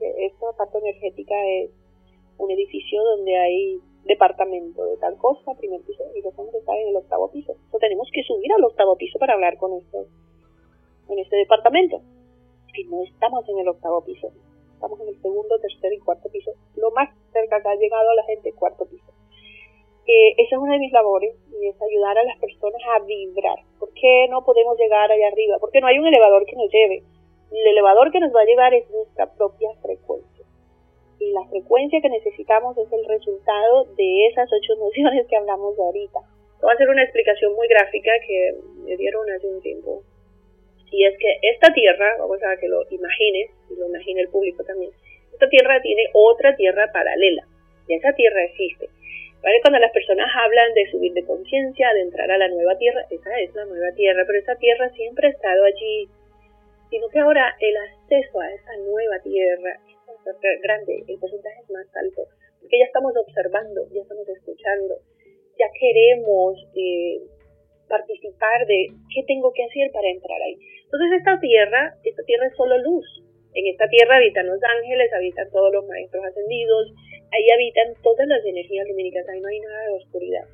que 0.00 0.26
esta 0.26 0.50
parte 0.58 0.78
energética 0.78 1.34
es 1.46 1.70
un 2.38 2.50
edificio 2.50 3.02
donde 3.04 3.36
hay 3.36 3.80
departamento 4.04 4.84
de 4.84 4.96
tal 4.98 5.16
cosa, 5.16 5.54
primer 5.58 5.80
piso, 5.82 6.04
y 6.14 6.22
los 6.22 6.36
hombres 6.38 6.60
están 6.60 6.76
en 6.76 6.88
el 6.88 6.96
octavo 6.96 7.30
piso. 7.30 7.52
Entonces 7.52 7.80
tenemos 7.80 8.08
que 8.12 8.22
subir 8.22 8.52
al 8.52 8.64
octavo 8.64 8.96
piso 8.96 9.18
para 9.18 9.34
hablar 9.34 9.56
con 9.58 9.72
estos, 9.74 10.06
en 11.08 11.18
este 11.18 11.36
departamento. 11.36 12.00
Y 12.76 12.84
no 12.84 13.02
estamos 13.02 13.48
en 13.48 13.58
el 13.58 13.68
octavo 13.68 14.04
piso, 14.04 14.32
estamos 14.72 15.00
en 15.00 15.08
el 15.08 15.22
segundo, 15.22 15.58
tercer 15.60 15.92
y 15.92 15.98
cuarto 15.98 16.28
piso. 16.28 16.52
Lo 16.76 16.90
más 16.90 17.08
cerca 17.32 17.62
que 17.62 17.68
ha 17.68 17.74
llegado 17.76 18.14
la 18.14 18.24
gente, 18.24 18.52
cuarto 18.52 18.84
piso. 18.86 19.12
Eh, 20.06 20.34
esa 20.36 20.56
es 20.56 20.60
una 20.60 20.74
de 20.74 20.80
mis 20.80 20.92
labores 20.92 21.34
y 21.48 21.66
es 21.66 21.76
ayudar 21.80 22.18
a 22.18 22.24
las 22.24 22.38
personas 22.38 22.80
a 22.94 23.02
vibrar. 23.04 23.58
¿Por 23.78 23.90
qué 23.94 24.28
no 24.28 24.44
podemos 24.44 24.76
llegar 24.78 25.10
allá 25.10 25.28
arriba? 25.28 25.56
Porque 25.58 25.80
no 25.80 25.86
hay 25.86 25.98
un 25.98 26.06
elevador 26.06 26.44
que 26.44 26.56
nos 26.56 26.70
lleve. 26.70 27.02
El 27.50 27.66
elevador 27.68 28.10
que 28.10 28.20
nos 28.20 28.34
va 28.34 28.42
a 28.42 28.44
llevar 28.44 28.74
es 28.74 28.90
nuestra 28.90 29.32
propia 29.32 29.70
frecuencia. 29.80 30.33
La 31.20 31.44
frecuencia 31.48 32.00
que 32.00 32.08
necesitamos 32.08 32.76
es 32.78 32.92
el 32.92 33.04
resultado 33.06 33.84
de 33.96 34.26
esas 34.26 34.48
ocho 34.52 34.74
nociones 34.78 35.26
que 35.28 35.36
hablamos 35.36 35.78
ahorita. 35.78 36.20
Voy 36.60 36.70
a 36.70 36.74
hacer 36.74 36.88
una 36.88 37.02
explicación 37.02 37.54
muy 37.54 37.68
gráfica 37.68 38.10
que 38.26 38.54
me 38.84 38.96
dieron 38.96 39.28
hace 39.30 39.46
un 39.46 39.60
tiempo. 39.60 40.02
Y 40.90 41.04
es 41.04 41.18
que 41.18 41.38
esta 41.42 41.72
tierra, 41.72 42.16
vamos 42.18 42.38
a 42.42 42.56
que 42.56 42.68
lo 42.68 42.82
imagines, 42.90 43.50
y 43.68 43.74
lo 43.74 43.86
imagine 43.86 44.20
el 44.20 44.28
público 44.28 44.62
también, 44.64 44.92
esta 45.32 45.48
tierra 45.48 45.80
tiene 45.82 46.04
otra 46.12 46.54
tierra 46.56 46.90
paralela. 46.92 47.44
Y 47.88 47.94
esa 47.94 48.12
tierra 48.12 48.44
existe 48.44 48.88
cuando 49.62 49.78
las 49.78 49.92
personas 49.92 50.28
hablan 50.34 50.72
de 50.74 50.90
subir 50.90 51.12
de 51.12 51.24
conciencia, 51.24 51.92
de 51.92 52.02
entrar 52.02 52.30
a 52.30 52.38
la 52.38 52.48
nueva 52.48 52.76
tierra, 52.78 53.04
esa 53.10 53.38
es 53.40 53.54
la 53.54 53.66
nueva 53.66 53.92
tierra, 53.94 54.24
pero 54.26 54.38
esa 54.38 54.56
tierra 54.56 54.88
siempre 54.90 55.28
ha 55.28 55.30
estado 55.30 55.64
allí, 55.64 56.08
sino 56.90 57.08
que 57.08 57.18
ahora 57.18 57.54
el 57.60 57.76
acceso 57.76 58.40
a 58.40 58.50
esa 58.50 58.76
nueva 58.78 59.18
tierra 59.22 59.80
grande, 60.62 61.04
el 61.06 61.18
porcentaje 61.18 61.60
es 61.62 61.70
más 61.70 61.86
alto, 61.96 62.26
porque 62.60 62.78
ya 62.78 62.86
estamos 62.86 63.12
observando, 63.16 63.86
ya 63.92 64.02
estamos 64.02 64.28
escuchando, 64.28 64.94
ya 65.58 65.66
queremos 65.78 66.58
eh, 66.74 67.20
participar 67.88 68.66
de 68.66 68.88
qué 69.14 69.22
tengo 69.26 69.52
que 69.52 69.64
hacer 69.64 69.90
para 69.92 70.08
entrar 70.08 70.40
ahí. 70.42 70.56
Entonces 70.84 71.18
esta 71.18 71.38
tierra, 71.40 71.94
esta 72.02 72.22
tierra 72.24 72.46
es 72.46 72.56
solo 72.56 72.78
luz. 72.78 73.06
En 73.54 73.66
esta 73.66 73.86
tierra 73.88 74.16
habitan 74.16 74.46
los 74.46 74.58
ángeles, 74.62 75.12
habitan 75.12 75.50
todos 75.50 75.72
los 75.72 75.86
maestros 75.86 76.24
ascendidos, 76.24 76.92
ahí 77.30 77.46
habitan 77.54 77.94
todas 78.02 78.26
las 78.26 78.44
energías 78.44 78.88
lumínicas, 78.88 79.28
ahí 79.28 79.40
no 79.40 79.48
hay 79.48 79.60
nada 79.60 79.86
de 79.86 79.92
oscuridad. 79.92 80.44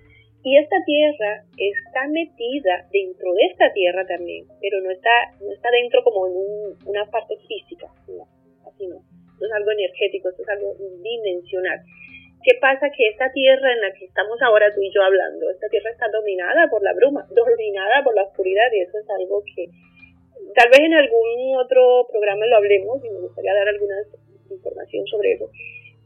Y 0.42 0.56
esta 0.56 0.76
tierra 0.86 1.44
está 1.56 2.08
metida 2.08 2.88
dentro 2.90 3.32
de 3.34 3.44
esta 3.52 3.72
tierra 3.72 4.06
también, 4.06 4.46
pero 4.60 4.80
no 4.80 4.90
está, 4.90 5.10
no 5.40 5.52
está 5.52 5.70
dentro 5.70 6.02
como 6.02 6.26
en 6.26 6.78
una 6.86 7.04
parte 7.10 7.36
física, 7.46 7.92
no, 8.08 8.24
así 8.66 8.86
no. 8.86 9.00
Esto 9.40 9.56
es 9.56 9.56
algo 9.56 9.72
energético, 9.72 10.28
esto 10.28 10.42
es 10.42 10.48
algo 10.50 10.76
dimensional. 11.00 11.80
¿Qué 12.44 12.60
pasa? 12.60 12.92
Que 12.92 13.08
esta 13.08 13.32
tierra 13.32 13.72
en 13.72 13.80
la 13.80 13.92
que 13.96 14.04
estamos 14.04 14.36
ahora 14.42 14.68
tú 14.74 14.82
y 14.82 14.92
yo 14.92 15.00
hablando, 15.00 15.48
esta 15.48 15.66
tierra 15.68 15.88
está 15.88 16.08
dominada 16.12 16.68
por 16.68 16.82
la 16.82 16.92
bruma, 16.92 17.24
dominada 17.32 18.04
por 18.04 18.14
la 18.14 18.24
oscuridad, 18.24 18.68
y 18.76 18.82
eso 18.82 18.98
es 18.98 19.08
algo 19.08 19.42
que 19.56 19.64
tal 20.54 20.68
vez 20.68 20.80
en 20.80 20.92
algún 20.92 21.56
otro 21.56 22.06
programa 22.12 22.44
lo 22.44 22.56
hablemos 22.56 23.02
y 23.02 23.08
me 23.08 23.20
gustaría 23.20 23.54
dar 23.54 23.68
alguna 23.68 23.96
información 24.50 25.06
sobre 25.06 25.32
eso 25.32 25.48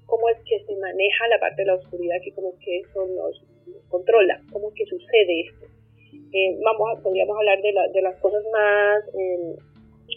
cómo 0.06 0.28
es 0.28 0.36
que 0.46 0.62
se 0.66 0.76
maneja 0.76 1.26
la 1.28 1.40
parte 1.40 1.62
de 1.62 1.66
la 1.66 1.74
oscuridad 1.74 2.18
y 2.22 2.30
cómo 2.32 2.52
es 2.52 2.58
que 2.62 2.78
eso 2.78 3.06
nos, 3.08 3.42
controla, 3.88 4.38
cómo 4.52 4.68
es 4.68 4.74
que 4.74 4.84
sucede 4.84 5.40
esto. 5.48 5.66
Eh, 6.30 6.58
vamos 6.62 7.00
podríamos 7.00 7.36
hablar 7.38 7.58
de, 7.62 7.72
de 7.90 8.02
las 8.02 8.14
cosas 8.20 8.44
más, 8.52 9.02
eh, 9.14 9.56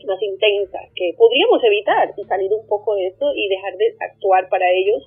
más 0.05 0.21
intensas 0.21 0.89
que 0.95 1.13
podríamos 1.17 1.63
evitar 1.63 2.13
y 2.15 2.23
salir 2.25 2.51
un 2.53 2.65
poco 2.67 2.95
de 2.95 3.07
esto 3.07 3.33
y 3.35 3.47
dejar 3.47 3.75
de 3.77 3.95
actuar 3.99 4.49
para 4.49 4.69
ellos. 4.71 5.03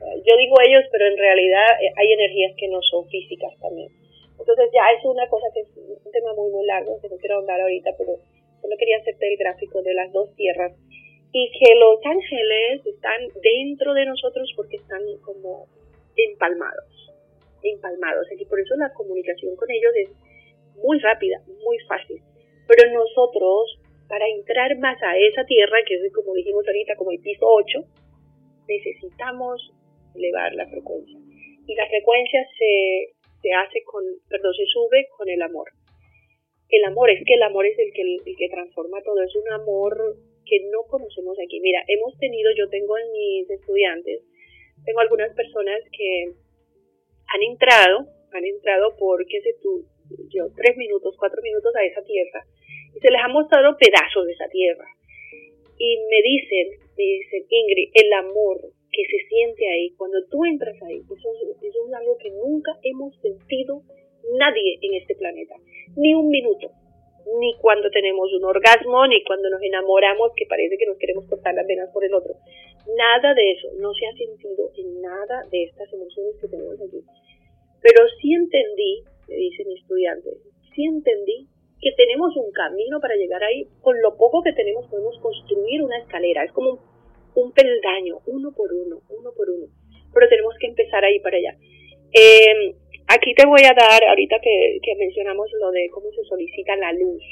Eh, 0.00 0.22
yo 0.24 0.36
digo 0.36 0.56
ellos, 0.66 0.84
pero 0.92 1.06
en 1.06 1.16
realidad 1.16 1.66
hay 1.96 2.12
energías 2.12 2.54
que 2.56 2.68
no 2.68 2.80
son 2.82 3.06
físicas 3.08 3.52
también. 3.60 3.90
Entonces 4.38 4.68
ya 4.72 4.84
es 4.96 5.04
una 5.04 5.26
cosa 5.28 5.46
que 5.52 5.60
es 5.60 5.68
un 5.76 6.12
tema 6.12 6.32
muy 6.34 6.50
muy 6.50 6.66
largo, 6.66 7.00
que 7.00 7.08
no 7.08 7.16
quiero 7.16 7.38
hablar 7.38 7.60
ahorita, 7.60 7.90
pero 7.96 8.16
solo 8.60 8.76
quería 8.78 8.98
hacerte 8.98 9.32
el 9.32 9.38
gráfico 9.38 9.82
de 9.82 9.94
las 9.94 10.12
dos 10.12 10.34
tierras 10.36 10.72
y 11.32 11.50
que 11.52 11.74
los 11.74 12.00
ángeles 12.04 12.86
están 12.86 13.20
dentro 13.42 13.92
de 13.94 14.06
nosotros 14.06 14.52
porque 14.56 14.76
están 14.76 15.02
como 15.22 15.66
empalmados, 16.16 17.12
empalmados. 17.62 18.26
Y 18.32 18.44
por 18.44 18.60
eso 18.60 18.74
la 18.76 18.92
comunicación 18.92 19.56
con 19.56 19.70
ellos 19.70 19.92
es 19.96 20.10
muy 20.82 20.98
rápida, 21.00 21.40
muy 21.64 21.78
fácil. 21.88 22.22
Pero 22.66 22.90
nosotros, 22.92 23.78
para 24.08 24.26
entrar 24.28 24.76
más 24.78 25.00
a 25.02 25.16
esa 25.18 25.44
tierra, 25.44 25.78
que 25.86 25.94
es 25.94 26.12
como 26.12 26.34
dijimos 26.34 26.66
ahorita, 26.66 26.96
como 26.96 27.10
el 27.10 27.20
piso 27.20 27.46
8, 27.46 27.84
necesitamos 28.68 29.72
elevar 30.14 30.54
la 30.54 30.66
frecuencia. 30.68 31.18
Y 31.66 31.74
la 31.74 31.86
frecuencia 31.88 32.46
se, 32.58 33.14
se 33.42 33.52
hace 33.52 33.82
con, 33.84 34.04
perdón, 34.28 34.54
se 34.54 34.66
sube 34.66 35.08
con 35.16 35.28
el 35.28 35.42
amor. 35.42 35.70
El 36.68 36.84
amor 36.84 37.10
es 37.10 37.22
que 37.24 37.34
el 37.34 37.42
amor 37.42 37.66
es 37.66 37.78
el 37.78 37.92
que, 37.92 38.02
el 38.02 38.36
que 38.36 38.48
transforma 38.48 39.02
todo, 39.02 39.22
es 39.22 39.34
un 39.36 39.52
amor 39.52 40.16
que 40.44 40.60
no 40.70 40.82
conocemos 40.88 41.36
aquí. 41.38 41.60
Mira, 41.60 41.82
hemos 41.86 42.16
tenido, 42.18 42.50
yo 42.56 42.68
tengo 42.68 42.96
en 42.98 43.10
mis 43.12 43.50
estudiantes, 43.50 44.22
tengo 44.84 45.00
algunas 45.00 45.34
personas 45.34 45.82
que 45.90 46.32
han 47.26 47.42
entrado, 47.42 48.06
han 48.32 48.44
entrado 48.44 48.96
por, 48.96 49.26
qué 49.26 49.40
sé 49.42 49.54
tú, 49.62 49.86
yo, 50.30 50.46
tres 50.54 50.76
minutos, 50.76 51.16
cuatro 51.18 51.42
minutos 51.42 51.74
a 51.74 51.84
esa 51.84 52.02
tierra 52.04 52.46
se 53.00 53.10
les 53.10 53.20
ha 53.22 53.28
mostrado 53.28 53.76
pedazos 53.76 54.26
de 54.26 54.32
esa 54.32 54.48
tierra. 54.48 54.86
Y 55.78 55.96
me 56.08 56.22
dicen, 56.22 56.68
me 56.96 57.04
dicen, 57.04 57.44
Ingrid, 57.48 57.90
el 57.92 58.12
amor 58.12 58.60
que 58.90 59.02
se 59.04 59.28
siente 59.28 59.68
ahí, 59.68 59.90
cuando 59.96 60.18
tú 60.30 60.44
entras 60.44 60.80
ahí, 60.82 60.96
eso, 60.96 61.28
eso 61.62 61.86
es 61.88 61.94
algo 61.94 62.16
que 62.18 62.30
nunca 62.30 62.72
hemos 62.82 63.14
sentido 63.20 63.82
nadie 64.38 64.78
en 64.80 64.94
este 64.94 65.14
planeta, 65.14 65.54
ni 65.96 66.14
un 66.14 66.28
minuto 66.28 66.70
ni 67.40 67.54
cuando 67.58 67.90
tenemos 67.90 68.32
un 68.32 68.44
orgasmo, 68.44 69.06
ni 69.06 69.22
cuando 69.24 69.50
nos 69.50 69.60
enamoramos, 69.60 70.30
que 70.36 70.46
parece 70.46 70.78
que 70.78 70.86
nos 70.86 70.96
queremos 70.96 71.26
cortar 71.26 71.54
las 71.54 71.66
venas 71.66 71.90
por 71.92 72.04
el 72.04 72.14
otro. 72.14 72.34
Nada 72.96 73.34
de 73.34 73.52
eso, 73.52 73.68
no 73.80 73.92
se 73.94 74.06
ha 74.06 74.12
sentido 74.14 74.70
en 74.76 75.02
nada 75.02 75.42
de 75.50 75.64
estas 75.64 75.92
emociones 75.92 76.36
que 76.40 76.48
tenemos 76.48 76.80
aquí. 76.80 77.02
Pero 77.82 78.06
sí 78.20 78.32
entendí, 78.32 79.02
me 79.28 79.36
dice 79.36 79.64
mi 79.64 79.74
estudiante, 79.74 80.30
sí 80.74 80.84
entendí 80.84 81.48
que 81.80 81.92
tenemos 81.92 82.36
un 82.36 82.50
camino 82.52 83.00
para 83.00 83.16
llegar 83.16 83.42
ahí. 83.42 83.68
Con 83.80 84.00
lo 84.00 84.16
poco 84.16 84.42
que 84.42 84.52
tenemos 84.52 84.86
podemos 84.88 85.18
construir 85.20 85.82
una 85.82 85.98
escalera. 85.98 86.44
Es 86.44 86.52
como 86.52 86.78
un, 87.34 87.52
peldaño, 87.52 88.20
uno 88.26 88.52
por 88.52 88.72
uno, 88.72 89.00
uno 89.10 89.30
por 89.36 89.50
uno. 89.50 89.66
Pero 90.12 90.28
tenemos 90.28 90.54
que 90.58 90.66
empezar 90.66 91.04
ahí 91.04 91.20
para 91.20 91.36
allá. 91.36 91.56
Eh, 92.12 92.74
Aquí 93.08 93.34
te 93.34 93.46
voy 93.46 93.62
a 93.62 93.70
dar, 93.70 94.02
ahorita 94.02 94.34
que, 94.42 94.94
mencionamos 94.98 95.46
lo 95.60 95.70
de 95.70 95.88
cómo 95.90 96.10
se 96.10 96.24
solicita 96.24 96.74
la 96.74 96.92
luz, 96.92 97.22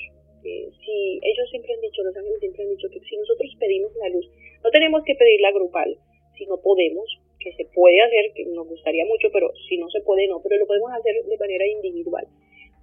si 0.40 1.18
ellos 1.18 1.50
siempre 1.50 1.74
han 1.74 1.80
dicho, 1.80 2.02
los 2.04 2.16
ángeles 2.16 2.38
siempre 2.38 2.62
han 2.62 2.70
dicho 2.70 2.88
que 2.90 3.00
si 3.00 3.16
nosotros 3.16 3.50
pedimos 3.58 3.90
la 3.96 4.08
luz, 4.10 4.30
no 4.62 4.70
tenemos 4.70 5.02
que 5.02 5.16
pedirla 5.16 5.50
grupal, 5.50 5.98
si 6.38 6.46
no 6.46 6.60
podemos, 6.62 7.18
que 7.40 7.52
se 7.54 7.64
puede 7.74 8.00
hacer, 8.02 8.32
que 8.34 8.44
nos 8.54 8.68
gustaría 8.68 9.04
mucho, 9.06 9.28
pero 9.32 9.50
si 9.68 9.76
no 9.76 9.90
se 9.90 10.00
puede, 10.02 10.28
no, 10.28 10.40
pero 10.42 10.58
lo 10.58 10.66
podemos 10.66 10.92
hacer 10.92 11.24
de 11.24 11.38
manera 11.38 11.66
individual. 11.66 12.28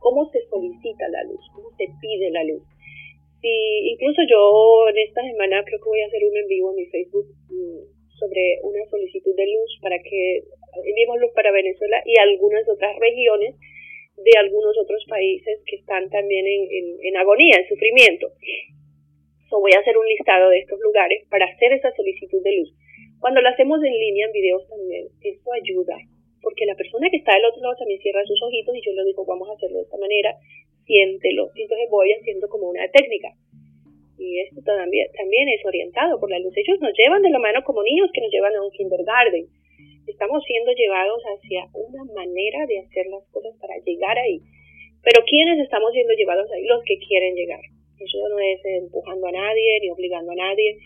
¿Cómo 0.01 0.25
se 0.33 0.41
solicita 0.49 1.07
la 1.09 1.23
luz? 1.29 1.45
¿Cómo 1.53 1.69
se 1.77 1.85
pide 2.01 2.31
la 2.31 2.43
luz? 2.43 2.65
Si, 3.39 3.53
incluso 3.93 4.21
yo 4.27 4.89
en 4.89 4.97
esta 4.97 5.21
semana 5.21 5.63
creo 5.63 5.77
que 5.77 5.89
voy 5.89 6.01
a 6.01 6.07
hacer 6.07 6.25
un 6.25 6.37
en 6.37 6.47
vivo 6.47 6.71
en 6.71 6.77
mi 6.77 6.85
Facebook 6.89 7.29
mm, 7.49 8.17
sobre 8.17 8.57
una 8.63 8.83
solicitud 8.89 9.35
de 9.35 9.45
luz 9.45 9.77
para 9.81 10.01
que 10.01 10.41
enviémoslo 10.85 11.31
para 11.33 11.51
Venezuela 11.51 12.01
y 12.05 12.17
algunas 12.17 12.67
otras 12.67 12.97
regiones 12.97 13.55
de 14.17 14.31
algunos 14.37 14.77
otros 14.77 15.05
países 15.07 15.61
que 15.65 15.77
están 15.77 16.09
también 16.09 16.45
en, 16.47 16.97
en, 17.01 17.17
agonía, 17.17 17.57
en 17.57 17.67
sufrimiento. 17.67 18.27
So, 19.49 19.59
voy 19.59 19.71
a 19.73 19.79
hacer 19.79 19.97
un 19.97 20.07
listado 20.07 20.49
de 20.49 20.59
estos 20.59 20.79
lugares 20.79 21.25
para 21.29 21.45
hacer 21.45 21.73
esa 21.73 21.93
solicitud 21.95 22.41
de 22.43 22.57
luz. 22.57 22.73
Cuando 23.19 23.41
lo 23.41 23.49
hacemos 23.49 23.83
en 23.83 23.93
línea, 23.93 24.25
en 24.25 24.31
videos 24.31 24.67
también, 24.67 25.07
esto 25.21 25.49
ayuda, 25.53 25.97
porque 26.51 26.67
la 26.67 26.75
persona 26.75 27.07
que 27.07 27.23
está 27.23 27.31
del 27.31 27.47
otro 27.47 27.63
lado 27.63 27.79
también 27.79 28.03
cierra 28.03 28.27
sus 28.27 28.43
ojitos 28.43 28.75
y 28.75 28.83
yo 28.83 28.91
le 28.91 29.07
digo, 29.07 29.23
vamos 29.23 29.47
a 29.47 29.55
hacerlo 29.55 29.79
de 29.79 29.87
esta 29.87 29.95
manera, 29.95 30.35
siéntelo. 30.83 31.47
Y 31.55 31.63
entonces 31.63 31.87
voy 31.87 32.11
haciendo 32.11 32.51
como 32.51 32.67
una 32.67 32.83
técnica. 32.91 33.31
Y 34.19 34.41
esto 34.43 34.59
también, 34.61 35.07
también 35.15 35.47
es 35.47 35.63
orientado 35.65 36.19
por 36.19 36.29
la 36.29 36.39
luz. 36.43 36.51
Ellos 36.59 36.77
nos 36.83 36.91
llevan 36.91 37.23
de 37.23 37.31
la 37.31 37.39
mano 37.39 37.63
como 37.63 37.81
niños 37.81 38.11
que 38.13 38.19
nos 38.19 38.29
llevan 38.29 38.53
a 38.53 38.61
un 38.61 38.71
kindergarten 38.71 39.47
estamos 40.07 40.43
siendo 40.45 40.71
llevados 40.73 41.21
hacia 41.23 41.67
una 41.73 42.03
manera 42.13 42.65
de 42.67 42.79
hacer 42.79 43.07
las 43.07 43.25
cosas 43.31 43.55
para 43.59 43.77
llegar 43.85 44.17
ahí. 44.17 44.39
Pero 45.03 45.23
¿quiénes 45.25 45.59
estamos 45.59 45.91
siendo 45.93 46.13
llevados 46.13 46.51
ahí? 46.51 46.65
Los 46.65 46.83
que 46.83 46.97
quieren 46.99 47.35
llegar. 47.35 47.61
Eso 47.99 48.17
no 48.29 48.39
es 48.39 48.59
empujando 48.65 49.27
a 49.27 49.31
nadie 49.31 49.79
ni 49.81 49.89
obligando 49.89 50.31
a 50.31 50.35
nadie. 50.35 50.77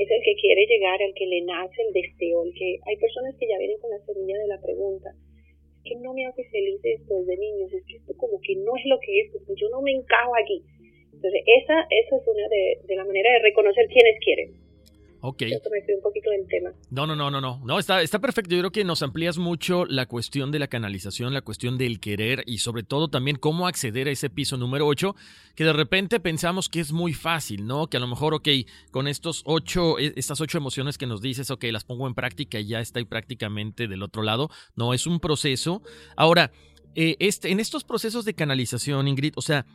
Es 0.00 0.08
el 0.08 0.22
que 0.24 0.34
quiere 0.40 0.64
llegar, 0.64 0.96
el 1.02 1.12
que 1.12 1.26
le 1.26 1.44
nace 1.44 1.76
el 1.84 1.92
deseo. 1.92 2.44
El 2.44 2.54
que 2.56 2.80
hay 2.88 2.96
personas 2.96 3.36
que 3.36 3.46
ya 3.46 3.58
vienen 3.58 3.76
con 3.84 3.90
la 3.90 4.00
semilla 4.00 4.38
de 4.38 4.48
la 4.48 4.60
pregunta. 4.60 5.12
Es 5.12 5.82
que 5.84 5.96
no 6.00 6.14
me 6.14 6.24
hace 6.24 6.44
feliz 6.48 6.80
esto 6.82 7.20
desde 7.20 7.36
niños. 7.36 7.72
Es 7.72 7.84
que 7.84 7.96
esto 7.96 8.16
como 8.16 8.40
que 8.40 8.56
no 8.56 8.72
es 8.80 8.84
lo 8.86 8.98
que 9.00 9.20
es. 9.20 9.32
Porque 9.32 9.60
yo 9.60 9.68
no 9.68 9.82
me 9.82 9.92
encajo 9.92 10.32
aquí. 10.40 10.64
Entonces, 11.12 11.42
esa, 11.44 11.84
esa 11.90 12.16
es 12.16 12.24
una 12.24 12.48
de, 12.48 12.80
de 12.88 12.96
la 12.96 13.04
manera 13.04 13.28
de 13.32 13.44
reconocer 13.44 13.86
quiénes 13.92 14.16
quieren. 14.24 14.69
Ok. 15.22 15.42
me 15.42 15.84
fui 15.84 15.94
un 15.94 16.02
poquito 16.02 16.30
del 16.30 16.46
tema. 16.48 16.70
No, 16.90 17.06
no, 17.06 17.14
no, 17.14 17.30
no, 17.30 17.40
no. 17.40 17.60
No, 17.64 17.78
está, 17.78 18.02
está 18.02 18.18
perfecto. 18.18 18.54
Yo 18.54 18.60
creo 18.60 18.72
que 18.72 18.84
nos 18.84 19.02
amplías 19.02 19.38
mucho 19.38 19.84
la 19.84 20.06
cuestión 20.06 20.50
de 20.50 20.58
la 20.58 20.68
canalización, 20.68 21.34
la 21.34 21.42
cuestión 21.42 21.78
del 21.78 22.00
querer 22.00 22.42
y 22.46 22.58
sobre 22.58 22.82
todo 22.82 23.08
también 23.08 23.36
cómo 23.36 23.66
acceder 23.66 24.08
a 24.08 24.10
ese 24.10 24.30
piso 24.30 24.56
número 24.56 24.86
8, 24.86 25.14
que 25.54 25.64
de 25.64 25.72
repente 25.72 26.20
pensamos 26.20 26.68
que 26.68 26.80
es 26.80 26.92
muy 26.92 27.12
fácil, 27.12 27.66
¿no? 27.66 27.88
Que 27.88 27.98
a 27.98 28.00
lo 28.00 28.06
mejor, 28.06 28.34
ok, 28.34 28.48
con 28.90 29.08
estos 29.08 29.42
ocho, 29.44 29.98
e, 29.98 30.14
estas 30.16 30.40
ocho 30.40 30.58
emociones 30.58 30.96
que 30.96 31.06
nos 31.06 31.20
dices, 31.20 31.50
ok, 31.50 31.64
las 31.64 31.84
pongo 31.84 32.06
en 32.06 32.14
práctica 32.14 32.58
y 32.58 32.68
ya 32.68 32.80
estoy 32.80 33.04
prácticamente 33.04 33.88
del 33.88 34.02
otro 34.02 34.22
lado. 34.22 34.50
No, 34.74 34.94
es 34.94 35.06
un 35.06 35.20
proceso. 35.20 35.82
Ahora, 36.16 36.50
eh, 36.94 37.16
este, 37.20 37.50
en 37.50 37.60
estos 37.60 37.84
procesos 37.84 38.24
de 38.24 38.34
canalización, 38.34 39.06
Ingrid, 39.06 39.34
o 39.36 39.42
sea, 39.42 39.66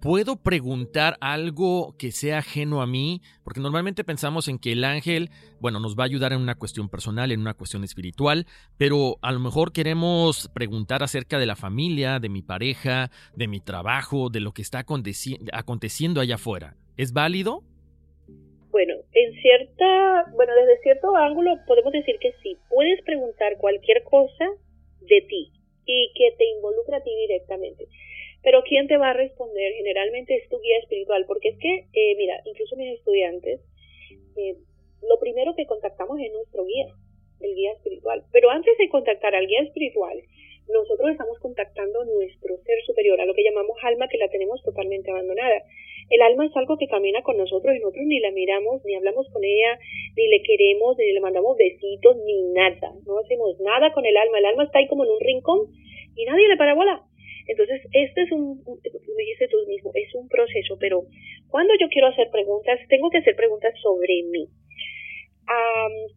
¿Puedo 0.00 0.36
preguntar 0.36 1.16
algo 1.20 1.96
que 1.98 2.12
sea 2.12 2.38
ajeno 2.38 2.82
a 2.82 2.86
mí? 2.86 3.20
Porque 3.42 3.58
normalmente 3.58 4.04
pensamos 4.04 4.46
en 4.46 4.60
que 4.60 4.70
el 4.70 4.84
ángel, 4.84 5.30
bueno, 5.60 5.80
nos 5.80 5.96
va 5.96 6.04
a 6.04 6.06
ayudar 6.06 6.32
en 6.32 6.40
una 6.40 6.54
cuestión 6.54 6.88
personal, 6.88 7.32
en 7.32 7.40
una 7.40 7.54
cuestión 7.54 7.82
espiritual, 7.82 8.46
pero 8.78 9.16
a 9.22 9.32
lo 9.32 9.40
mejor 9.40 9.72
queremos 9.72 10.48
preguntar 10.54 11.02
acerca 11.02 11.40
de 11.40 11.46
la 11.46 11.56
familia, 11.56 12.20
de 12.20 12.28
mi 12.28 12.42
pareja, 12.42 13.10
de 13.34 13.48
mi 13.48 13.58
trabajo, 13.58 14.30
de 14.30 14.38
lo 14.38 14.52
que 14.52 14.62
está 14.62 14.78
aconteciendo 14.78 16.20
allá 16.20 16.36
afuera. 16.36 16.76
¿Es 16.96 17.12
válido? 17.12 17.64
Bueno, 18.70 18.94
en 19.12 19.42
cierta, 19.42 20.30
bueno, 20.36 20.52
desde 20.54 20.80
cierto 20.84 21.16
ángulo 21.16 21.56
podemos 21.66 21.92
decir 21.92 22.14
que 22.20 22.34
sí. 22.40 22.56
Puedes 22.68 23.02
preguntar 23.02 23.56
cualquier 23.58 24.04
cosa 24.04 24.46
de 25.00 25.22
ti 25.22 25.50
y 25.86 26.12
que 26.14 26.36
te 26.38 26.44
involucre 26.56 26.96
a 26.96 27.02
ti 27.02 27.10
directamente. 27.26 27.88
Pero 28.48 28.62
¿quién 28.64 28.88
te 28.88 28.96
va 28.96 29.10
a 29.10 29.12
responder? 29.12 29.74
Generalmente 29.74 30.34
es 30.34 30.48
tu 30.48 30.58
guía 30.58 30.78
espiritual, 30.78 31.26
porque 31.26 31.50
es 31.50 31.58
que, 31.58 31.84
eh, 31.92 32.14
mira, 32.16 32.40
incluso 32.46 32.76
mis 32.76 32.96
estudiantes, 32.96 33.60
eh, 34.38 34.56
lo 35.02 35.20
primero 35.20 35.54
que 35.54 35.66
contactamos 35.66 36.18
es 36.18 36.32
nuestro 36.32 36.64
guía, 36.64 36.86
el 37.42 37.54
guía 37.54 37.72
espiritual. 37.72 38.24
Pero 38.32 38.48
antes 38.48 38.72
de 38.78 38.88
contactar 38.88 39.34
al 39.34 39.46
guía 39.46 39.60
espiritual, 39.60 40.16
nosotros 40.66 41.10
estamos 41.10 41.38
contactando 41.40 42.06
nuestro 42.06 42.56
ser 42.64 42.80
superior, 42.86 43.20
a 43.20 43.26
lo 43.26 43.34
que 43.34 43.44
llamamos 43.44 43.76
alma, 43.82 44.08
que 44.08 44.16
la 44.16 44.30
tenemos 44.30 44.62
totalmente 44.62 45.10
abandonada. 45.10 45.64
El 46.08 46.22
alma 46.22 46.46
es 46.46 46.56
algo 46.56 46.78
que 46.78 46.88
camina 46.88 47.20
con 47.20 47.36
nosotros 47.36 47.76
y 47.76 47.80
nosotros 47.80 48.06
ni 48.06 48.18
la 48.18 48.30
miramos, 48.30 48.82
ni 48.86 48.94
hablamos 48.94 49.28
con 49.28 49.44
ella, 49.44 49.78
ni 50.16 50.26
le 50.26 50.40
queremos, 50.40 50.96
ni 50.96 51.12
le 51.12 51.20
mandamos 51.20 51.54
besitos, 51.54 52.16
ni 52.24 52.40
nada. 52.54 52.94
No 53.04 53.18
hacemos 53.18 53.60
nada 53.60 53.92
con 53.92 54.06
el 54.06 54.16
alma. 54.16 54.38
El 54.38 54.46
alma 54.46 54.64
está 54.64 54.78
ahí 54.78 54.88
como 54.88 55.04
en 55.04 55.10
un 55.10 55.20
rincón 55.20 55.68
y 56.16 56.24
nadie 56.24 56.48
le 56.48 56.56
para 56.56 56.72
bola. 56.72 57.04
Entonces, 57.48 57.80
este 57.92 58.22
es 58.22 58.30
un, 58.30 58.60
dijiste 59.16 59.48
tú 59.48 59.56
mismo, 59.66 59.90
es 59.94 60.14
un 60.14 60.28
proceso, 60.28 60.76
pero 60.78 61.04
cuando 61.48 61.72
yo 61.80 61.88
quiero 61.88 62.08
hacer 62.08 62.28
preguntas, 62.30 62.78
tengo 62.88 63.08
que 63.08 63.18
hacer 63.18 63.34
preguntas 63.34 63.72
sobre 63.80 64.22
mí. 64.28 64.46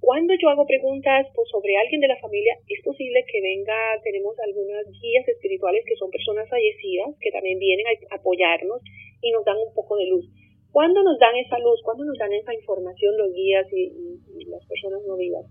cuando 0.01 0.34
yo 0.36 0.49
hago 0.49 0.67
preguntas 0.67 1.27
pues, 1.34 1.47
sobre 1.47 1.77
alguien 1.77 2.01
de 2.01 2.09
la 2.09 2.19
familia, 2.19 2.51
es 2.67 2.84
posible 2.84 3.23
que 3.32 3.39
venga, 3.39 3.73
tenemos 4.03 4.36
algunas 4.43 4.84
guías 4.91 5.25
espirituales 5.25 5.86
que 5.88 5.95
son 5.95 6.11
personas 6.11 6.49
fallecidas, 6.49 7.15
que 7.21 7.32
también 7.32 7.57
vienen 7.57 7.86
a 7.88 8.15
apoyarnos 8.15 8.82
y 9.21 9.32
nos 9.32 9.45
dan 9.45 9.55
un 9.55 9.73
poco 9.73 9.95
de 9.95 10.07
luz. 10.07 10.27
¿Cuándo 10.73 11.01
nos 11.01 11.17
dan 11.17 11.36
esa 11.38 11.59
luz? 11.59 11.82
¿Cuándo 11.84 12.03
nos 12.03 12.17
dan 12.17 12.34
esa 12.34 12.53
información 12.53 13.17
los 13.17 13.34
guías 13.34 13.67
y, 13.71 13.88
y 14.36 14.45
las 14.51 14.65
personas 14.67 14.99
no 15.07 15.15
vivas? 15.15 15.45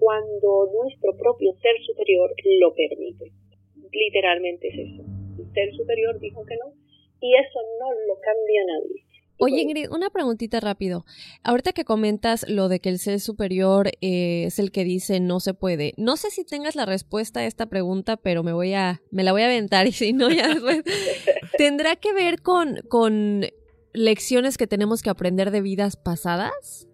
Cuando 0.00 0.72
nuestro 0.72 1.14
propio 1.16 1.52
ser 1.60 1.76
superior 1.84 2.34
lo 2.60 2.72
permite 2.74 3.43
literalmente 3.92 4.68
es 4.68 4.74
eso. 4.74 5.02
El 5.38 5.52
ser 5.52 5.74
superior 5.76 6.18
dijo 6.20 6.44
que 6.44 6.56
no 6.56 6.72
y 7.20 7.34
eso 7.36 7.58
no 7.80 7.90
lo 8.06 8.20
cambia 8.20 8.62
nadie. 8.66 9.04
Oye 9.38 9.62
Ingrid, 9.62 9.90
una 9.90 10.10
preguntita 10.10 10.60
rápido. 10.60 11.04
Ahorita 11.42 11.72
que 11.72 11.84
comentas 11.84 12.48
lo 12.48 12.68
de 12.68 12.80
que 12.80 12.88
el 12.88 12.98
ser 12.98 13.18
superior 13.18 13.88
eh, 14.00 14.44
es 14.44 14.58
el 14.58 14.70
que 14.70 14.84
dice 14.84 15.18
no 15.20 15.40
se 15.40 15.54
puede. 15.54 15.92
No 15.96 16.16
sé 16.16 16.30
si 16.30 16.44
tengas 16.44 16.76
la 16.76 16.86
respuesta 16.86 17.40
a 17.40 17.46
esta 17.46 17.66
pregunta, 17.66 18.16
pero 18.16 18.42
me 18.42 18.52
voy 18.52 18.74
a, 18.74 19.00
me 19.10 19.24
la 19.24 19.32
voy 19.32 19.42
a 19.42 19.46
aventar 19.46 19.86
y 19.88 19.92
si 19.92 20.12
no 20.12 20.30
ya 20.30 20.48
después. 20.48 20.84
¿Tendrá 21.58 21.96
que 21.96 22.12
ver 22.12 22.42
con, 22.42 22.76
con 22.88 23.46
lecciones 23.92 24.56
que 24.56 24.66
tenemos 24.66 25.02
que 25.02 25.10
aprender 25.10 25.50
de 25.50 25.62
vidas 25.62 25.96
pasadas? 25.96 26.88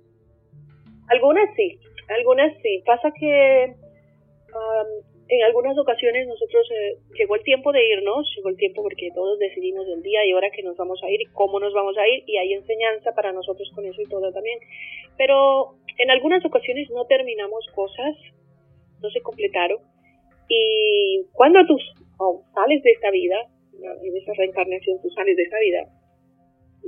Algunas 1.08 1.54
sí, 1.56 1.78
algunas 2.08 2.52
sí. 2.62 2.82
Pasa 2.86 3.12
que 3.18 3.74
en 5.30 5.44
algunas 5.44 5.78
ocasiones 5.78 6.26
nosotros 6.26 6.68
eh, 6.72 6.96
llegó 7.14 7.36
el 7.36 7.44
tiempo 7.44 7.70
de 7.70 7.86
irnos, 7.86 8.26
llegó 8.34 8.48
el 8.48 8.56
tiempo 8.56 8.82
porque 8.82 9.10
todos 9.14 9.38
decidimos 9.38 9.86
el 9.86 10.02
día 10.02 10.26
y 10.26 10.32
hora 10.32 10.50
que 10.50 10.64
nos 10.64 10.76
vamos 10.76 11.00
a 11.04 11.10
ir 11.10 11.20
y 11.20 11.26
cómo 11.26 11.60
nos 11.60 11.72
vamos 11.72 11.96
a 11.96 12.08
ir 12.08 12.24
y 12.26 12.36
hay 12.36 12.52
enseñanza 12.52 13.14
para 13.14 13.32
nosotros 13.32 13.70
con 13.72 13.86
eso 13.86 14.02
y 14.02 14.06
todo 14.06 14.32
también. 14.32 14.58
Pero 15.16 15.76
en 15.98 16.10
algunas 16.10 16.44
ocasiones 16.44 16.90
no 16.90 17.04
terminamos 17.06 17.64
cosas, 17.76 18.16
no 19.00 19.08
se 19.10 19.20
completaron 19.20 19.78
y 20.48 21.22
cuando 21.32 21.64
tú 21.64 21.78
sales 22.52 22.82
de 22.82 22.90
esta 22.90 23.12
vida, 23.12 23.46
en 24.02 24.16
esa 24.16 24.32
reencarnación 24.34 25.00
tú 25.00 25.10
sales 25.10 25.36
de 25.36 25.44
esta 25.44 25.60
vida 25.60 25.86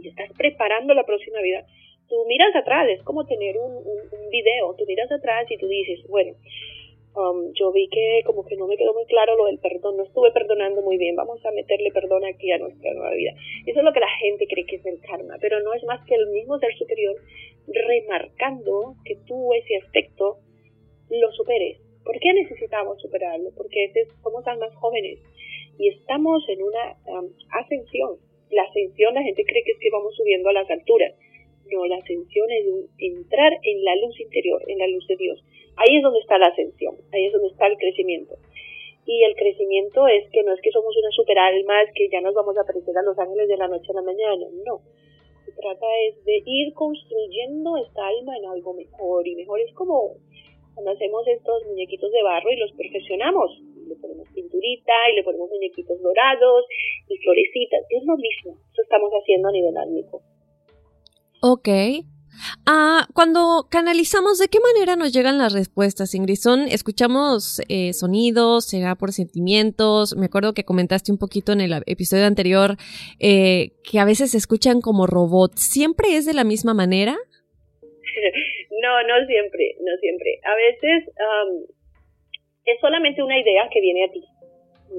y 0.02 0.08
estás 0.08 0.30
preparando 0.36 0.94
la 0.94 1.06
próxima 1.06 1.40
vida, 1.42 1.64
tú 2.08 2.16
miras 2.26 2.56
atrás, 2.56 2.88
es 2.88 3.04
como 3.04 3.24
tener 3.24 3.56
un, 3.56 3.76
un 3.76 4.30
video, 4.30 4.74
tú 4.76 4.84
miras 4.84 5.12
atrás 5.12 5.48
y 5.48 5.56
tú 5.58 5.68
dices, 5.68 6.00
bueno, 6.08 6.32
Um, 7.14 7.52
yo 7.52 7.70
vi 7.72 7.88
que 7.88 8.22
como 8.24 8.42
que 8.46 8.56
no 8.56 8.66
me 8.66 8.76
quedó 8.76 8.94
muy 8.94 9.04
claro 9.04 9.36
lo 9.36 9.44
del 9.44 9.58
perdón, 9.58 9.98
no 9.98 10.02
estuve 10.02 10.32
perdonando 10.32 10.80
muy 10.80 10.96
bien, 10.96 11.14
vamos 11.14 11.44
a 11.44 11.50
meterle 11.50 11.90
perdón 11.92 12.24
aquí 12.24 12.50
a 12.50 12.58
nuestra 12.58 12.94
nueva 12.94 13.12
vida. 13.12 13.32
Eso 13.66 13.80
es 13.80 13.84
lo 13.84 13.92
que 13.92 14.00
la 14.00 14.08
gente 14.18 14.46
cree 14.46 14.64
que 14.64 14.76
es 14.76 14.86
el 14.86 14.98
karma, 15.00 15.36
pero 15.38 15.60
no 15.60 15.74
es 15.74 15.84
más 15.84 16.00
que 16.06 16.14
el 16.14 16.26
mismo 16.28 16.58
ser 16.58 16.74
superior 16.74 17.16
remarcando 17.68 18.94
que 19.04 19.16
tú 19.26 19.52
ese 19.52 19.76
aspecto 19.84 20.38
lo 21.10 21.30
superes. 21.32 21.78
¿Por 22.02 22.18
qué 22.18 22.32
necesitamos 22.32 23.00
superarlo? 23.00 23.50
Porque 23.56 23.92
somos 24.22 24.46
almas 24.46 24.74
jóvenes 24.76 25.18
y 25.78 25.88
estamos 25.88 26.42
en 26.48 26.62
una 26.62 26.96
um, 27.06 27.28
ascensión. 27.50 28.16
La 28.50 28.62
ascensión 28.62 29.14
la 29.14 29.22
gente 29.22 29.44
cree 29.44 29.62
que 29.64 29.72
es 29.72 29.78
que 29.78 29.90
vamos 29.90 30.16
subiendo 30.16 30.48
a 30.48 30.54
las 30.54 30.70
alturas. 30.70 31.12
No, 31.70 31.86
la 31.86 31.96
ascensión 31.96 32.50
es 32.50 32.66
entrar 32.98 33.52
en 33.62 33.84
la 33.84 33.96
luz 33.96 34.18
interior, 34.20 34.62
en 34.66 34.78
la 34.78 34.86
luz 34.88 35.06
de 35.06 35.16
Dios 35.16 35.42
Ahí 35.76 35.96
es 35.96 36.02
donde 36.02 36.20
está 36.20 36.38
la 36.38 36.48
ascensión, 36.48 36.96
ahí 37.12 37.26
es 37.26 37.32
donde 37.32 37.48
está 37.48 37.66
el 37.66 37.78
crecimiento. 37.78 38.36
Y 39.06 39.24
el 39.24 39.34
crecimiento 39.34 40.06
es 40.06 40.28
que 40.30 40.42
no 40.42 40.52
es 40.52 40.60
que 40.60 40.70
somos 40.70 40.94
una 40.96 41.10
super 41.10 41.38
alma, 41.38 41.82
es 41.82 41.90
que 41.94 42.08
ya 42.08 42.20
nos 42.20 42.34
vamos 42.34 42.56
a 42.58 42.64
parecer 42.64 42.96
a 42.96 43.02
los 43.02 43.18
ángeles 43.18 43.48
de 43.48 43.56
la 43.56 43.68
noche 43.68 43.90
a 43.90 43.94
la 43.94 44.02
mañana, 44.02 44.46
no. 44.64 44.80
Se 45.44 45.52
trata 45.52 45.86
es 46.06 46.24
de 46.24 46.42
ir 46.44 46.72
construyendo 46.74 47.76
esta 47.78 48.06
alma 48.06 48.36
en 48.36 48.46
algo 48.46 48.74
mejor 48.74 49.26
y 49.26 49.34
mejor 49.34 49.60
es 49.60 49.72
como 49.74 50.14
cuando 50.74 50.92
hacemos 50.92 51.26
estos 51.26 51.66
muñequitos 51.66 52.12
de 52.12 52.22
barro 52.22 52.52
y 52.52 52.56
los 52.56 52.72
perfeccionamos. 52.72 53.60
Le 53.88 53.96
ponemos 53.96 54.28
pinturita 54.32 54.92
y 55.10 55.16
le 55.16 55.24
ponemos 55.24 55.50
muñequitos 55.50 56.00
dorados 56.00 56.64
y 57.08 57.16
florecitas. 57.16 57.84
Es 57.90 58.04
lo 58.04 58.16
mismo. 58.16 58.56
Eso 58.72 58.82
estamos 58.82 59.10
haciendo 59.10 59.48
a 59.48 59.52
nivel 59.52 59.76
álmico. 59.76 60.22
Ok. 61.44 61.68
Ah, 62.66 63.08
cuando 63.14 63.66
canalizamos, 63.68 64.38
¿de 64.38 64.46
qué 64.46 64.58
manera 64.60 64.94
nos 64.94 65.12
llegan 65.12 65.38
las 65.38 65.52
respuestas, 65.52 66.14
Ingrid? 66.14 66.36
¿Son, 66.36 66.68
escuchamos 66.68 67.60
eh, 67.68 67.92
sonidos, 67.92 68.68
será 68.68 68.94
por 68.94 69.10
sentimientos? 69.10 70.14
Me 70.16 70.26
acuerdo 70.26 70.54
que 70.54 70.62
comentaste 70.62 71.10
un 71.10 71.18
poquito 71.18 71.50
en 71.50 71.60
el 71.60 71.72
episodio 71.86 72.26
anterior 72.26 72.76
eh, 73.18 73.72
que 73.82 73.98
a 73.98 74.04
veces 74.04 74.30
se 74.30 74.38
escuchan 74.38 74.80
como 74.80 75.08
robots. 75.08 75.62
¿Siempre 75.62 76.14
es 76.14 76.26
de 76.26 76.34
la 76.34 76.44
misma 76.44 76.74
manera? 76.74 77.16
No, 78.82 78.90
no 79.06 79.14
siempre, 79.28 79.76
no 79.78 79.92
siempre. 80.00 80.40
A 80.42 80.56
veces 80.56 81.14
es 82.64 82.80
solamente 82.80 83.22
una 83.22 83.38
idea 83.38 83.68
que 83.72 83.80
viene 83.80 84.04
a 84.06 84.10
ti. 84.10 84.24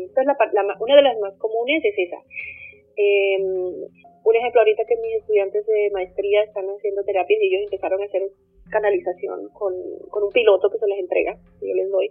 Esta 0.07 0.21
es 0.21 0.27
la, 0.27 0.37
una 0.79 0.95
de 0.95 1.01
las 1.01 1.19
más 1.19 1.33
comunes 1.37 1.83
es 1.83 1.93
esa. 1.97 2.15
Eh, 2.95 3.37
un 4.23 4.35
ejemplo, 4.35 4.61
ahorita 4.61 4.85
que 4.87 4.95
mis 4.97 5.15
estudiantes 5.15 5.65
de 5.65 5.89
maestría 5.91 6.43
están 6.43 6.65
haciendo 6.67 7.03
terapias 7.03 7.39
y 7.41 7.47
ellos 7.47 7.63
empezaron 7.63 8.01
a 8.01 8.05
hacer 8.05 8.23
canalización 8.71 9.49
con, 9.49 9.73
con 10.09 10.23
un 10.23 10.31
piloto 10.31 10.69
que 10.69 10.79
se 10.79 10.87
les 10.87 10.99
entrega, 10.99 11.37
que 11.59 11.67
yo 11.67 11.75
les 11.75 11.89
doy. 11.91 12.09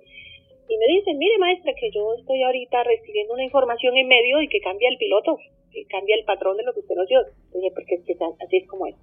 Y 0.68 0.76
me 0.76 0.86
dicen, 0.86 1.18
mire 1.18 1.38
maestra, 1.38 1.72
que 1.74 1.90
yo 1.90 2.14
estoy 2.14 2.42
ahorita 2.42 2.84
recibiendo 2.84 3.34
una 3.34 3.44
información 3.44 3.96
en 3.96 4.08
medio 4.08 4.40
y 4.42 4.48
que 4.48 4.60
cambia 4.60 4.88
el 4.88 4.98
piloto, 4.98 5.38
que 5.72 5.84
cambia 5.86 6.16
el 6.16 6.24
patrón 6.24 6.56
de 6.56 6.64
lo 6.64 6.72
que 6.72 6.80
usted 6.80 6.94
nos 6.94 7.08
dio. 7.08 7.20
Dije, 7.52 7.70
porque 7.74 7.94
es 7.96 8.04
que 8.04 8.14
así 8.14 8.56
es 8.56 8.68
como 8.68 8.86
es. 8.86 8.94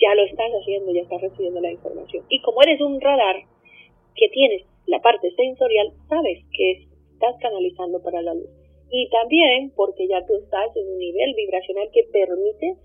Ya 0.00 0.14
lo 0.14 0.22
estás 0.24 0.50
haciendo, 0.52 0.92
ya 0.92 1.02
estás 1.02 1.20
recibiendo 1.20 1.60
la 1.60 1.72
información. 1.72 2.24
Y 2.28 2.40
como 2.42 2.62
eres 2.62 2.80
un 2.80 3.00
radar 3.00 3.36
que 4.14 4.28
tienes 4.28 4.66
la 4.86 5.00
parte 5.00 5.30
sensorial, 5.32 5.92
sabes 6.08 6.44
que 6.52 6.86
estás 7.12 7.36
canalizando 7.40 8.02
para 8.02 8.22
la 8.22 8.34
luz 8.34 8.59
y 8.90 9.08
también 9.08 9.72
porque 9.76 10.06
ya 10.08 10.24
tú 10.26 10.36
estás 10.36 10.74
en 10.76 10.86
un 10.88 10.98
nivel 10.98 11.34
vibracional 11.34 11.88
que 11.92 12.04
permite 12.12 12.76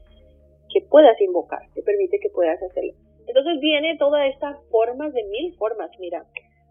que 0.71 0.81
puedas 0.89 1.19
invocar, 1.21 1.61
que 1.73 1.81
permite 1.81 2.19
que 2.19 2.29
puedas 2.29 2.61
hacerlo. 2.61 2.93
Entonces 3.27 3.59
viene 3.59 3.97
todas 3.97 4.29
estas 4.29 4.57
formas 4.69 5.13
de 5.13 5.23
mil 5.23 5.55
formas, 5.57 5.89
mira, 5.99 6.23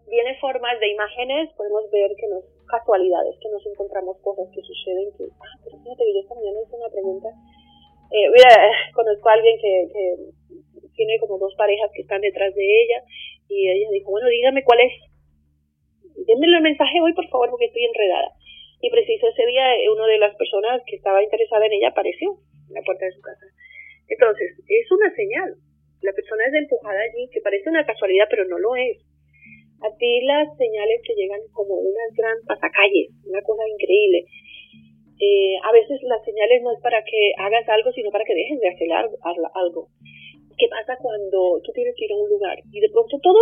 viene 0.07 0.37
formas 0.39 0.79
de 0.79 0.87
imágenes, 0.91 1.51
podemos 1.57 1.89
ver 1.91 2.11
que 2.15 2.27
nos 2.27 2.43
casualidades, 2.65 3.35
que 3.41 3.49
nos 3.49 3.65
encontramos 3.65 4.17
cosas 4.21 4.47
que 4.53 4.61
suceden, 4.61 5.11
que, 5.17 5.25
ah, 5.25 5.55
pero 5.63 5.77
fíjate 5.83 6.03
que 6.03 6.13
yo 6.13 6.19
esta 6.21 6.35
mañana 6.35 6.59
hice 6.65 6.75
una 6.75 6.89
pregunta 6.89 7.29
Eh, 8.11 8.29
mira, 8.29 8.49
conozco 8.95 9.29
a 9.29 9.33
alguien 9.33 9.57
que, 9.59 9.89
que 9.91 10.01
tiene 10.95 11.19
como 11.19 11.37
dos 11.37 11.53
parejas 11.55 11.91
que 11.93 12.01
están 12.01 12.21
detrás 12.21 12.53
de 12.55 12.63
ella 12.63 13.03
y 13.49 13.69
ella 13.69 13.89
dijo, 13.91 14.11
bueno, 14.11 14.29
dígame 14.29 14.63
cuál 14.63 14.79
es. 14.79 14.93
Démelo 16.25 16.57
el 16.57 16.63
mensaje 16.63 17.01
hoy, 17.01 17.13
por 17.13 17.27
favor, 17.27 17.49
porque 17.49 17.65
estoy 17.65 17.83
enredada. 17.83 18.31
Y 18.85 18.89
preciso 18.93 19.25
ese 19.25 19.49
día, 19.49 19.65
eh, 19.81 19.89
una 19.89 20.05
de 20.05 20.21
las 20.21 20.37
personas 20.37 20.77
que 20.85 20.97
estaba 20.97 21.17
interesada 21.17 21.65
en 21.65 21.73
ella 21.73 21.89
apareció 21.89 22.37
en 22.69 22.73
la 22.77 22.85
puerta 22.85 23.09
de 23.09 23.17
su 23.17 23.21
casa. 23.21 23.49
Entonces, 24.05 24.61
es 24.61 24.85
una 24.93 25.09
señal. 25.17 25.57
La 26.05 26.13
persona 26.13 26.45
es 26.45 26.53
empujada 26.53 27.01
allí, 27.01 27.25
que 27.33 27.41
parece 27.41 27.65
una 27.73 27.81
casualidad, 27.81 28.29
pero 28.29 28.45
no 28.45 28.59
lo 28.61 28.75
es. 28.77 29.01
A 29.81 29.89
ti 29.97 30.21
las 30.21 30.53
señales 30.61 31.01
te 31.01 31.17
llegan 31.17 31.41
como 31.49 31.81
unas 31.81 32.13
gran 32.13 32.37
pasacalles, 32.45 33.09
una 33.25 33.41
cosa 33.41 33.65
increíble. 33.73 34.29
Eh, 35.17 35.57
a 35.65 35.73
veces 35.73 35.97
las 36.05 36.21
señales 36.21 36.61
no 36.61 36.69
es 36.69 36.79
para 36.85 37.01
que 37.01 37.33
hagas 37.41 37.65
algo, 37.67 37.89
sino 37.89 38.11
para 38.11 38.23
que 38.23 38.37
dejes 38.37 38.59
de 38.61 38.69
hacer 38.69 38.89
algo. 38.93 39.89
¿Qué 40.61 40.67
pasa 40.69 40.93
cuando 41.01 41.57
tú 41.65 41.73
tienes 41.73 41.95
que 41.97 42.05
ir 42.05 42.13
a 42.13 42.21
un 42.21 42.29
lugar 42.29 42.61
y 42.69 42.79
de 42.81 42.89
pronto 42.93 43.17
todo, 43.17 43.41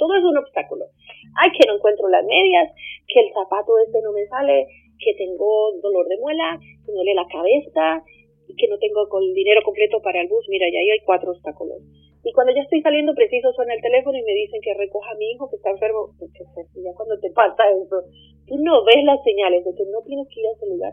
todo 0.00 0.16
es 0.16 0.24
un 0.24 0.38
obstáculo? 0.40 0.88
Ay, 1.36 1.52
que 1.52 1.68
no 1.68 1.76
encuentro 1.76 2.08
las 2.08 2.24
medias, 2.24 2.72
que 3.04 3.20
el 3.20 3.28
zapato 3.36 3.76
este 3.84 4.00
no 4.00 4.12
me 4.16 4.24
sale, 4.26 4.66
que 4.96 5.12
tengo 5.14 5.76
dolor 5.84 6.08
de 6.08 6.16
muela, 6.16 6.56
que 6.56 6.88
me 6.88 6.96
duele 6.96 7.14
la 7.14 7.28
cabeza, 7.28 8.00
y 8.48 8.56
que 8.56 8.66
no 8.66 8.78
tengo 8.80 9.06
el 9.20 9.34
dinero 9.34 9.60
completo 9.62 10.00
para 10.02 10.20
el 10.20 10.28
bus. 10.28 10.48
Mira, 10.48 10.66
ya 10.72 10.80
ahí 10.80 10.90
hay 10.90 11.04
cuatro 11.04 11.30
obstáculos. 11.30 11.78
Y 12.24 12.32
cuando 12.32 12.52
ya 12.52 12.62
estoy 12.62 12.80
saliendo, 12.82 13.14
preciso 13.14 13.52
suena 13.52 13.74
el 13.74 13.80
teléfono 13.80 14.18
y 14.18 14.24
me 14.24 14.34
dicen 14.34 14.60
que 14.60 14.74
recoja 14.74 15.12
a 15.12 15.20
mi 15.20 15.30
hijo 15.30 15.48
que 15.48 15.56
está 15.56 15.70
enfermo. 15.70 16.10
Pues, 16.18 16.32
ya 16.34 16.92
cuando 16.96 17.20
te 17.20 17.30
pasa 17.30 17.62
eso, 17.70 18.02
tú 18.48 18.58
no 18.58 18.84
ves 18.84 19.04
las 19.04 19.22
señales 19.22 19.64
de 19.64 19.72
que 19.76 19.84
no 19.84 20.02
tienes 20.02 20.26
que 20.28 20.40
ir 20.40 20.46
a 20.46 20.52
ese 20.56 20.66
lugar. 20.66 20.92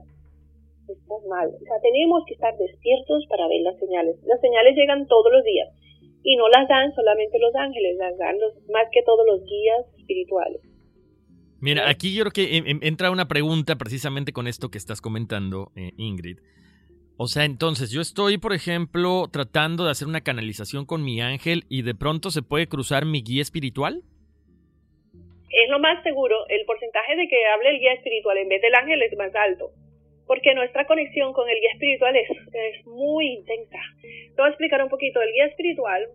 Estás 0.87 1.23
mal. 1.27 1.47
O 1.49 1.65
sea, 1.65 1.79
tenemos 1.81 2.23
que 2.27 2.35
estar 2.35 2.55
despiertos 2.55 3.25
para 3.27 3.47
ver 3.47 3.61
las 3.61 3.77
señales. 3.79 4.15
Las 4.23 4.39
señales 4.39 4.75
llegan 4.75 5.07
todos 5.07 5.31
los 5.31 5.43
días 5.43 5.67
y 6.23 6.35
no 6.35 6.47
las 6.49 6.67
dan 6.67 6.93
solamente 6.93 7.39
los 7.39 7.55
ángeles, 7.55 7.97
las 7.97 8.17
dan 8.17 8.39
los, 8.39 8.53
más 8.69 8.85
que 8.91 9.01
todos 9.03 9.25
los 9.25 9.43
guías 9.43 9.85
espirituales. 9.97 10.61
Mira, 11.59 11.89
aquí 11.89 12.13
yo 12.13 12.23
creo 12.23 12.31
que 12.31 12.63
entra 12.81 13.09
una 13.09 13.27
pregunta 13.27 13.75
precisamente 13.77 14.31
con 14.31 14.47
esto 14.47 14.69
que 14.69 14.77
estás 14.77 15.01
comentando, 15.01 15.71
eh, 15.75 15.91
Ingrid. 15.97 16.37
O 17.17 17.25
sea, 17.25 17.45
entonces 17.45 17.89
yo 17.89 17.99
estoy, 17.99 18.37
por 18.37 18.53
ejemplo, 18.53 19.27
tratando 19.31 19.85
de 19.85 19.91
hacer 19.91 20.07
una 20.07 20.21
canalización 20.21 20.85
con 20.85 21.03
mi 21.03 21.19
ángel 21.19 21.63
y 21.67 21.81
de 21.81 21.95
pronto 21.95 22.29
se 22.29 22.43
puede 22.43 22.67
cruzar 22.67 23.05
mi 23.05 23.23
guía 23.23 23.41
espiritual. 23.41 24.03
Es 25.49 25.69
lo 25.71 25.79
más 25.79 26.03
seguro, 26.03 26.35
el 26.49 26.63
porcentaje 26.65 27.15
de 27.15 27.27
que 27.27 27.45
hable 27.47 27.69
el 27.69 27.79
guía 27.79 27.93
espiritual 27.93 28.37
en 28.37 28.49
vez 28.49 28.61
del 28.61 28.75
ángel 28.75 29.01
es 29.01 29.17
más 29.17 29.33
alto, 29.33 29.71
porque 30.27 30.53
nuestra 30.53 30.85
conexión 30.85 31.33
con 31.33 31.49
el 31.49 31.59
guía 31.59 31.71
espiritual 31.73 32.15
es, 32.15 32.29
es 32.29 32.85
muy 32.85 33.27
intensa. 33.33 33.79
Te 34.01 34.35
voy 34.37 34.47
a 34.47 34.49
explicar 34.49 34.83
un 34.83 34.89
poquito, 34.89 35.21
el 35.21 35.31
guía 35.31 35.45
espiritual 35.45 36.07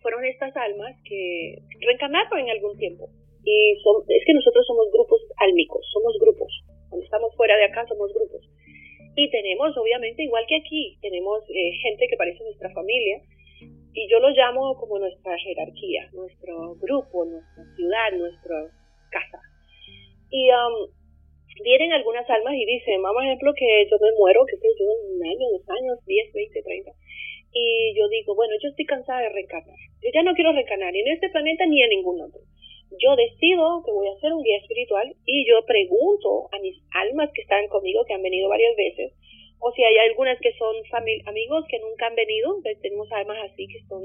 fueron 0.00 0.24
estas 0.24 0.56
almas 0.56 0.96
que 1.04 1.58
reencarnaron 1.80 2.40
en 2.40 2.50
algún 2.50 2.76
tiempo. 2.78 3.08
Y 3.44 3.76
son, 3.82 4.02
es 4.08 4.24
que 4.26 4.34
nosotros 4.34 4.66
somos 4.66 4.90
grupos 4.92 5.20
álmicos, 5.36 5.86
somos 5.92 6.18
grupos. 6.18 6.50
Cuando 6.88 7.04
estamos 7.04 7.34
fuera 7.36 7.56
de 7.56 7.64
acá 7.64 7.86
somos 7.86 8.12
grupos. 8.12 8.42
Y 9.14 9.30
tenemos, 9.30 9.76
obviamente, 9.76 10.22
igual 10.22 10.44
que 10.48 10.56
aquí, 10.56 10.98
tenemos 11.00 11.42
eh, 11.48 11.72
gente 11.82 12.06
que 12.08 12.16
parece 12.16 12.42
nuestra 12.44 12.70
familia, 12.70 13.20
y 13.96 14.08
yo 14.10 14.20
lo 14.20 14.28
llamo 14.28 14.76
como 14.76 14.98
nuestra 14.98 15.38
jerarquía, 15.38 16.10
nuestro 16.12 16.74
grupo, 16.74 17.24
nuestra 17.24 17.64
ciudad, 17.76 18.12
nuestra 18.12 18.70
casa. 19.10 19.40
Y 20.30 20.50
um, 20.50 20.90
vienen 21.62 21.92
algunas 21.92 22.28
almas 22.28 22.54
y 22.54 22.64
dicen, 22.64 23.02
vamos 23.02 23.24
ejemplo 23.24 23.52
que 23.54 23.86
yo 23.90 23.96
me 24.00 24.12
muero, 24.18 24.44
que 24.46 24.56
sé 24.56 24.68
yo, 24.78 24.84
en 24.84 25.16
un 25.16 25.26
año, 25.26 25.50
dos 25.50 25.68
años, 25.68 25.98
diez, 26.06 26.32
veinte, 26.32 26.62
treinta. 26.62 26.92
Y 27.52 27.94
yo 27.96 28.08
digo, 28.08 28.34
bueno, 28.34 28.54
yo 28.62 28.68
estoy 28.68 28.84
cansada 28.84 29.22
de 29.22 29.30
reencarnar. 29.30 29.78
Yo 30.02 30.10
ya 30.12 30.22
no 30.22 30.34
quiero 30.34 30.52
reencarnar 30.52 30.92
ni 30.92 31.00
en 31.00 31.12
este 31.12 31.30
planeta 31.30 31.66
ni 31.66 31.82
en 31.82 31.90
ningún 31.90 32.20
otro 32.20 32.40
yo 32.90 33.16
decido 33.16 33.82
que 33.84 33.90
voy 33.90 34.08
a 34.08 34.20
ser 34.20 34.32
un 34.32 34.42
guía 34.42 34.58
espiritual 34.58 35.14
y 35.24 35.46
yo 35.48 35.64
pregunto 35.66 36.48
a 36.52 36.58
mis 36.60 36.78
almas 36.92 37.30
que 37.34 37.42
están 37.42 37.66
conmigo, 37.68 38.04
que 38.04 38.14
han 38.14 38.22
venido 38.22 38.48
varias 38.48 38.76
veces, 38.76 39.12
o 39.58 39.72
si 39.72 39.82
hay 39.82 39.96
algunas 39.98 40.38
que 40.40 40.52
son 40.54 40.76
amigos 41.26 41.64
que 41.68 41.80
nunca 41.80 42.06
han 42.06 42.14
venido, 42.14 42.56
tenemos 42.80 43.10
almas 43.12 43.38
así 43.50 43.66
que 43.66 43.80
son 43.88 44.02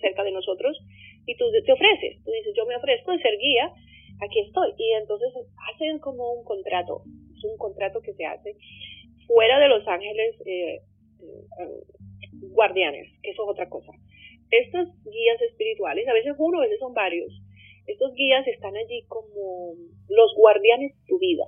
cerca 0.00 0.22
de 0.22 0.32
nosotros, 0.32 0.78
y 1.26 1.34
tú 1.36 1.50
te 1.50 1.72
ofreces, 1.72 2.22
tú 2.24 2.30
dices, 2.30 2.54
yo 2.54 2.66
me 2.66 2.76
ofrezco 2.76 3.12
de 3.12 3.18
ser 3.18 3.36
guía, 3.38 3.72
aquí 4.22 4.40
estoy, 4.40 4.72
y 4.76 4.92
entonces 4.92 5.32
hacen 5.72 5.98
como 5.98 6.32
un 6.32 6.44
contrato, 6.44 7.02
es 7.36 7.44
un 7.44 7.56
contrato 7.58 8.00
que 8.00 8.14
se 8.14 8.24
hace 8.24 8.56
fuera 9.26 9.58
de 9.58 9.68
los 9.68 9.86
ángeles 9.86 10.36
eh, 10.46 10.80
eh, 10.80 11.82
guardianes, 12.52 13.08
que 13.22 13.30
eso 13.30 13.42
es 13.42 13.48
otra 13.48 13.68
cosa. 13.68 13.92
Estos 14.50 14.88
guías 15.04 15.40
espirituales, 15.42 16.06
a 16.08 16.12
veces 16.12 16.34
uno, 16.38 16.58
a 16.58 16.62
veces 16.62 16.78
son 16.78 16.94
varios, 16.94 17.32
estos 17.86 18.14
guías 18.14 18.46
están 18.48 18.76
allí 18.76 19.04
como 19.08 19.74
los 20.08 20.34
guardianes 20.36 20.92
de 20.92 21.06
tu 21.06 21.18
vida. 21.18 21.44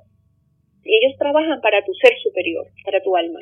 Y 0.85 0.97
ellos 0.97 1.19
trabajan 1.19 1.61
para 1.61 1.85
tu 1.85 1.93
ser 1.95 2.17
superior, 2.23 2.67
para 2.85 3.03
tu 3.03 3.17
alma. 3.17 3.41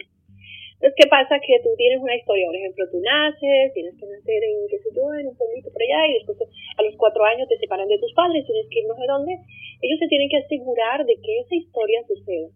Entonces, 0.77 0.93
¿qué 1.01 1.09
pasa? 1.09 1.41
Que 1.41 1.57
tú 1.65 1.73
tienes 1.81 2.05
una 2.05 2.13
historia, 2.13 2.45
por 2.47 2.57
ejemplo, 2.57 2.85
tú 2.93 3.01
naces, 3.01 3.73
tienes 3.73 3.97
que 3.97 4.05
nacer 4.05 4.41
en, 4.45 4.69
qué 4.69 4.77
sé 4.85 4.93
yo, 4.93 5.09
en 5.17 5.33
un 5.33 5.37
pueblito 5.37 5.73
por 5.73 5.81
allá, 5.81 6.05
y 6.05 6.21
después 6.21 6.37
a 6.37 6.83
los 6.85 6.95
cuatro 7.01 7.25
años 7.25 7.49
te 7.49 7.57
separan 7.57 7.89
de 7.89 7.97
tus 7.97 8.13
padres, 8.13 8.45
tienes 8.45 8.69
que 8.69 8.81
ir 8.81 8.87
no 8.87 8.95
sé 8.95 9.09
dónde. 9.09 9.33
Ellos 9.81 9.99
se 9.99 10.09
tienen 10.09 10.29
que 10.29 10.45
asegurar 10.45 11.01
de 11.05 11.17
que 11.17 11.41
esa 11.41 11.57
historia 11.57 12.05
suceda. 12.05 12.53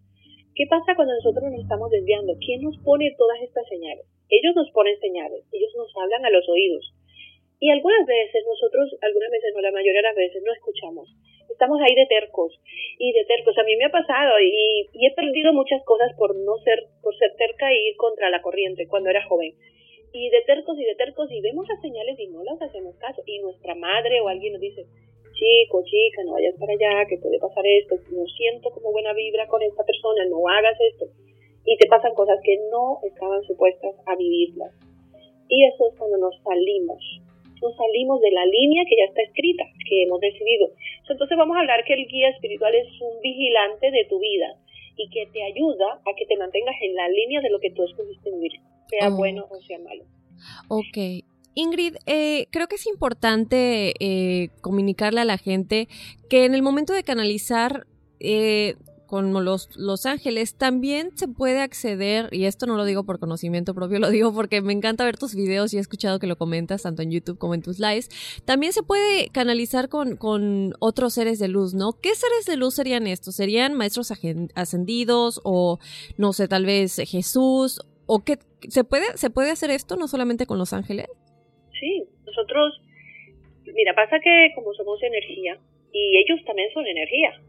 ¿Qué 0.54 0.66
pasa 0.68 0.92
cuando 0.94 1.16
nosotros 1.16 1.48
nos 1.48 1.64
estamos 1.64 1.88
desviando? 1.88 2.36
¿Quién 2.44 2.60
nos 2.60 2.76
pone 2.84 3.08
todas 3.16 3.40
estas 3.40 3.66
señales? 3.68 4.04
Ellos 4.28 4.52
nos 4.54 4.70
ponen 4.72 5.00
señales, 5.00 5.40
ellos 5.52 5.72
nos 5.76 5.88
hablan 5.96 6.24
a 6.24 6.30
los 6.30 6.46
oídos. 6.48 6.92
Y 7.60 7.68
algunas 7.68 8.06
veces 8.06 8.40
nosotros, 8.48 8.88
algunas 9.04 9.30
veces 9.30 9.52
no, 9.54 9.60
la 9.60 9.70
mayoría 9.70 10.00
de 10.00 10.08
las 10.08 10.16
veces 10.16 10.42
no 10.42 10.50
escuchamos. 10.50 11.12
Estamos 11.44 11.78
ahí 11.84 11.94
de 11.94 12.06
tercos 12.08 12.58
y 12.96 13.12
de 13.12 13.24
tercos. 13.26 13.52
A 13.58 13.64
mí 13.64 13.76
me 13.76 13.84
ha 13.84 13.92
pasado 13.92 14.40
y, 14.40 14.88
he 14.96 15.12
perdido 15.12 15.52
muchas 15.52 15.84
cosas 15.84 16.08
por 16.16 16.34
no 16.34 16.56
ser, 16.64 16.88
por 17.02 17.14
ser 17.18 17.36
terca 17.36 17.68
y 17.68 17.92
ir 17.92 17.96
contra 17.96 18.30
la 18.30 18.40
corriente 18.40 18.88
cuando 18.88 19.10
era 19.10 19.28
joven. 19.28 19.52
Y 20.10 20.30
de 20.30 20.40
tercos 20.40 20.78
y 20.80 20.84
de 20.84 20.94
tercos 20.96 21.30
y 21.30 21.42
vemos 21.42 21.68
las 21.68 21.82
señales 21.82 22.18
y 22.18 22.28
no 22.28 22.42
las 22.44 22.62
hacemos 22.62 22.96
caso. 22.96 23.20
Y 23.26 23.40
nuestra 23.40 23.74
madre 23.74 24.22
o 24.22 24.28
alguien 24.28 24.54
nos 24.54 24.62
dice, 24.62 24.86
chico, 25.36 25.84
chica, 25.84 26.24
no 26.24 26.32
vayas 26.32 26.56
para 26.58 26.72
allá, 26.72 27.04
que 27.10 27.18
puede 27.18 27.38
pasar 27.38 27.66
esto, 27.66 27.96
no 28.08 28.24
siento 28.24 28.70
como 28.70 28.90
buena 28.90 29.12
vibra 29.12 29.46
con 29.48 29.60
esta 29.60 29.84
persona, 29.84 30.24
no 30.24 30.48
hagas 30.48 30.78
esto. 30.80 31.12
Y 31.66 31.76
te 31.76 31.88
pasan 31.88 32.14
cosas 32.14 32.40
que 32.42 32.56
no 32.72 33.00
estaban 33.04 33.42
supuestas 33.44 33.92
a 34.06 34.16
vivirlas. 34.16 34.72
Y 35.50 35.66
eso 35.66 35.88
es 35.92 35.98
cuando 35.98 36.16
nos 36.16 36.40
salimos 36.42 37.20
no 37.62 37.68
salimos 37.76 38.20
de 38.20 38.30
la 38.32 38.44
línea 38.46 38.84
que 38.88 38.96
ya 38.96 39.08
está 39.08 39.22
escrita, 39.22 39.64
que 39.88 40.04
hemos 40.04 40.20
decidido. 40.20 40.70
Entonces 41.08 41.36
vamos 41.36 41.56
a 41.56 41.60
hablar 41.60 41.84
que 41.84 41.94
el 41.94 42.06
guía 42.06 42.28
espiritual 42.30 42.74
es 42.74 42.88
un 43.00 43.20
vigilante 43.20 43.90
de 43.90 44.04
tu 44.08 44.18
vida 44.20 44.56
y 44.96 45.08
que 45.10 45.26
te 45.32 45.42
ayuda 45.42 46.00
a 46.06 46.14
que 46.16 46.26
te 46.26 46.36
mantengas 46.36 46.76
en 46.82 46.94
la 46.94 47.08
línea 47.08 47.40
de 47.40 47.50
lo 47.50 47.58
que 47.58 47.70
tú 47.70 47.84
escogiste 47.84 48.30
vivir, 48.30 48.52
sea 48.88 49.08
oh. 49.08 49.16
bueno 49.16 49.46
o 49.50 49.60
sea 49.62 49.78
malo. 49.78 50.04
Ok. 50.68 51.24
Ingrid, 51.54 51.96
eh, 52.06 52.46
creo 52.50 52.68
que 52.68 52.76
es 52.76 52.86
importante 52.86 53.94
eh, 53.98 54.50
comunicarle 54.60 55.20
a 55.20 55.24
la 55.24 55.36
gente 55.36 55.88
que 56.28 56.44
en 56.44 56.54
el 56.54 56.62
momento 56.62 56.92
de 56.92 57.02
canalizar 57.02 57.86
eh, 58.20 58.76
con 59.10 59.32
los, 59.44 59.76
los 59.76 60.06
ángeles, 60.06 60.54
también 60.54 61.10
se 61.16 61.26
puede 61.26 61.60
acceder, 61.60 62.28
y 62.30 62.44
esto 62.44 62.66
no 62.66 62.76
lo 62.76 62.84
digo 62.84 63.02
por 63.02 63.18
conocimiento 63.18 63.74
propio, 63.74 63.98
lo 63.98 64.08
digo 64.08 64.32
porque 64.32 64.62
me 64.62 64.72
encanta 64.72 65.04
ver 65.04 65.18
tus 65.18 65.34
videos 65.34 65.74
y 65.74 65.78
he 65.78 65.80
escuchado 65.80 66.20
que 66.20 66.28
lo 66.28 66.36
comentas 66.36 66.84
tanto 66.84 67.02
en 67.02 67.10
YouTube 67.10 67.36
como 67.36 67.54
en 67.54 67.62
tus 67.62 67.80
lives, 67.80 68.08
también 68.44 68.72
se 68.72 68.84
puede 68.84 69.28
canalizar 69.30 69.88
con, 69.88 70.16
con 70.16 70.74
otros 70.78 71.14
seres 71.14 71.40
de 71.40 71.48
luz, 71.48 71.74
¿no? 71.74 71.94
¿Qué 72.00 72.14
seres 72.14 72.46
de 72.46 72.56
luz 72.56 72.76
serían 72.76 73.08
estos? 73.08 73.34
¿Serían 73.34 73.74
maestros 73.74 74.12
ascendidos 74.54 75.40
o, 75.42 75.80
no 76.16 76.32
sé, 76.32 76.46
tal 76.46 76.64
vez 76.64 77.02
Jesús? 77.04 77.80
¿O 78.06 78.20
qué? 78.20 78.38
¿Se 78.68 78.84
puede, 78.84 79.16
¿Se 79.16 79.30
puede 79.30 79.50
hacer 79.50 79.70
esto 79.70 79.96
no 79.96 80.06
solamente 80.06 80.46
con 80.46 80.56
los 80.56 80.72
ángeles? 80.72 81.08
Sí, 81.80 82.04
nosotros, 82.24 82.80
mira, 83.74 83.92
pasa 83.96 84.20
que 84.22 84.52
como 84.54 84.72
somos 84.74 85.02
energía, 85.02 85.58
y 85.92 86.16
ellos 86.18 86.44
también 86.46 86.68
son 86.72 86.86
energía, 86.86 87.40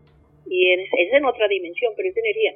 y 0.47 0.71
es, 0.71 1.13
en 1.13 1.25
otra 1.25 1.47
dimensión, 1.47 1.93
pero 1.95 2.09
es 2.09 2.17
energía. 2.17 2.55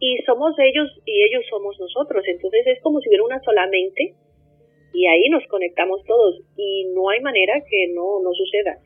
Y 0.00 0.18
somos 0.26 0.54
ellos 0.58 0.88
y 1.04 1.22
ellos 1.24 1.44
somos 1.48 1.78
nosotros, 1.78 2.22
entonces 2.26 2.66
es 2.66 2.80
como 2.82 3.00
si 3.00 3.08
hubiera 3.08 3.24
una 3.24 3.40
sola 3.42 3.66
mente 3.66 4.14
y 4.92 5.06
ahí 5.06 5.28
nos 5.28 5.46
conectamos 5.48 6.04
todos 6.04 6.40
y 6.56 6.86
no 6.94 7.08
hay 7.08 7.20
manera 7.20 7.62
que 7.68 7.88
no, 7.88 8.20
no 8.22 8.32
suceda. 8.32 8.78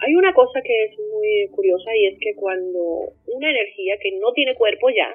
hay 0.00 0.14
una 0.14 0.32
cosa 0.32 0.60
que 0.62 0.84
es 0.84 0.98
muy 0.98 1.48
curiosa 1.50 1.94
y 1.96 2.06
es 2.06 2.18
que 2.20 2.34
cuando 2.34 3.12
una 3.26 3.50
energía 3.50 3.96
que 4.02 4.12
no 4.18 4.32
tiene 4.32 4.54
cuerpo 4.54 4.90
ya, 4.90 5.14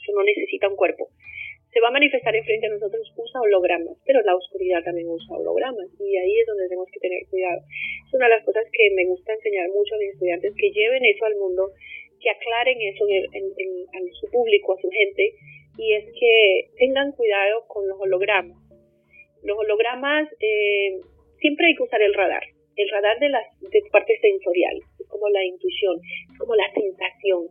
eso 0.00 0.12
no 0.14 0.22
necesita 0.22 0.68
un 0.68 0.76
cuerpo, 0.76 1.08
se 1.78 1.82
va 1.82 1.94
a 1.94 2.02
manifestar 2.02 2.34
enfrente 2.34 2.66
a 2.66 2.74
nosotros, 2.74 3.06
usa 3.14 3.40
hologramas, 3.40 3.94
pero 4.04 4.20
la 4.22 4.34
oscuridad 4.34 4.82
también 4.82 5.06
usa 5.06 5.38
hologramas 5.38 5.86
y 6.00 6.16
ahí 6.16 6.34
es 6.40 6.46
donde 6.48 6.66
tenemos 6.66 6.90
que 6.90 6.98
tener 6.98 7.22
cuidado. 7.30 7.62
Es 8.02 8.14
una 8.14 8.26
de 8.26 8.34
las 8.34 8.44
cosas 8.44 8.66
que 8.72 8.90
me 8.98 9.06
gusta 9.06 9.32
enseñar 9.32 9.68
mucho 9.70 9.94
a 9.94 9.98
mis 9.98 10.10
estudiantes, 10.10 10.54
que 10.58 10.72
lleven 10.72 11.06
eso 11.06 11.24
al 11.24 11.36
mundo, 11.36 11.70
que 12.18 12.30
aclaren 12.30 12.82
eso 12.82 13.06
en, 13.06 13.30
en, 13.30 14.12
su 14.18 14.26
público, 14.26 14.74
a 14.74 14.80
su 14.82 14.90
gente, 14.90 15.34
y 15.78 15.94
es 15.94 16.04
que 16.18 16.66
tengan 16.78 17.12
cuidado 17.12 17.62
con 17.68 17.86
los 17.86 18.00
hologramas. 18.00 18.58
Los 19.44 19.56
hologramas 19.56 20.26
eh, 20.40 20.98
siempre 21.38 21.66
hay 21.68 21.76
que 21.76 21.84
usar 21.84 22.02
el 22.02 22.12
radar, 22.12 22.42
el 22.74 22.88
radar 22.90 23.20
de 23.20 23.28
la 23.28 23.38
de 23.38 23.82
parte 23.92 24.18
sensorial, 24.18 24.82
es 24.98 25.06
como 25.06 25.28
la 25.28 25.44
intuición, 25.44 26.00
es 26.02 26.38
como 26.40 26.56
la 26.56 26.74
sensación. 26.74 27.46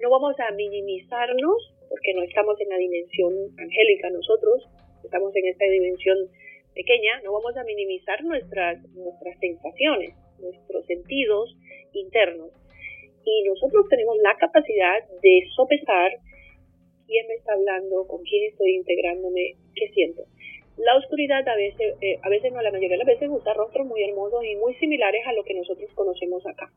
No 0.00 0.08
vamos 0.08 0.40
a 0.40 0.52
minimizarnos 0.52 1.77
porque 1.88 2.14
no 2.14 2.22
estamos 2.22 2.60
en 2.60 2.68
la 2.68 2.76
dimensión 2.76 3.34
angélica 3.58 4.10
nosotros, 4.10 4.68
estamos 5.04 5.34
en 5.36 5.46
esta 5.46 5.64
dimensión 5.66 6.18
pequeña, 6.74 7.20
no 7.24 7.32
vamos 7.32 7.56
a 7.56 7.64
minimizar 7.64 8.22
nuestras, 8.24 8.82
nuestras 8.94 9.38
sensaciones, 9.40 10.14
nuestros 10.38 10.86
sentidos 10.86 11.56
internos. 11.92 12.50
Y 13.24 13.42
nosotros 13.48 13.86
tenemos 13.90 14.16
la 14.22 14.36
capacidad 14.36 15.02
de 15.22 15.42
sopesar 15.56 16.12
quién 17.06 17.26
me 17.26 17.34
está 17.34 17.54
hablando, 17.54 18.06
con 18.06 18.22
quién 18.22 18.52
estoy 18.52 18.76
integrándome, 18.76 19.56
qué 19.74 19.88
siento. 19.92 20.22
La 20.76 20.94
oscuridad 20.96 21.46
a 21.48 21.56
veces, 21.56 21.96
eh, 22.00 22.18
a 22.22 22.28
veces 22.28 22.52
no, 22.52 22.62
la 22.62 22.70
mayoría 22.70 22.96
de 22.96 23.04
las 23.04 23.06
veces 23.06 23.28
usa 23.28 23.52
rostros 23.54 23.86
muy 23.86 24.02
hermosos 24.04 24.44
y 24.44 24.54
muy 24.56 24.74
similares 24.76 25.26
a 25.26 25.32
lo 25.32 25.42
que 25.42 25.54
nosotros 25.54 25.90
conocemos 25.94 26.46
acá. 26.46 26.70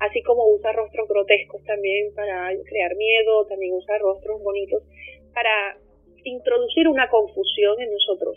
Así 0.00 0.22
como 0.22 0.46
usa 0.48 0.72
rostros 0.72 1.08
grotescos 1.08 1.62
también 1.64 2.14
para 2.14 2.50
crear 2.64 2.94
miedo, 2.96 3.46
también 3.46 3.74
usa 3.74 3.98
rostros 3.98 4.42
bonitos 4.42 4.82
para 5.34 5.76
introducir 6.24 6.88
una 6.88 7.08
confusión 7.08 7.80
en 7.80 7.90
nosotros. 7.90 8.36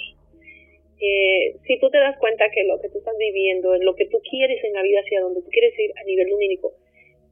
Eh, 1.00 1.56
si 1.66 1.80
tú 1.80 1.90
te 1.90 1.98
das 1.98 2.18
cuenta 2.18 2.50
que 2.54 2.64
lo 2.64 2.80
que 2.80 2.90
tú 2.90 3.00
estás 3.00 3.18
viviendo, 3.18 3.74
en 3.74 3.86
lo 3.86 3.96
que 3.96 4.06
tú 4.06 4.20
quieres 4.30 4.64
en 4.64 4.74
la 4.74 4.84
vida, 4.84 5.02
hacia 5.02 5.22
donde 5.22 5.42
tú 5.42 5.50
quieres 5.50 5.78
ir 5.78 5.92
a 6.00 6.04
nivel 6.04 6.30
lumínico, 6.30 6.74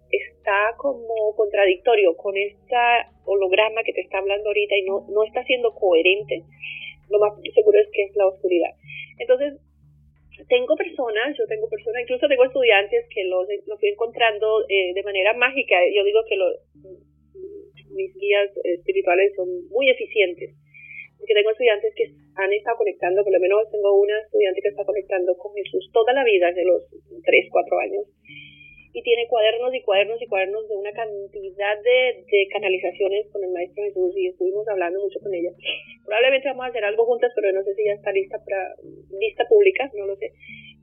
está 0.09 0.73
como 0.77 1.35
contradictorio 1.35 2.15
con 2.17 2.35
esta 2.35 3.11
holograma 3.25 3.83
que 3.83 3.93
te 3.93 4.01
está 4.01 4.17
hablando 4.17 4.49
ahorita 4.49 4.75
y 4.75 4.83
no, 4.83 5.05
no 5.09 5.23
está 5.23 5.43
siendo 5.43 5.73
coherente, 5.75 6.43
lo 7.09 7.19
más 7.19 7.33
seguro 7.53 7.79
es 7.79 7.87
que 7.91 8.03
es 8.03 8.15
la 8.15 8.27
oscuridad. 8.27 8.71
Entonces, 9.19 9.53
tengo 10.47 10.75
personas, 10.75 11.35
yo 11.37 11.45
tengo 11.47 11.67
personas, 11.67 12.03
incluso 12.03 12.27
tengo 12.27 12.45
estudiantes 12.45 13.05
que 13.13 13.23
los, 13.25 13.47
los 13.65 13.79
fui 13.79 13.89
encontrando 13.89 14.65
eh, 14.69 14.93
de 14.93 15.03
manera 15.03 15.33
mágica. 15.33 15.75
Yo 15.93 16.03
digo 16.03 16.21
que 16.27 16.35
los, 16.35 16.55
mis 17.91 18.13
guías 18.15 18.49
espirituales 18.63 19.33
son 19.35 19.67
muy 19.69 19.89
eficientes. 19.89 20.55
Porque 21.17 21.33
tengo 21.33 21.51
estudiantes 21.51 21.93
que 21.95 22.05
han 22.35 22.53
estado 22.53 22.77
conectando, 22.77 23.23
por 23.23 23.33
lo 23.33 23.39
menos 23.39 23.69
tengo 23.71 23.99
una 23.99 24.17
estudiante 24.21 24.61
que 24.61 24.69
está 24.69 24.85
conectando 24.85 25.35
con 25.37 25.53
Jesús 25.53 25.89
toda 25.91 26.13
la 26.13 26.23
vida, 26.23 26.47
desde 26.47 26.63
los 26.63 26.87
3, 27.25 27.47
4 27.51 27.79
años 27.79 28.03
y 28.99 29.01
tiene 29.01 29.27
cuadernos 29.27 29.73
y 29.73 29.81
cuadernos 29.81 30.21
y 30.21 30.27
cuadernos 30.27 30.67
de 30.67 30.75
una 30.75 30.91
cantidad 30.91 31.75
de, 31.81 32.23
de 32.27 32.47
canalizaciones 32.51 33.31
con 33.31 33.43
el 33.43 33.51
Maestro 33.51 33.83
Jesús 33.85 34.11
y 34.17 34.27
estuvimos 34.27 34.67
hablando 34.67 34.99
mucho 34.99 35.19
con 35.23 35.33
ella. 35.33 35.51
Probablemente 36.03 36.49
vamos 36.49 36.65
a 36.65 36.69
hacer 36.69 36.83
algo 36.83 37.05
juntas, 37.05 37.31
pero 37.33 37.53
no 37.53 37.63
sé 37.63 37.73
si 37.75 37.85
ya 37.85 37.93
está 37.93 38.11
lista 38.11 38.37
para 38.43 38.75
lista 39.17 39.45
pública, 39.47 39.89
no 39.95 40.05
lo 40.05 40.17
sé. 40.17 40.33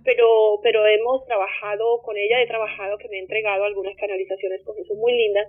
Pero, 0.03 0.61
pero 0.63 0.87
hemos 0.87 1.27
trabajado 1.27 2.01
con 2.03 2.17
ella, 2.17 2.41
he 2.41 2.47
trabajado 2.47 2.97
que 2.97 3.09
me 3.09 3.19
ha 3.19 3.21
entregado 3.21 3.65
algunas 3.65 3.95
canalizaciones 3.97 4.65
con 4.65 4.77
Jesús 4.77 4.97
muy 4.97 5.13
lindas 5.13 5.49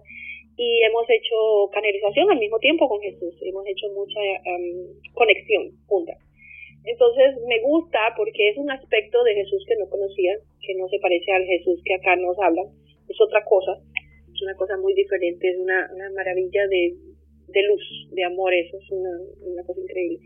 y 0.57 0.81
hemos 0.83 1.05
hecho 1.09 1.69
canalización 1.71 2.31
al 2.31 2.39
mismo 2.39 2.59
tiempo 2.59 2.89
con 2.89 2.99
Jesús, 2.99 3.33
hemos 3.43 3.65
hecho 3.67 3.87
mucha 3.93 4.19
um, 4.19 5.13
conexión 5.13 5.71
juntas. 5.85 6.17
Entonces 6.83 7.35
me 7.47 7.61
gusta 7.61 7.99
porque 8.15 8.49
es 8.49 8.57
un 8.57 8.71
aspecto 8.71 9.23
de 9.23 9.35
Jesús 9.35 9.63
que 9.67 9.75
no 9.75 9.89
conocía, 9.89 10.37
que 10.61 10.75
no 10.75 10.87
se 10.87 10.99
parece 10.99 11.31
al 11.31 11.43
Jesús 11.45 11.81
que 11.83 11.95
acá 11.95 12.15
nos 12.15 12.37
hablan, 12.39 12.67
es 13.09 13.21
otra 13.21 13.43
cosa, 13.43 13.79
es 14.33 14.41
una 14.41 14.55
cosa 14.55 14.77
muy 14.77 14.93
diferente, 14.93 15.49
es 15.49 15.57
una, 15.57 15.89
una 15.93 16.09
maravilla 16.11 16.67
de, 16.67 16.95
de 17.47 17.63
luz, 17.63 17.81
de 18.11 18.23
amor, 18.23 18.53
eso 18.53 18.77
es 18.77 18.91
una, 18.91 19.11
una 19.41 19.63
cosa 19.63 19.81
increíble. 19.81 20.19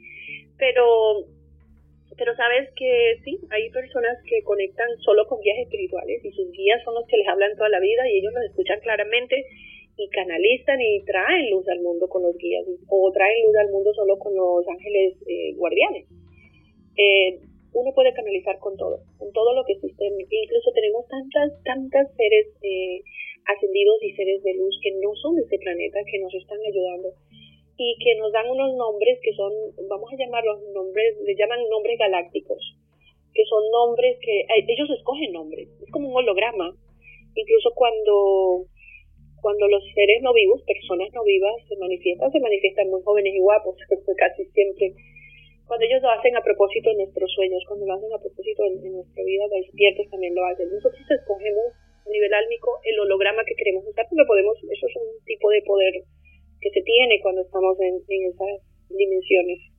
Pero, 0.58 1.26
pero 2.18 2.36
sabes 2.36 2.70
que 2.76 3.18
sí, 3.24 3.40
hay 3.50 3.70
personas 3.70 4.18
que 4.28 4.44
conectan 4.44 4.90
solo 5.00 5.26
con 5.28 5.40
guías 5.42 5.60
espirituales 5.60 6.24
y 6.24 6.32
sus 6.32 6.52
guías 6.52 6.84
son 6.84 6.96
los 6.96 7.08
que 7.08 7.18
les 7.18 7.28
hablan 7.28 7.56
toda 7.56 7.70
la 7.70 7.80
vida 7.80 8.08
y 8.10 8.20
ellos 8.20 8.34
los 8.34 8.46
escuchan 8.46 8.80
claramente 8.82 9.46
y 9.98 10.10
canalizan 10.10 10.82
y 10.82 11.04
traen 11.04 11.52
luz 11.52 11.68
al 11.68 11.82
mundo 11.82 12.08
con 12.08 12.24
los 12.24 12.38
guías 12.38 12.66
o 12.88 13.12
traen 13.12 13.46
luz 13.46 13.56
al 13.58 13.72
mundo 13.72 13.94
solo 13.94 14.18
con 14.18 14.36
los 14.36 14.68
ángeles 14.68 15.18
eh, 15.28 15.54
guardianes 15.56 16.08
eh, 16.98 17.40
uno 17.74 17.92
puede 17.94 18.14
canalizar 18.14 18.60
con 18.60 18.76
todo, 18.76 19.00
con 19.18 19.32
todo 19.32 19.54
lo 19.56 19.64
que 19.66 19.74
existe. 19.74 20.06
Incluso 20.06 20.72
tenemos 20.74 21.08
tantas, 21.08 21.64
tantas 21.64 22.08
seres 22.16 22.48
eh, 22.62 23.02
ascendidos 23.48 24.04
y 24.04 24.12
seres 24.14 24.44
de 24.44 24.54
luz 24.56 24.78
que 24.84 24.92
no 25.00 25.16
son 25.16 25.36
de 25.36 25.44
este 25.44 25.60
planeta, 25.60 26.00
que 26.10 26.20
nos 26.20 26.34
están 26.34 26.60
ayudando 26.60 27.14
y 27.78 27.98
que 28.04 28.16
nos 28.18 28.32
dan 28.32 28.50
unos 28.50 28.76
nombres 28.76 29.20
que 29.24 29.34
son, 29.34 29.52
vamos 29.90 30.12
a 30.12 30.18
llamarlos 30.18 30.62
nombres, 30.74 31.18
les 31.26 31.38
llaman 31.38 31.68
nombres 31.70 31.98
galácticos, 31.98 32.62
que 33.34 33.44
son 33.46 33.64
nombres 33.72 34.20
que 34.22 34.42
eh, 34.42 34.66
ellos 34.68 34.90
escogen 34.92 35.32
nombres, 35.32 35.70
es 35.82 35.92
como 35.92 36.10
un 36.10 36.16
holograma. 36.16 36.76
Incluso 37.34 37.72
cuando 37.74 38.68
cuando 39.42 39.68
los 39.68 39.84
seres 39.96 40.22
no 40.22 40.34
vivos, 40.34 40.62
personas 40.62 41.10
no 41.14 41.24
vivas, 41.24 41.56
se 41.68 41.76
manifiestan, 41.78 42.32
se 42.32 42.40
manifiestan 42.40 42.90
muy 42.90 43.02
jóvenes 43.02 43.34
y 43.34 43.40
guapos, 43.40 43.76
casi 44.18 44.46
siempre 44.54 44.94
cuando 45.72 45.88
ellos 45.88 46.04
lo 46.04 46.12
hacen 46.12 46.36
a 46.36 46.44
propósito 46.44 46.92
en 46.92 46.98
nuestros 46.98 47.32
sueños, 47.32 47.64
cuando 47.64 47.88
lo 47.88 47.96
hacen 47.96 48.12
a 48.12 48.20
propósito 48.20 48.60
en, 48.68 48.92
nuestra 48.92 49.24
vida 49.24 49.48
despiertos 49.56 50.04
también 50.12 50.36
lo 50.36 50.44
hacen. 50.44 50.68
Nosotros 50.68 51.00
escogemos 51.00 51.72
a 52.04 52.10
nivel 52.12 52.34
álmico 52.34 52.76
el 52.84 53.00
holograma 53.00 53.40
que 53.48 53.56
queremos 53.56 53.88
usar 53.88 54.04
porque 54.12 54.28
podemos, 54.28 54.60
eso 54.68 54.86
es 54.86 54.96
un 55.00 55.24
tipo 55.24 55.48
de 55.48 55.64
poder 55.64 55.94
que 56.60 56.72
se 56.76 56.82
tiene 56.84 57.24
cuando 57.24 57.48
estamos 57.48 57.80
en 57.80 58.04
esas 58.04 58.68
dimensiones. 58.90 59.72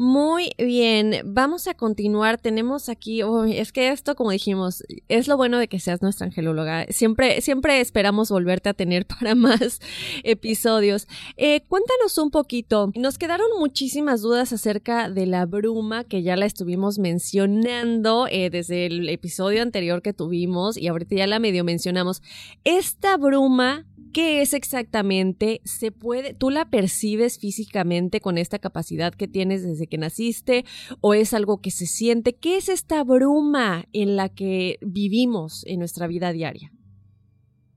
Muy 0.00 0.52
bien, 0.58 1.22
vamos 1.24 1.66
a 1.66 1.74
continuar. 1.74 2.40
Tenemos 2.40 2.88
aquí, 2.88 3.20
es 3.48 3.72
que 3.72 3.88
esto, 3.88 4.14
como 4.14 4.30
dijimos, 4.30 4.84
es 5.08 5.26
lo 5.26 5.36
bueno 5.36 5.58
de 5.58 5.66
que 5.66 5.80
seas 5.80 6.02
nuestra 6.02 6.28
angelóloga. 6.28 6.86
Siempre, 6.90 7.40
siempre 7.40 7.80
esperamos 7.80 8.30
volverte 8.30 8.68
a 8.68 8.74
tener 8.74 9.06
para 9.18 9.34
más 9.34 9.80
episodios. 10.22 11.08
Eh, 11.36 11.62
cuéntanos 11.66 12.16
un 12.16 12.30
poquito. 12.30 12.92
Nos 12.94 13.18
quedaron 13.18 13.48
muchísimas 13.58 14.22
dudas 14.22 14.52
acerca 14.52 15.10
de 15.10 15.26
la 15.26 15.46
bruma 15.46 16.04
que 16.04 16.22
ya 16.22 16.36
la 16.36 16.46
estuvimos 16.46 17.00
mencionando 17.00 18.28
eh, 18.30 18.50
desde 18.50 18.86
el 18.86 19.08
episodio 19.08 19.62
anterior 19.62 20.00
que 20.00 20.12
tuvimos 20.12 20.76
y 20.76 20.86
ahorita 20.86 21.16
ya 21.16 21.26
la 21.26 21.40
medio 21.40 21.64
mencionamos. 21.64 22.22
Esta 22.62 23.16
bruma 23.16 23.84
¿Qué 24.12 24.40
es 24.40 24.54
exactamente? 24.54 25.60
¿Se 25.64 25.92
puede, 25.92 26.34
tú 26.34 26.50
la 26.50 26.66
percibes 26.70 27.38
físicamente 27.40 28.20
con 28.20 28.38
esta 28.38 28.58
capacidad 28.58 29.12
que 29.12 29.28
tienes 29.28 29.66
desde 29.66 29.86
que 29.86 29.98
naciste 29.98 30.64
o 31.00 31.14
es 31.14 31.34
algo 31.34 31.60
que 31.60 31.70
se 31.70 31.86
siente? 31.86 32.34
¿Qué 32.34 32.56
es 32.56 32.68
esta 32.68 33.02
bruma 33.04 33.84
en 33.92 34.16
la 34.16 34.28
que 34.28 34.76
vivimos 34.80 35.64
en 35.66 35.78
nuestra 35.78 36.06
vida 36.06 36.32
diaria? 36.32 36.70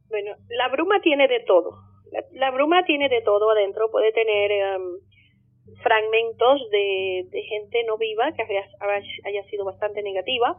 Bueno, 0.09 0.35
la 0.49 0.69
bruma 0.69 1.01
tiene 1.01 1.27
de 1.27 1.39
todo. 1.41 1.77
La, 2.33 2.51
bruma 2.51 2.83
tiene 2.85 3.07
de 3.07 3.21
todo 3.21 3.51
adentro. 3.51 3.89
Puede 3.89 4.11
tener 4.11 4.51
em, 4.51 4.81
fragmentos 5.81 6.69
de, 6.69 7.43
gente 7.47 7.83
no 7.87 7.97
viva 7.97 8.31
que 8.33 8.43
haya 8.43 9.43
sido 9.49 9.65
bastante 9.65 10.03
negativa, 10.03 10.55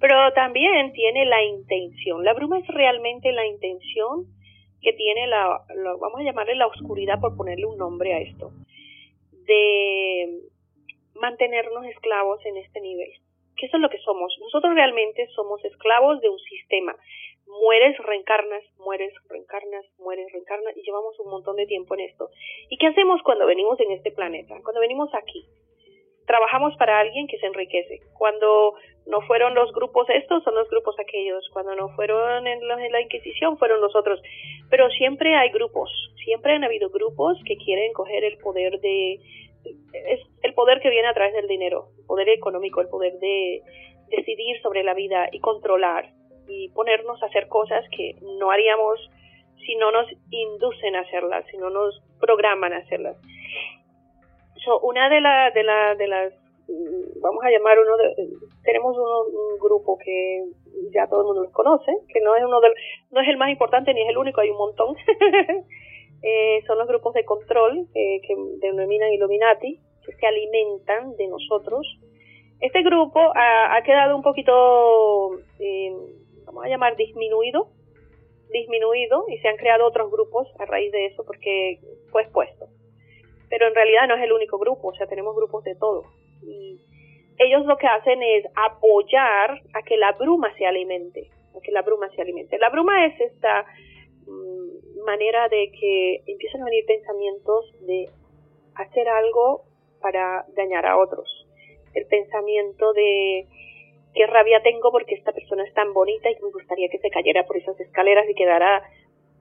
pero 0.00 0.32
también 0.34 0.92
tiene 0.92 1.24
la 1.26 1.42
intención. 1.44 2.24
La 2.24 2.34
bruma 2.34 2.58
es 2.58 2.66
realmente 2.68 3.32
la 3.32 3.46
intención 3.46 4.26
que 4.80 4.92
tiene 4.92 5.26
la, 5.26 5.64
vamos 6.00 6.20
a 6.20 6.24
llamarle 6.24 6.54
la 6.54 6.66
oscuridad 6.66 7.20
por 7.20 7.36
ponerle 7.36 7.66
un 7.66 7.78
nombre 7.78 8.14
a 8.14 8.20
esto, 8.20 8.52
de 9.32 10.40
mantenernos 11.14 11.84
esclavos 11.86 12.44
en 12.46 12.56
este 12.56 12.80
nivel. 12.80 13.10
¿Qué 13.56 13.66
eso 13.66 13.76
es 13.76 13.82
lo 13.82 13.88
que 13.88 13.98
somos? 13.98 14.36
Nosotros 14.40 14.74
realmente 14.74 15.26
somos 15.34 15.64
esclavos 15.64 16.20
de 16.20 16.28
un 16.28 16.38
sistema. 16.38 16.94
Mueres, 17.46 17.96
reencarnas, 17.98 18.62
mueres, 18.78 19.14
reencarnas, 19.28 19.86
mueres, 19.98 20.30
reencarnas 20.30 20.76
y 20.76 20.82
llevamos 20.82 21.18
un 21.20 21.30
montón 21.30 21.56
de 21.56 21.66
tiempo 21.66 21.94
en 21.94 22.00
esto. 22.00 22.28
¿Y 22.68 22.76
qué 22.76 22.88
hacemos 22.88 23.22
cuando 23.22 23.46
venimos 23.46 23.80
en 23.80 23.92
este 23.92 24.10
planeta? 24.10 24.60
Cuando 24.62 24.80
venimos 24.80 25.08
aquí, 25.14 25.46
trabajamos 26.26 26.76
para 26.76 26.98
alguien 26.98 27.26
que 27.26 27.38
se 27.38 27.46
enriquece. 27.46 28.00
Cuando 28.18 28.74
no 29.06 29.20
fueron 29.22 29.54
los 29.54 29.72
grupos 29.72 30.08
estos, 30.10 30.42
son 30.42 30.54
los 30.54 30.68
grupos 30.68 30.96
aquellos. 30.98 31.48
Cuando 31.52 31.74
no 31.74 31.88
fueron 31.90 32.46
en, 32.46 32.60
la 32.66 33.00
Inquisición, 33.00 33.56
fueron 33.58 33.80
los 33.80 33.94
otros. 33.94 34.20
Pero 34.68 34.90
siempre 34.90 35.34
hay 35.36 35.50
grupos, 35.50 35.90
siempre 36.24 36.54
han 36.54 36.64
habido 36.64 36.90
grupos 36.90 37.38
que 37.46 37.56
quieren 37.56 37.92
coger 37.92 38.24
el 38.24 38.38
poder 38.38 38.80
de... 38.80 39.20
Es 39.92 40.20
el 40.42 40.54
poder 40.54 40.80
que 40.80 40.90
viene 40.90 41.08
a 41.08 41.14
través 41.14 41.34
del 41.34 41.48
dinero, 41.48 41.88
el 41.98 42.06
poder 42.06 42.28
económico, 42.28 42.80
el 42.80 42.88
poder 42.88 43.14
de 43.18 43.62
decidir 44.08 44.60
sobre 44.62 44.84
la 44.84 44.94
vida 44.94 45.28
y 45.32 45.40
controlar 45.40 46.10
y 46.46 46.68
ponernos 46.68 47.20
a 47.22 47.26
hacer 47.26 47.48
cosas 47.48 47.84
que 47.90 48.14
no 48.38 48.52
haríamos 48.52 49.10
si 49.64 49.74
no 49.74 49.90
nos 49.90 50.06
inducen 50.30 50.94
a 50.94 51.00
hacerlas, 51.00 51.44
si 51.50 51.56
no 51.56 51.70
nos 51.70 52.00
programan 52.20 52.72
a 52.72 52.78
hacerlas 52.78 53.16
una 54.82 55.08
de, 55.08 55.20
la, 55.20 55.50
de, 55.50 55.62
la, 55.62 55.94
de 55.94 56.06
las, 56.08 56.32
mm, 56.68 57.20
vamos 57.20 57.44
a 57.44 57.50
llamar 57.50 57.78
uno 57.78 57.96
de, 57.96 58.28
tenemos 58.62 58.96
un 58.96 59.58
grupo 59.58 59.98
que 59.98 60.44
ya 60.92 61.06
todo 61.06 61.20
el 61.20 61.26
mundo 61.26 61.42
los 61.42 61.52
conoce, 61.52 61.92
que 62.08 62.20
no 62.20 62.34
es 62.36 62.44
uno 62.44 62.60
del, 62.60 62.72
no 63.10 63.20
es 63.20 63.28
el 63.28 63.36
más 63.36 63.50
importante 63.50 63.94
ni 63.94 64.02
es 64.02 64.08
el 64.08 64.18
único, 64.18 64.40
hay 64.40 64.50
un 64.50 64.58
montón, 64.58 64.96
eh, 66.22 66.62
son 66.66 66.78
los 66.78 66.88
grupos 66.88 67.14
de 67.14 67.24
control 67.24 67.86
eh, 67.94 68.20
que 68.22 68.34
denominan 68.60 69.12
Illuminati, 69.12 69.80
que 70.04 70.12
se 70.12 70.26
alimentan 70.26 71.16
de 71.16 71.28
nosotros. 71.28 71.86
Este 72.60 72.82
grupo 72.82 73.20
ha, 73.34 73.82
quedado 73.84 74.16
un 74.16 74.22
poquito, 74.22 75.38
eh, 75.58 75.92
vamos 76.46 76.64
a 76.64 76.68
llamar, 76.68 76.96
disminuido, 76.96 77.68
disminuido 78.50 79.26
y 79.28 79.38
se 79.38 79.48
han 79.48 79.56
creado 79.56 79.86
otros 79.86 80.10
grupos 80.10 80.48
a 80.58 80.64
raíz 80.64 80.90
de 80.92 81.06
eso 81.06 81.24
porque 81.24 81.80
fue 82.10 82.22
expuesto. 82.22 82.66
Pero 83.48 83.68
en 83.68 83.74
realidad 83.74 84.08
no 84.08 84.16
es 84.16 84.22
el 84.22 84.32
único 84.32 84.58
grupo, 84.58 84.88
o 84.88 84.94
sea, 84.94 85.06
tenemos 85.06 85.34
grupos 85.36 85.64
de 85.64 85.74
todo. 85.76 86.04
Y 86.42 86.80
ellos 87.38 87.64
lo 87.66 87.76
que 87.76 87.86
hacen 87.86 88.22
es 88.22 88.44
apoyar 88.54 89.60
a 89.74 89.82
que 89.82 89.96
la 89.96 90.12
bruma 90.12 90.52
se 90.56 90.66
alimente, 90.66 91.30
a 91.56 91.60
que 91.60 91.72
la 91.72 91.82
bruma 91.82 92.08
se 92.10 92.22
alimente. 92.22 92.58
La 92.58 92.70
bruma 92.70 93.06
es 93.06 93.20
esta 93.20 93.64
mm, 94.26 95.04
manera 95.04 95.48
de 95.48 95.70
que 95.70 96.22
empiezan 96.26 96.62
a 96.62 96.64
venir 96.64 96.84
pensamientos 96.86 97.72
de 97.86 98.08
hacer 98.74 99.08
algo 99.08 99.64
para 100.00 100.44
dañar 100.54 100.86
a 100.86 100.98
otros. 100.98 101.46
El 101.94 102.06
pensamiento 102.06 102.92
de 102.92 103.46
qué 104.14 104.26
rabia 104.26 104.62
tengo 104.62 104.90
porque 104.90 105.14
esta 105.14 105.32
persona 105.32 105.64
es 105.64 105.74
tan 105.74 105.92
bonita 105.92 106.30
y 106.30 106.42
me 106.42 106.50
gustaría 106.50 106.88
que 106.88 106.98
se 106.98 107.10
cayera 107.10 107.46
por 107.46 107.56
esas 107.56 107.78
escaleras 107.80 108.28
y 108.28 108.34
quedara 108.34 108.82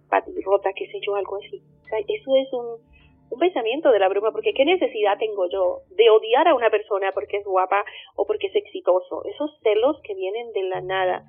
patirrota, 0.10 0.74
qué 0.74 0.88
sé 0.88 1.00
yo, 1.06 1.16
algo 1.16 1.38
así. 1.38 1.62
O 1.84 1.88
sea, 1.88 2.00
eso 2.00 2.36
es 2.36 2.54
un, 2.54 2.95
un 3.30 3.40
pensamiento 3.40 3.92
de 3.92 4.00
la 4.00 4.10
bruma, 4.10 4.32
porque 4.32 4.54
qué 4.54 4.66
necesidad 4.66 5.18
tengo 5.18 5.50
yo 5.50 5.80
de 5.90 6.10
odiar 6.10 6.48
a 6.48 6.56
una 6.56 6.70
persona 6.70 7.12
porque 7.14 7.38
es 7.38 7.46
guapa 7.46 7.84
o 8.16 8.26
porque 8.26 8.48
es 8.48 8.56
exitoso. 8.56 9.24
Esos 9.26 9.52
celos 9.64 10.00
que 10.04 10.14
vienen 10.14 10.52
de 10.54 10.64
la 10.64 10.82
nada, 10.82 11.24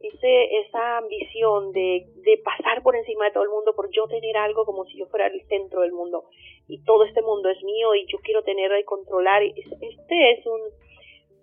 ese, 0.00 0.58
esa 0.60 0.98
ambición 0.98 1.72
de, 1.72 2.06
de 2.22 2.38
pasar 2.44 2.82
por 2.82 2.96
encima 2.96 3.26
de 3.26 3.32
todo 3.32 3.42
el 3.42 3.50
mundo 3.50 3.74
por 3.74 3.90
yo 3.90 4.06
tener 4.06 4.36
algo 4.36 4.64
como 4.64 4.84
si 4.84 4.98
yo 4.98 5.06
fuera 5.06 5.26
el 5.26 5.40
centro 5.48 5.80
del 5.80 5.92
mundo 5.92 6.24
y 6.68 6.82
todo 6.84 7.04
este 7.04 7.22
mundo 7.22 7.48
es 7.48 7.62
mío 7.64 7.94
y 7.94 8.06
yo 8.06 8.18
quiero 8.18 8.42
tenerlo 8.42 8.78
y 8.78 8.84
controlar. 8.84 9.42
Este 9.42 10.32
es 10.32 10.46
un, 10.46 10.60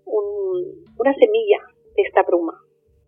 un, 0.06 0.86
una 0.98 1.14
semilla 1.16 1.60
de 1.96 2.04
esta 2.04 2.24
bruma. 2.24 2.65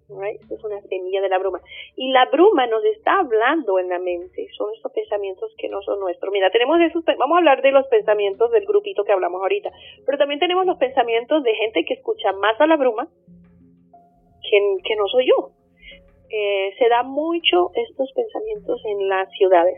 Es 0.09 0.63
una 0.63 0.79
semilla 0.83 1.21
de 1.21 1.27
la 1.27 1.37
bruma. 1.37 1.59
Y 1.97 2.11
la 2.11 2.25
bruma 2.27 2.65
nos 2.65 2.83
está 2.85 3.19
hablando 3.19 3.77
en 3.77 3.89
la 3.89 3.99
mente. 3.99 4.47
Son 4.57 4.73
estos 4.73 4.93
pensamientos 4.93 5.53
que 5.57 5.67
no 5.67 5.81
son 5.81 5.99
nuestros. 5.99 6.31
Mira, 6.31 6.49
tenemos 6.49 6.79
esos, 6.79 7.03
vamos 7.03 7.35
a 7.35 7.39
hablar 7.39 7.61
de 7.61 7.71
los 7.71 7.85
pensamientos 7.87 8.49
del 8.51 8.65
grupito 8.65 9.03
que 9.03 9.11
hablamos 9.11 9.41
ahorita. 9.41 9.69
Pero 10.05 10.17
también 10.17 10.39
tenemos 10.39 10.65
los 10.65 10.77
pensamientos 10.77 11.43
de 11.43 11.53
gente 11.55 11.83
que 11.83 11.95
escucha 11.95 12.31
más 12.31 12.59
a 12.61 12.67
la 12.67 12.77
bruma 12.77 13.09
que, 14.49 14.59
que 14.85 14.95
no 14.95 15.07
soy 15.07 15.27
yo. 15.27 15.51
Eh, 16.29 16.73
se 16.79 16.87
da 16.87 17.03
mucho 17.03 17.71
estos 17.75 18.09
pensamientos 18.13 18.81
en 18.85 19.09
las 19.09 19.29
ciudades. 19.31 19.77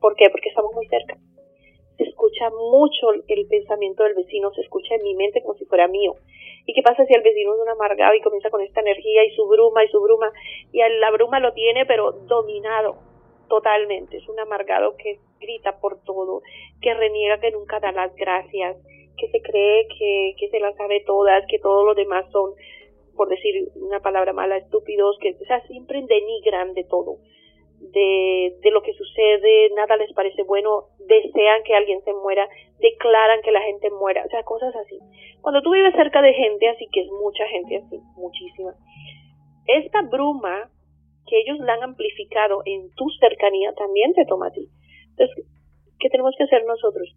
¿Por 0.00 0.14
qué? 0.16 0.30
Porque 0.30 0.48
estamos 0.48 0.72
muy 0.74 0.86
cerca. 0.86 1.18
Se 2.00 2.08
escucha 2.08 2.48
mucho 2.48 3.12
el 3.12 3.46
pensamiento 3.46 4.04
del 4.04 4.14
vecino, 4.14 4.50
se 4.54 4.62
escucha 4.62 4.94
en 4.94 5.02
mi 5.02 5.14
mente 5.14 5.42
como 5.42 5.52
si 5.58 5.66
fuera 5.66 5.86
mío. 5.86 6.14
¿Y 6.64 6.72
qué 6.72 6.80
pasa 6.80 7.04
si 7.04 7.12
el 7.12 7.20
vecino 7.20 7.54
es 7.54 7.60
un 7.60 7.68
amargado 7.68 8.14
y 8.14 8.22
comienza 8.22 8.48
con 8.48 8.62
esta 8.62 8.80
energía 8.80 9.22
y 9.22 9.36
su 9.36 9.46
bruma 9.46 9.84
y 9.84 9.88
su 9.88 10.00
bruma? 10.00 10.32
Y 10.72 10.78
la 10.78 11.10
bruma 11.10 11.40
lo 11.40 11.52
tiene 11.52 11.84
pero 11.84 12.12
dominado 12.12 12.96
totalmente. 13.50 14.16
Es 14.16 14.26
un 14.30 14.40
amargado 14.40 14.96
que 14.96 15.18
grita 15.42 15.78
por 15.78 16.02
todo, 16.02 16.40
que 16.80 16.94
reniega, 16.94 17.38
que 17.38 17.50
nunca 17.50 17.80
da 17.80 17.92
las 17.92 18.16
gracias, 18.16 18.78
que 19.18 19.28
se 19.28 19.42
cree 19.42 19.86
que, 19.88 20.36
que 20.38 20.48
se 20.48 20.58
las 20.58 20.74
sabe 20.76 21.02
todas, 21.04 21.44
que 21.50 21.58
todos 21.58 21.84
los 21.84 21.96
demás 21.96 22.24
son, 22.32 22.54
por 23.14 23.28
decir 23.28 23.68
una 23.74 24.00
palabra 24.00 24.32
mala, 24.32 24.56
estúpidos, 24.56 25.18
que 25.20 25.36
o 25.38 25.44
sea, 25.44 25.60
siempre 25.66 26.00
denigran 26.00 26.72
de 26.72 26.84
todo 26.84 27.18
de, 27.80 28.56
de 28.60 28.70
lo 28.70 28.82
que 28.82 28.92
sucede, 28.92 29.70
nada 29.74 29.96
les 29.96 30.12
parece 30.12 30.42
bueno, 30.42 30.84
desean 30.98 31.62
que 31.64 31.74
alguien 31.74 32.02
se 32.04 32.12
muera, 32.12 32.48
declaran 32.78 33.40
que 33.42 33.50
la 33.50 33.62
gente 33.62 33.90
muera, 33.90 34.24
o 34.24 34.28
sea, 34.28 34.42
cosas 34.42 34.74
así. 34.76 34.98
Cuando 35.40 35.62
tú 35.62 35.72
vives 35.72 35.94
cerca 35.94 36.20
de 36.22 36.34
gente 36.34 36.68
así, 36.68 36.86
que 36.92 37.00
es 37.00 37.08
mucha 37.10 37.46
gente 37.48 37.78
así, 37.78 37.98
muchísima, 38.16 38.74
esta 39.66 40.02
bruma 40.02 40.70
que 41.26 41.40
ellos 41.40 41.58
la 41.60 41.74
han 41.74 41.82
amplificado 41.82 42.62
en 42.64 42.90
tu 42.94 43.08
cercanía 43.20 43.72
también 43.74 44.12
te 44.14 44.26
toma 44.26 44.48
a 44.48 44.52
ti. 44.52 44.68
Entonces, 45.10 45.46
¿qué 45.98 46.10
tenemos 46.10 46.34
que 46.36 46.44
hacer 46.44 46.64
nosotros? 46.64 47.14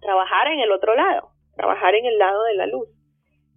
Trabajar 0.00 0.48
en 0.48 0.60
el 0.60 0.72
otro 0.72 0.94
lado, 0.94 1.30
trabajar 1.54 1.94
en 1.94 2.06
el 2.06 2.18
lado 2.18 2.42
de 2.44 2.54
la 2.54 2.66
luz 2.66 2.88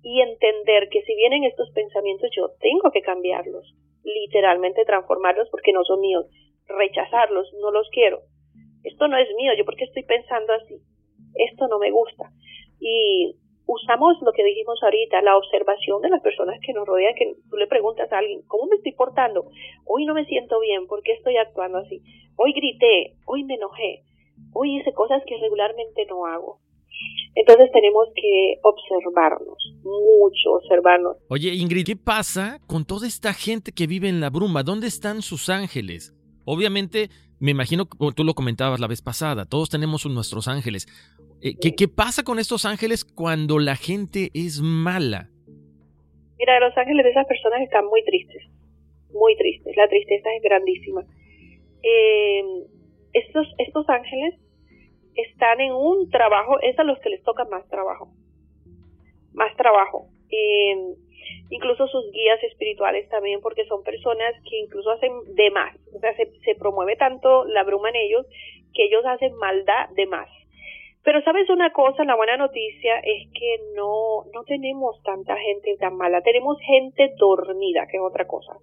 y 0.03 0.21
entender 0.21 0.89
que 0.89 1.01
si 1.01 1.15
vienen 1.15 1.43
estos 1.43 1.71
pensamientos 1.71 2.29
yo 2.35 2.49
tengo 2.59 2.91
que 2.91 3.01
cambiarlos 3.01 3.73
literalmente 4.03 4.85
transformarlos 4.85 5.49
porque 5.49 5.73
no 5.73 5.83
son 5.83 5.99
míos, 6.01 6.25
rechazarlos, 6.67 7.51
no 7.61 7.71
los 7.71 7.89
quiero. 7.89 8.21
Esto 8.83 9.07
no 9.07 9.17
es 9.17 9.27
mío, 9.35 9.51
yo 9.57 9.65
porque 9.65 9.85
estoy 9.85 10.03
pensando 10.03 10.53
así, 10.53 10.75
esto 11.35 11.67
no 11.67 11.79
me 11.79 11.91
gusta. 11.91 12.31
Y 12.79 13.35
usamos 13.65 14.17
lo 14.21 14.31
que 14.31 14.43
dijimos 14.43 14.79
ahorita, 14.81 15.21
la 15.21 15.37
observación 15.37 16.01
de 16.01 16.09
las 16.09 16.21
personas 16.21 16.59
que 16.65 16.73
nos 16.73 16.87
rodean, 16.87 17.13
que 17.15 17.35
tú 17.49 17.57
le 17.57 17.67
preguntas 17.67 18.11
a 18.11 18.17
alguien, 18.17 18.41
¿cómo 18.47 18.67
me 18.67 18.77
estoy 18.77 18.93
portando? 18.93 19.45
Hoy 19.85 20.05
no 20.05 20.13
me 20.13 20.25
siento 20.25 20.59
bien, 20.59 20.87
¿por 20.87 21.03
qué 21.03 21.13
estoy 21.13 21.37
actuando 21.37 21.79
así? 21.79 22.01
Hoy 22.35 22.53
grité, 22.53 23.15
hoy 23.25 23.43
me 23.43 23.55
enojé, 23.55 24.03
hoy 24.53 24.77
hice 24.77 24.93
cosas 24.93 25.21
que 25.25 25.37
regularmente 25.37 26.05
no 26.05 26.25
hago. 26.25 26.59
Entonces 27.35 27.71
tenemos 27.71 28.07
que 28.15 28.59
observarnos, 28.63 29.57
mucho 29.83 30.51
observarnos. 30.53 31.17
Oye, 31.29 31.53
Ingrid, 31.53 31.85
¿qué 31.85 31.95
pasa 31.95 32.59
con 32.67 32.85
toda 32.85 33.07
esta 33.07 33.33
gente 33.33 33.71
que 33.71 33.87
vive 33.87 34.09
en 34.09 34.19
la 34.19 34.29
bruma? 34.29 34.63
¿Dónde 34.63 34.87
están 34.87 35.21
sus 35.21 35.49
ángeles? 35.49 36.13
Obviamente, 36.45 37.09
me 37.39 37.51
imagino, 37.51 37.85
tú 37.85 38.23
lo 38.23 38.33
comentabas 38.33 38.79
la 38.79 38.87
vez 38.87 39.01
pasada, 39.01 39.45
todos 39.45 39.69
tenemos 39.69 40.05
nuestros 40.05 40.47
ángeles. 40.47 40.87
Eh, 41.41 41.53
¿Qué, 41.61 41.75
¿Qué 41.75 41.87
pasa 41.87 42.23
con 42.23 42.39
estos 42.39 42.65
ángeles 42.65 43.05
cuando 43.05 43.59
la 43.59 43.75
gente 43.75 44.31
es 44.33 44.59
mala? 44.61 45.29
Mira, 46.37 46.59
los 46.59 46.75
ángeles 46.77 47.05
de 47.05 47.11
esas 47.11 47.27
personas 47.27 47.61
están 47.61 47.85
muy 47.85 48.03
tristes, 48.03 48.43
muy 49.11 49.37
tristes. 49.37 49.75
La 49.77 49.87
tristeza 49.87 50.29
es 50.35 50.43
grandísima. 50.43 51.05
Eh, 51.83 52.43
estos, 53.13 53.47
estos 53.57 53.87
ángeles 53.89 54.35
están 55.21 55.61
en 55.61 55.73
un 55.73 56.09
trabajo, 56.09 56.59
es 56.61 56.77
a 56.79 56.83
los 56.83 56.99
que 56.99 57.09
les 57.09 57.23
toca 57.23 57.45
más 57.45 57.67
trabajo, 57.69 58.09
más 59.33 59.55
trabajo. 59.55 60.07
incluso 61.49 61.87
sus 61.87 62.11
guías 62.11 62.41
espirituales 62.43 63.09
también, 63.09 63.41
porque 63.41 63.65
son 63.65 63.83
personas 63.83 64.33
que 64.47 64.59
incluso 64.59 64.91
hacen 64.91 65.11
de 65.35 65.51
más, 65.51 65.75
o 65.95 65.99
sea, 65.99 66.15
se, 66.15 66.31
se 66.45 66.55
promueve 66.55 66.95
tanto 66.95 67.45
la 67.45 67.63
bruma 67.63 67.89
en 67.89 67.95
ellos 67.95 68.25
que 68.73 68.85
ellos 68.85 69.03
hacen 69.05 69.33
maldad 69.35 69.89
de 69.95 70.05
más. 70.05 70.29
Pero 71.03 71.23
sabes 71.23 71.49
una 71.49 71.71
cosa, 71.71 72.03
la 72.03 72.15
buena 72.15 72.35
noticia 72.37 72.99
es 72.99 73.29
que 73.33 73.57
no, 73.75 74.25
no 74.33 74.43
tenemos 74.43 75.01
tanta 75.03 75.35
gente 75.37 75.75
tan 75.77 75.95
mala, 75.95 76.21
tenemos 76.21 76.57
gente 76.59 77.13
dormida, 77.17 77.87
que 77.87 77.97
es 77.97 78.03
otra 78.03 78.27
cosa, 78.27 78.57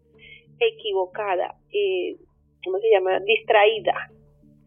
equivocada, 0.61 1.55
eh, 1.73 2.17
¿cómo 2.63 2.79
se 2.79 2.91
llama? 2.91 3.21
Distraída, 3.21 4.11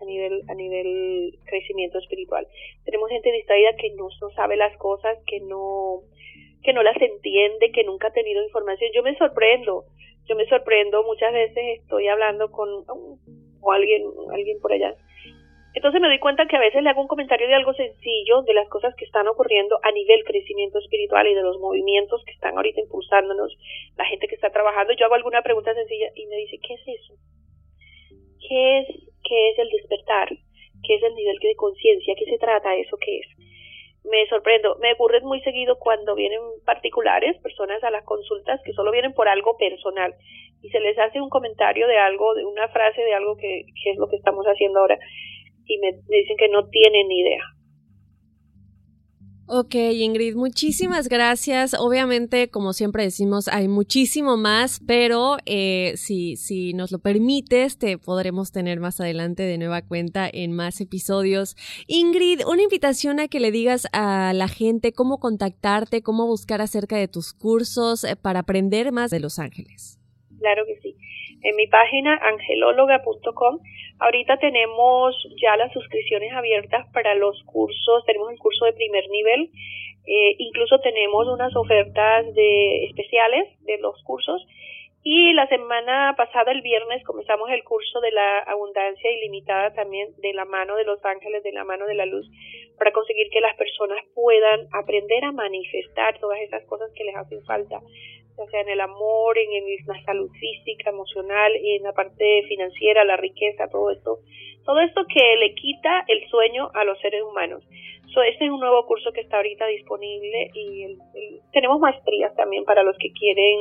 a 0.01 0.05
nivel 0.05 0.43
a 0.47 0.53
nivel 0.53 1.37
crecimiento 1.45 1.99
espiritual. 1.99 2.47
Tenemos 2.85 3.09
gente 3.09 3.31
distraída 3.31 3.75
que 3.75 3.91
no, 3.91 4.09
no 4.21 4.29
sabe 4.31 4.57
las 4.57 4.75
cosas, 4.77 5.17
que 5.25 5.39
no 5.41 6.01
que 6.63 6.73
no 6.73 6.83
las 6.83 7.01
entiende, 7.01 7.71
que 7.71 7.83
nunca 7.83 8.07
ha 8.07 8.13
tenido 8.13 8.43
información. 8.43 8.91
Yo 8.93 9.03
me 9.03 9.17
sorprendo, 9.17 9.85
yo 10.27 10.35
me 10.35 10.45
sorprendo, 10.47 11.03
muchas 11.03 11.33
veces 11.33 11.79
estoy 11.79 12.07
hablando 12.07 12.51
con 12.51 12.85
o 13.61 13.71
alguien 13.71 14.03
alguien 14.31 14.59
por 14.59 14.73
allá. 14.73 14.95
Entonces 15.73 16.01
me 16.01 16.07
doy 16.07 16.19
cuenta 16.19 16.47
que 16.47 16.55
a 16.55 16.59
veces 16.59 16.81
le 16.81 16.89
hago 16.89 17.01
un 17.01 17.07
comentario 17.07 17.47
de 17.47 17.53
algo 17.53 17.73
sencillo, 17.73 18.41
de 18.41 18.53
las 18.55 18.67
cosas 18.69 18.95
que 18.95 19.05
están 19.05 19.27
ocurriendo 19.27 19.79
a 19.83 19.91
nivel 19.91 20.23
crecimiento 20.23 20.79
espiritual 20.79 21.27
y 21.27 21.35
de 21.35 21.43
los 21.43 21.59
movimientos 21.59 22.23
que 22.25 22.31
están 22.31 22.57
ahorita 22.57 22.81
impulsándonos, 22.81 23.55
la 23.95 24.05
gente 24.05 24.27
que 24.27 24.35
está 24.35 24.49
trabajando. 24.49 24.93
Yo 24.93 25.05
hago 25.05 25.15
alguna 25.15 25.43
pregunta 25.43 25.73
sencilla 25.73 26.07
y 26.15 26.25
me 26.25 26.37
dice, 26.37 26.57
¿qué 26.57 26.73
es 26.73 26.81
eso? 26.87 27.13
¿Qué 28.47 28.79
es 28.79 29.08
qué 29.29 29.49
es 29.51 29.59
el 29.59 29.69
despertar, 29.69 30.29
qué 30.83 30.95
es 30.95 31.03
el 31.03 31.13
nivel 31.13 31.37
de 31.37 31.55
conciencia, 31.55 32.15
qué 32.17 32.25
se 32.25 32.39
trata 32.39 32.75
eso, 32.75 32.97
qué 32.97 33.19
es. 33.19 33.27
Me 34.03 34.25
sorprendo, 34.27 34.77
me 34.81 34.93
ocurre 34.93 35.21
muy 35.21 35.39
seguido 35.41 35.77
cuando 35.77 36.15
vienen 36.15 36.39
particulares, 36.65 37.37
personas 37.43 37.83
a 37.83 37.91
las 37.91 38.03
consultas 38.05 38.59
que 38.65 38.73
solo 38.73 38.91
vienen 38.91 39.13
por 39.13 39.27
algo 39.27 39.55
personal 39.57 40.15
y 40.63 40.69
se 40.69 40.79
les 40.79 40.97
hace 40.97 41.21
un 41.21 41.29
comentario 41.29 41.87
de 41.87 41.97
algo, 41.97 42.33
de 42.33 42.45
una 42.45 42.67
frase 42.69 43.01
de 43.01 43.13
algo 43.13 43.37
que, 43.37 43.65
es 43.85 43.97
lo 43.97 44.07
que 44.07 44.15
estamos 44.15 44.45
haciendo 44.45 44.79
ahora 44.79 44.97
y 45.65 45.77
me 45.77 45.91
dicen 46.07 46.37
que 46.37 46.49
no 46.49 46.67
tienen 46.69 47.11
idea 47.11 47.43
Ok, 49.51 49.73
Ingrid, 49.73 50.35
muchísimas 50.35 51.09
gracias. 51.09 51.73
Obviamente, 51.73 52.51
como 52.51 52.71
siempre 52.71 53.01
decimos, 53.01 53.47
hay 53.47 53.67
muchísimo 53.67 54.37
más, 54.37 54.79
pero 54.85 55.37
eh, 55.47 55.93
si, 55.97 56.35
si 56.35 56.73
nos 56.73 56.91
lo 56.91 56.99
permites, 56.99 57.79
te 57.79 57.97
podremos 57.97 58.51
tener 58.51 58.79
más 58.79 59.01
adelante 59.01 59.41
de 59.41 59.57
nueva 59.57 59.81
cuenta 59.81 60.29
en 60.31 60.51
más 60.51 60.79
episodios. 60.81 61.55
Ingrid, 61.87 62.41
una 62.45 62.61
invitación 62.61 63.19
a 63.19 63.27
que 63.27 63.39
le 63.39 63.49
digas 63.49 63.87
a 63.91 64.33
la 64.35 64.49
gente 64.49 64.93
cómo 64.93 65.19
contactarte, 65.19 66.03
cómo 66.03 66.27
buscar 66.27 66.61
acerca 66.61 66.97
de 66.97 67.07
tus 67.07 67.33
cursos 67.33 68.03
eh, 68.03 68.15
para 68.15 68.41
aprender 68.41 68.91
más 68.91 69.09
de 69.09 69.19
Los 69.19 69.39
Ángeles. 69.39 69.97
Claro 70.37 70.61
que 70.67 70.79
sí. 70.79 70.95
En 71.41 71.55
mi 71.55 71.67
página 71.67 72.15
angelóloga.com. 72.15 73.59
Ahorita 73.99 74.37
tenemos 74.37 75.15
ya 75.41 75.57
las 75.57 75.71
suscripciones 75.73 76.33
abiertas 76.33 76.87
para 76.93 77.15
los 77.15 77.41
cursos, 77.43 78.05
tenemos 78.05 78.31
el 78.31 78.39
curso 78.39 78.65
de 78.65 78.73
primer 78.73 79.07
nivel, 79.09 79.49
eh, 80.05 80.35
incluso 80.37 80.79
tenemos 80.79 81.27
unas 81.27 81.55
ofertas 81.55 82.25
especiales 82.35 83.47
de 83.65 83.77
los 83.77 84.01
cursos 84.03 84.45
y 85.01 85.31
la 85.31 85.47
semana 85.47 86.13
pasada, 86.17 86.51
el 86.51 86.61
viernes, 86.61 87.03
comenzamos 87.05 87.49
el 87.51 87.63
curso 87.63 88.01
de 88.01 88.11
la 88.11 88.39
abundancia 88.39 89.09
ilimitada 89.09 89.73
también 89.73 90.09
de 90.17 90.33
la 90.33 90.43
mano 90.43 90.75
de 90.75 90.83
los 90.83 91.03
ángeles, 91.05 91.41
de 91.41 91.53
la 91.53 91.63
mano 91.63 91.85
de 91.85 91.95
la 91.95 92.05
luz, 92.05 92.29
para 92.77 92.91
conseguir 92.91 93.29
que 93.31 93.39
las 93.39 93.55
personas 93.55 94.03
puedan 94.13 94.67
aprender 94.73 95.23
a 95.23 95.31
manifestar 95.31 96.19
todas 96.19 96.39
esas 96.41 96.65
cosas 96.65 96.91
que 96.93 97.05
les 97.05 97.15
hacen 97.15 97.41
falta, 97.45 97.79
ya 98.39 98.45
sea 98.49 98.61
en 98.61 98.69
el 98.69 98.81
amor, 98.81 99.37
en, 99.37 99.51
la 99.85 100.01
salud 100.03 100.31
física, 100.39 100.89
emocional, 100.89 101.51
en 101.55 101.83
la 101.83 101.93
parte 101.93 102.43
financiera, 102.47 103.03
la 103.03 103.17
riqueza, 103.17 103.67
todo 103.67 103.91
esto. 103.91 104.19
Todo 104.65 104.79
esto 104.81 105.05
que 105.13 105.35
le 105.37 105.53
quita 105.55 106.05
el 106.07 106.27
sueño 106.29 106.71
a 106.73 106.83
los 106.85 106.99
seres 106.99 107.21
humanos. 107.23 107.63
So, 108.13 108.23
este 108.23 108.45
es 108.45 108.51
un 108.51 108.59
nuevo 108.59 108.85
curso 108.87 109.11
que 109.11 109.21
está 109.21 109.37
ahorita 109.37 109.67
disponible 109.67 110.49
y 110.53 110.97
tenemos 111.51 111.79
maestrías 111.79 112.35
también 112.35 112.65
para 112.65 112.81
los 112.81 112.97
que 112.97 113.11
quieren 113.11 113.59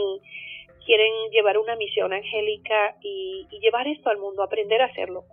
quieren 0.88 1.12
llevar 1.32 1.58
una 1.58 1.76
misión 1.76 2.14
angélica 2.14 2.96
y, 3.02 3.46
llevar 3.60 3.86
esto 3.86 4.08
al 4.08 4.16
mundo, 4.16 4.42
aprender 4.42 4.80
a 4.80 4.86
hacerlo, 4.86 5.24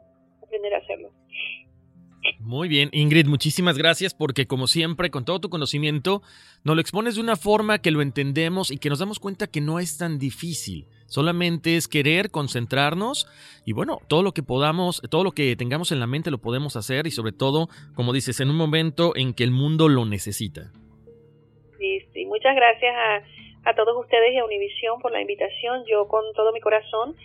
aprender 0.44 0.74
a 0.74 0.80
hacerlo. 0.80 1.12
Muy 2.40 2.68
bien, 2.68 2.90
Ingrid, 2.92 3.28
muchísimas 3.28 3.78
gracias 3.78 4.14
porque 4.14 4.46
como 4.46 4.68
siempre, 4.68 5.10
con 5.10 5.26
todo 5.26 5.40
tu 5.40 5.50
conocimiento, 5.50 6.22
nos 6.64 6.76
lo 6.76 6.82
expones 6.82 7.16
de 7.16 7.22
una 7.22 7.36
forma 7.36 7.80
que 7.80 7.92
lo 7.92 8.02
entendemos 8.02 8.72
y 8.72 8.78
que 8.78 8.90
nos 8.90 9.00
damos 9.00 9.20
cuenta 9.20 9.48
que 9.48 9.62
no 9.62 9.80
es 9.80 9.98
tan 9.98 10.20
difícil. 10.20 10.86
Solamente 11.08 11.76
es 11.76 11.88
querer 11.88 12.32
concentrarnos 12.32 13.28
y 13.66 13.74
bueno, 13.74 14.00
todo 14.08 14.24
lo 14.24 14.34
que 14.34 14.44
podamos, 14.44 15.02
todo 15.10 15.24
lo 15.24 15.32
que 15.32 15.56
tengamos 15.56 15.92
en 15.92 16.00
la 16.00 16.08
mente 16.08 16.32
lo 16.32 16.40
podemos 16.40 16.76
hacer 16.76 17.08
y 17.08 17.12
sobre 17.12 17.32
todo, 17.32 17.70
como 17.96 18.14
dices, 18.14 18.40
en 18.40 18.50
un 18.50 18.58
momento 18.58 19.16
en 19.16 19.34
que 19.34 19.44
el 19.44 19.52
mundo 19.52 19.88
lo 19.90 20.06
necesita. 20.06 20.72
Sí, 21.78 22.26
muchas 22.26 22.56
gracias 22.56 22.96
a 22.96 23.36
a 23.66 23.74
todos 23.74 23.98
ustedes 23.98 24.34
y 24.34 24.38
a 24.38 24.46
Univisión 24.46 25.00
por 25.02 25.12
la 25.12 25.22
invitación. 25.22 25.84
Yo 25.88 26.08
con 26.08 26.24
todo 26.34 26.54
mi 26.54 26.62
corazón 26.62 27.16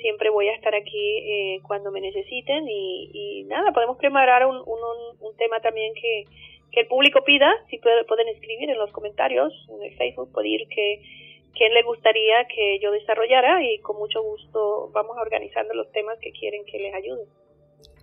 siempre 0.00 0.30
voy 0.30 0.48
a 0.48 0.54
estar 0.54 0.74
aquí 0.74 1.18
eh, 1.18 1.60
cuando 1.66 1.90
me 1.90 2.00
necesiten 2.00 2.66
y, 2.68 3.44
nada, 3.46 3.72
podemos 3.72 3.96
preparar 3.98 4.46
un, 4.46 4.56
un, 4.56 5.36
tema 5.36 5.60
también 5.60 5.94
que, 5.94 6.24
que, 6.72 6.80
el 6.80 6.86
público 6.86 7.22
pida, 7.24 7.48
si 7.70 7.78
pueden 7.78 8.28
escribir 8.28 8.70
en 8.70 8.78
los 8.78 8.90
comentarios, 8.92 9.52
en 9.70 9.82
el 9.82 9.96
Facebook, 9.96 10.32
pedir 10.34 10.66
que 10.68 11.00
quién 11.54 11.74
le 11.74 11.82
gustaría 11.82 12.46
que 12.54 12.78
yo 12.80 12.90
desarrollara 12.90 13.62
y 13.64 13.78
con 13.80 13.96
mucho 13.96 14.22
gusto 14.22 14.90
vamos 14.92 15.16
organizando 15.18 15.74
los 15.74 15.90
temas 15.92 16.18
que 16.20 16.32
quieren 16.32 16.64
que 16.64 16.78
les 16.78 16.94
ayude. 16.94 17.22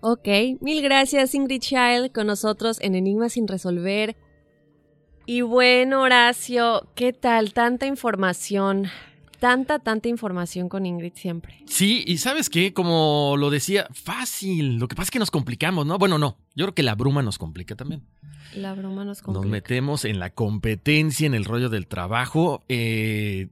Ok, 0.02 0.60
mil 0.62 0.82
gracias 0.84 1.34
Ingrid 1.36 1.62
Child 1.62 2.14
con 2.14 2.28
nosotros 2.28 2.82
en 2.82 2.96
Enigmas 2.96 3.34
sin 3.34 3.48
resolver. 3.48 4.16
Y 5.26 5.42
bueno, 5.42 6.04
Horacio, 6.04 6.84
¿qué 6.96 7.12
tal? 7.12 7.54
Tanta 7.54 7.88
información. 7.88 8.86
Tanta, 9.46 9.78
tanta 9.78 10.10
información 10.10 10.70
con 10.70 10.88
Ingrid 10.88 11.14
siempre. 11.14 11.62
Sí, 11.68 12.04
y 12.08 12.18
sabes 12.18 12.50
qué, 12.50 12.74
como 12.74 13.36
lo 13.38 13.52
decía, 13.52 13.88
fácil. 13.94 14.78
Lo 14.78 14.88
que 14.88 14.96
pasa 14.96 15.04
es 15.04 15.12
que 15.12 15.20
nos 15.20 15.30
complicamos, 15.30 15.86
¿no? 15.86 16.00
Bueno, 16.00 16.18
no. 16.18 16.40
Yo 16.56 16.66
creo 16.66 16.74
que 16.74 16.82
la 16.82 16.96
bruma 16.96 17.22
nos 17.22 17.38
complica 17.38 17.76
también. 17.76 18.02
La 18.56 18.74
bruma 18.74 19.06
nos 19.06 19.22
complica. 19.22 19.44
Nos 19.44 19.52
metemos 19.52 20.04
en 20.06 20.18
la 20.18 20.32
competencia, 20.32 21.28
en 21.28 21.36
el 21.36 21.46
rollo 21.46 21.70
del 21.70 21.86
trabajo. 21.86 22.64
Eh, 22.70 23.50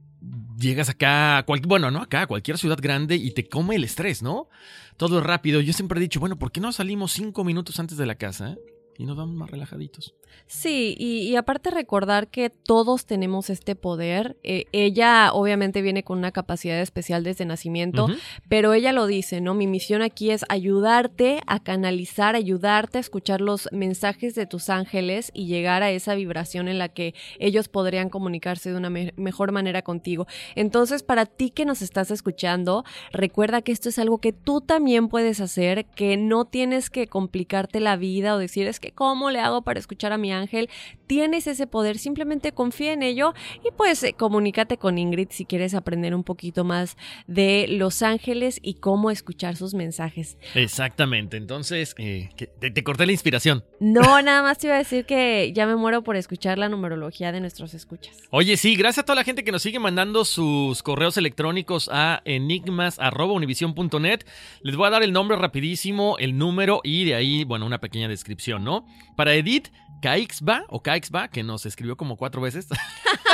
llegas 0.58 0.88
acá, 0.88 1.38
a 1.38 1.44
bueno, 1.64 1.92
no 1.92 2.00
acá, 2.00 2.22
a 2.22 2.26
cualquier 2.26 2.58
ciudad 2.58 2.78
grande 2.82 3.14
y 3.14 3.30
te 3.30 3.48
come 3.48 3.76
el 3.76 3.84
estrés, 3.84 4.20
¿no? 4.20 4.48
Todo 4.96 5.20
es 5.20 5.24
rápido. 5.24 5.60
Yo 5.60 5.72
siempre 5.72 6.00
he 6.00 6.02
dicho, 6.02 6.18
bueno, 6.18 6.36
¿por 6.40 6.50
qué 6.50 6.60
no 6.60 6.72
salimos 6.72 7.12
cinco 7.12 7.44
minutos 7.44 7.78
antes 7.78 7.96
de 7.96 8.06
la 8.06 8.16
casa? 8.16 8.56
Y 8.96 9.06
nos 9.06 9.16
vamos 9.16 9.34
más 9.34 9.50
relajaditos. 9.50 10.14
Sí, 10.46 10.94
y, 10.98 11.34
aparte 11.36 11.70
recordar 11.70 12.28
que 12.28 12.50
todos 12.50 13.06
tenemos 13.06 13.50
este 13.50 13.74
poder. 13.74 14.36
Eh, 14.42 14.66
ella 14.72 15.30
obviamente 15.32 15.80
viene 15.80 16.04
con 16.04 16.18
una 16.18 16.32
capacidad 16.32 16.78
especial 16.80 17.24
desde 17.24 17.44
nacimiento, 17.44 18.08
pero 18.48 18.74
ella 18.74 18.92
lo 18.92 19.06
dice, 19.06 19.40
¿no? 19.40 19.54
Mi 19.54 19.66
misión 19.66 20.02
aquí 20.02 20.30
es 20.30 20.44
ayudarte 20.48 21.40
a 21.46 21.60
canalizar, 21.60 22.36
ayudarte 22.36 22.98
a 22.98 23.00
escuchar 23.00 23.40
los 23.40 23.68
mensajes 23.72 24.34
de 24.34 24.46
tus 24.46 24.68
ángeles 24.68 25.30
y 25.34 25.46
llegar 25.46 25.82
a 25.82 25.90
esa 25.90 26.14
vibración 26.14 26.68
en 26.68 26.78
la 26.78 26.88
que 26.88 27.14
ellos 27.38 27.68
podrían 27.68 28.10
comunicarse 28.10 28.70
de 28.70 28.76
una 28.76 28.90
mejor 28.90 29.50
manera 29.50 29.82
contigo. 29.82 30.26
Entonces, 30.54 31.02
para 31.02 31.26
ti 31.26 31.50
que 31.50 31.64
nos 31.64 31.80
estás 31.80 32.10
escuchando, 32.10 32.84
recuerda 33.12 33.62
que 33.62 33.72
esto 33.72 33.88
es 33.88 33.98
algo 33.98 34.18
que 34.18 34.32
tú 34.32 34.60
también 34.60 35.08
puedes 35.08 35.40
hacer, 35.40 35.86
que 35.86 36.16
no 36.16 36.44
tienes 36.44 36.90
que 36.90 37.06
complicarte 37.06 37.80
la 37.80 37.96
vida 37.96 38.34
o 38.34 38.38
decir, 38.38 38.66
es 38.66 38.78
¿cómo 38.92 39.30
le 39.30 39.40
hago 39.40 39.62
para 39.62 39.78
escuchar 39.80 40.12
a 40.12 40.18
mi 40.18 40.32
ángel, 40.32 40.68
tienes 41.06 41.46
ese 41.46 41.66
poder, 41.66 41.98
simplemente 41.98 42.52
confía 42.52 42.92
en 42.92 43.02
ello 43.02 43.34
y 43.64 43.70
pues 43.76 44.02
eh, 44.02 44.14
comunícate 44.14 44.78
con 44.78 44.98
Ingrid 44.98 45.28
si 45.30 45.44
quieres 45.44 45.74
aprender 45.74 46.14
un 46.14 46.24
poquito 46.24 46.64
más 46.64 46.96
de 47.26 47.66
los 47.68 48.02
ángeles 48.02 48.58
y 48.62 48.74
cómo 48.74 49.10
escuchar 49.10 49.56
sus 49.56 49.74
mensajes. 49.74 50.36
Exactamente, 50.54 51.36
entonces 51.36 51.94
eh, 51.98 52.30
te, 52.36 52.84
corté 52.84 53.06
la 53.06 53.12
inspiración. 53.12 53.64
No, 53.84 54.22
nada 54.22 54.42
más 54.42 54.56
te 54.56 54.68
iba 54.68 54.76
a 54.76 54.78
decir 54.78 55.04
que 55.04 55.52
ya 55.54 55.66
me 55.66 55.76
muero 55.76 56.02
por 56.02 56.16
escuchar 56.16 56.56
la 56.56 56.70
numerología 56.70 57.32
de 57.32 57.40
nuestros 57.40 57.74
escuchas. 57.74 58.16
Oye, 58.30 58.56
sí, 58.56 58.76
gracias 58.76 59.02
a 59.02 59.04
toda 59.04 59.16
la 59.16 59.24
gente 59.24 59.44
que 59.44 59.52
nos 59.52 59.60
sigue 59.60 59.78
mandando 59.78 60.24
sus 60.24 60.82
correos 60.82 61.18
electrónicos 61.18 61.90
a 61.92 62.22
enigmas.univision.net. 62.24 64.20
Les 64.62 64.76
voy 64.76 64.86
a 64.86 64.90
dar 64.90 65.02
el 65.02 65.12
nombre 65.12 65.36
rapidísimo, 65.36 66.16
el 66.18 66.38
número 66.38 66.80
y 66.82 67.04
de 67.04 67.14
ahí, 67.14 67.44
bueno, 67.44 67.66
una 67.66 67.78
pequeña 67.78 68.08
descripción, 68.08 68.64
¿no? 68.64 68.86
Para 69.16 69.34
Edith, 69.34 69.68
Caixba 70.00 70.64
o 70.70 70.82
Caixba, 70.82 71.28
que 71.28 71.42
nos 71.42 71.66
escribió 71.66 71.98
como 71.98 72.16
cuatro 72.16 72.40
veces. 72.40 72.68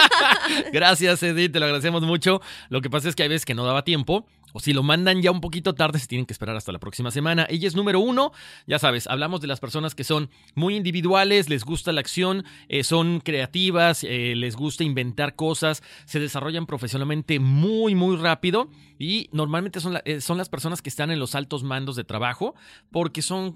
Gracias, 0.73 1.23
Edith, 1.23 1.53
te 1.53 1.61
lo 1.61 1.67
agradecemos 1.67 2.03
mucho. 2.03 2.41
Lo 2.71 2.81
que 2.81 2.91
pasa 2.91 3.09
es 3.09 3.15
que 3.15 3.23
hay 3.23 3.29
veces 3.29 3.45
que 3.45 3.55
no 3.55 3.65
daba 3.65 3.85
tiempo 3.85 4.27
o 4.53 4.61
si 4.61 4.73
lo 4.73 4.83
mandan 4.83 5.23
ya 5.23 5.31
un 5.31 5.41
poquito 5.41 5.75
tarde, 5.75 5.99
se 5.99 6.07
tienen 6.07 6.27
que 6.27 6.33
esperar 6.33 6.57
hasta 6.57 6.73
la 6.73 6.79
próxima 6.79 7.11
semana. 7.11 7.47
Ella 7.49 7.69
es 7.69 7.75
número 7.75 8.01
uno, 8.01 8.33
ya 8.67 8.79
sabes, 8.79 9.07
hablamos 9.07 9.41
de 9.41 9.47
las 9.47 9.61
personas 9.61 9.95
que 9.95 10.05
son 10.05 10.31
muy 10.55 10.77
individuales, 10.77 11.49
les 11.49 11.65
gusta 11.65 11.93
la 11.93 12.01
acción, 12.01 12.45
eh, 12.69 12.85
son 12.85 13.21
creativas, 13.21 14.05
eh, 14.05 14.35
les 14.37 14.57
gusta 14.57 14.85
inventar 14.85 15.37
cosas, 15.37 15.83
se 16.05 16.21
desarrollan 16.21 16.67
profesionalmente 16.67 17.39
muy, 17.39 17.95
muy 17.95 18.17
rápido 18.17 18.69
y 19.01 19.31
normalmente 19.33 19.81
son, 19.81 19.99
eh, 20.05 20.21
son 20.21 20.37
las 20.37 20.51
personas 20.51 20.83
que 20.83 20.91
están 20.91 21.11
en 21.11 21.19
los 21.19 21.35
altos 21.35 21.65
mandos 21.65 21.97
de 21.97 22.05
trabajo 22.05 22.55
porque 22.93 23.23
son, 23.23 23.55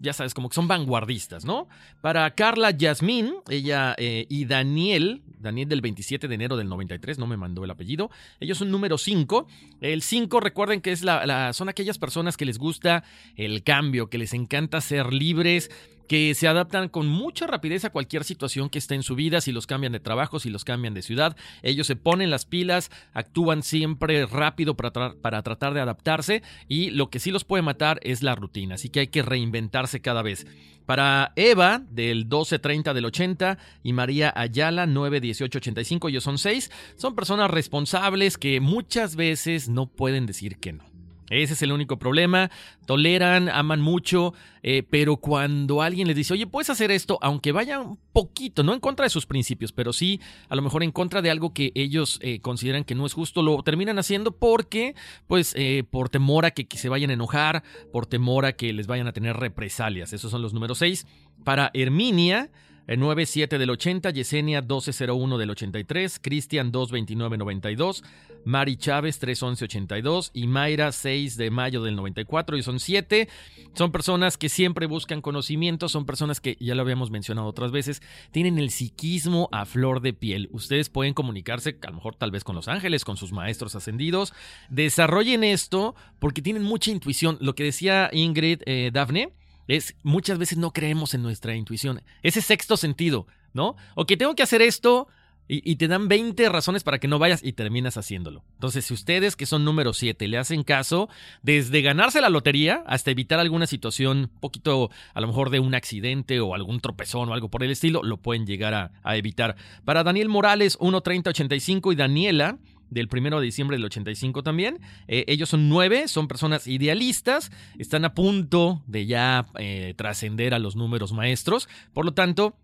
ya 0.00 0.12
sabes, 0.12 0.34
como 0.34 0.48
que 0.48 0.56
son 0.56 0.66
vanguardistas, 0.66 1.44
¿no? 1.44 1.68
Para 2.00 2.34
Carla 2.34 2.72
Yasmín, 2.72 3.32
ella 3.48 3.94
y 3.98 4.44
Daniel, 4.44 5.22
Daniel 5.38 5.68
del 5.68 5.80
27 5.80 6.26
de 6.26 6.34
enero 6.34 6.56
del 6.56 6.68
93, 6.68 7.18
no 7.18 7.26
me 7.26 7.36
mandó 7.36 7.64
el 7.64 7.70
apellido, 7.70 8.10
ellos 8.40 8.58
son 8.58 8.70
número 8.70 8.98
5, 8.98 9.46
el 9.80 10.02
5 10.02 10.40
recuerden 10.40 10.80
que 10.80 10.90
es 10.90 11.02
la, 11.02 11.52
son 11.52 11.68
aquellas 11.68 11.98
personas 11.98 12.36
que 12.36 12.44
les 12.44 12.58
gusta 12.58 13.04
el 13.36 13.62
cambio, 13.62 14.10
que 14.10 14.18
les 14.18 14.34
encanta 14.34 14.80
ser 14.80 15.12
libres, 15.12 15.70
que 16.08 16.34
se 16.34 16.48
adaptan 16.48 16.88
con 16.88 17.06
mucha 17.06 17.46
rapidez 17.46 17.84
a 17.84 17.90
cualquier 17.90 18.24
situación 18.24 18.68
que 18.68 18.78
esté 18.78 18.94
en 18.94 19.02
su 19.02 19.14
vida, 19.14 19.40
si 19.40 19.52
los 19.52 19.66
cambian 19.66 19.92
de 19.92 20.00
trabajo, 20.00 20.40
si 20.40 20.50
los 20.50 20.64
cambian 20.64 20.94
de 20.94 21.02
ciudad, 21.02 21.36
ellos 21.62 21.86
se 21.86 21.96
ponen 21.96 22.30
las 22.30 22.44
pilas, 22.44 22.90
actúan 23.12 23.62
siempre 23.62 24.26
rápido 24.26 24.76
para, 24.76 25.14
para 25.14 25.42
tratar 25.42 25.74
de 25.74 25.80
adaptarse 25.80 26.42
y 26.68 26.90
lo 26.90 27.10
que 27.10 27.18
sí 27.18 27.30
los 27.30 27.44
puede 27.44 27.62
matar 27.62 28.00
es 28.02 28.22
la 28.22 28.34
rutina, 28.34 28.74
así 28.76 28.88
que 28.88 29.00
hay 29.00 29.08
que 29.08 29.22
reinventarse 29.22 30.00
cada 30.00 30.22
vez. 30.22 30.46
Para 30.86 31.32
Eva, 31.36 31.82
del 31.90 32.24
1230 32.24 32.92
del 32.92 33.04
80, 33.04 33.58
y 33.82 33.92
María 33.92 34.32
Ayala, 34.34 34.86
91885, 34.86 36.08
ellos 36.08 36.24
son 36.24 36.38
seis, 36.38 36.70
son 36.96 37.14
personas 37.14 37.50
responsables 37.50 38.36
que 38.36 38.60
muchas 38.60 39.14
veces 39.14 39.68
no 39.68 39.86
pueden 39.86 40.26
decir 40.26 40.58
que 40.58 40.72
no. 40.72 40.91
Ese 41.32 41.54
es 41.54 41.62
el 41.62 41.72
único 41.72 41.98
problema. 41.98 42.50
Toleran, 42.86 43.48
aman 43.48 43.80
mucho, 43.80 44.34
eh, 44.62 44.82
pero 44.88 45.16
cuando 45.16 45.80
alguien 45.80 46.06
les 46.06 46.16
dice, 46.16 46.34
oye, 46.34 46.46
puedes 46.46 46.68
hacer 46.68 46.90
esto, 46.90 47.18
aunque 47.22 47.52
vaya 47.52 47.80
un 47.80 47.98
poquito, 48.12 48.62
no 48.62 48.74
en 48.74 48.80
contra 48.80 49.04
de 49.04 49.10
sus 49.10 49.24
principios, 49.24 49.72
pero 49.72 49.92
sí 49.92 50.20
a 50.48 50.56
lo 50.56 50.62
mejor 50.62 50.82
en 50.82 50.92
contra 50.92 51.22
de 51.22 51.30
algo 51.30 51.54
que 51.54 51.72
ellos 51.74 52.18
eh, 52.22 52.40
consideran 52.40 52.84
que 52.84 52.94
no 52.94 53.06
es 53.06 53.14
justo, 53.14 53.42
lo 53.42 53.62
terminan 53.62 53.98
haciendo 53.98 54.32
porque, 54.32 54.94
pues, 55.26 55.54
eh, 55.56 55.84
por 55.90 56.10
temor 56.10 56.44
a 56.44 56.50
que, 56.50 56.66
se 56.76 56.88
vayan 56.88 57.10
a 57.10 57.14
enojar, 57.14 57.62
por 57.92 58.06
temor 58.06 58.44
a 58.44 58.52
que 58.52 58.72
les 58.72 58.86
vayan 58.86 59.06
a 59.06 59.12
tener 59.12 59.36
represalias. 59.36 60.12
Esos 60.12 60.30
son 60.30 60.42
los 60.42 60.52
números 60.52 60.78
6. 60.78 61.06
Para 61.44 61.70
Herminia, 61.72 62.50
97 62.86 63.58
del 63.58 63.70
80, 63.70 64.10
Yesenia 64.10 64.60
1201 64.60 65.38
del 65.38 65.50
83, 65.50 66.18
Cristian 66.20 66.72
22992, 66.72 68.02
Mari 68.44 68.76
Chávez 68.76 69.18
31182 69.18 70.30
y 70.34 70.46
Mayra 70.46 70.90
6 70.90 71.36
de 71.36 71.50
mayo 71.50 71.82
del 71.82 71.94
94 71.96 72.56
y 72.56 72.62
son 72.62 72.80
siete. 72.80 73.28
Son 73.74 73.92
personas 73.92 74.36
que 74.36 74.48
siempre 74.48 74.86
buscan 74.86 75.22
conocimiento, 75.22 75.88
son 75.88 76.04
personas 76.04 76.40
que 76.40 76.56
ya 76.60 76.74
lo 76.74 76.82
habíamos 76.82 77.10
mencionado 77.10 77.46
otras 77.46 77.70
veces, 77.70 78.02
tienen 78.32 78.58
el 78.58 78.70
psiquismo 78.70 79.48
a 79.52 79.64
flor 79.64 80.00
de 80.00 80.12
piel. 80.12 80.48
Ustedes 80.52 80.88
pueden 80.88 81.14
comunicarse 81.14 81.78
a 81.82 81.90
lo 81.90 81.96
mejor 81.96 82.16
tal 82.16 82.30
vez 82.30 82.44
con 82.44 82.56
los 82.56 82.68
ángeles, 82.68 83.04
con 83.04 83.16
sus 83.16 83.32
maestros 83.32 83.74
ascendidos. 83.74 84.34
Desarrollen 84.70 85.44
esto 85.44 85.94
porque 86.18 86.42
tienen 86.42 86.64
mucha 86.64 86.90
intuición. 86.90 87.38
Lo 87.40 87.54
que 87.54 87.64
decía 87.64 88.10
Ingrid 88.12 88.62
eh, 88.66 88.90
Dafne 88.92 89.32
es 89.68 89.94
muchas 90.02 90.38
veces 90.38 90.58
no 90.58 90.72
creemos 90.72 91.14
en 91.14 91.22
nuestra 91.22 91.54
intuición. 91.54 92.02
Ese 92.22 92.40
sexto 92.42 92.76
sentido, 92.76 93.26
¿no? 93.52 93.76
O 93.94 94.06
que 94.06 94.16
tengo 94.16 94.34
que 94.34 94.42
hacer 94.42 94.62
esto 94.62 95.08
y, 95.48 95.76
te 95.76 95.88
dan 95.88 96.08
20 96.08 96.48
razones 96.48 96.82
para 96.82 96.98
que 96.98 97.08
no 97.08 97.18
vayas 97.18 97.44
y 97.44 97.52
terminas 97.52 97.96
haciéndolo. 97.96 98.44
Entonces, 98.54 98.86
si 98.86 98.94
ustedes 98.94 99.36
que 99.36 99.44
son 99.44 99.64
número 99.64 99.92
7 99.92 100.26
le 100.28 100.38
hacen 100.38 100.62
caso, 100.62 101.10
desde 101.42 101.82
ganarse 101.82 102.20
la 102.20 102.30
lotería 102.30 102.82
hasta 102.86 103.10
evitar 103.10 103.38
alguna 103.38 103.66
situación 103.66 104.30
un 104.32 104.40
poquito, 104.40 104.90
a 105.12 105.20
lo 105.20 105.26
mejor 105.26 105.50
de 105.50 105.60
un 105.60 105.74
accidente 105.74 106.40
o 106.40 106.54
algún 106.54 106.80
tropezón 106.80 107.28
o 107.28 107.34
algo 107.34 107.50
por 107.50 107.62
el 107.62 107.70
estilo, 107.70 108.02
lo 108.02 108.16
pueden 108.18 108.46
llegar 108.46 108.72
a, 109.02 109.16
evitar. 109.16 109.56
Para 109.84 110.04
Daniel 110.04 110.28
Morales, 110.28 110.78
1.3085 110.78 111.92
y 111.92 111.96
Daniela, 111.96 112.58
del 112.92 113.08
1 113.10 113.40
de 113.40 113.44
diciembre 113.44 113.76
del 113.76 113.84
85 113.86 114.42
también. 114.42 114.78
Eh, 115.08 115.24
ellos 115.28 115.48
son 115.48 115.68
nueve, 115.68 116.08
son 116.08 116.28
personas 116.28 116.66
idealistas, 116.66 117.50
están 117.78 118.04
a 118.04 118.14
punto 118.14 118.82
de 118.86 119.06
ya 119.06 119.46
eh, 119.58 119.94
trascender 119.96 120.54
a 120.54 120.58
los 120.58 120.76
números 120.76 121.12
maestros. 121.12 121.68
Por 121.92 122.04
lo 122.04 122.12
tanto, 122.12 122.54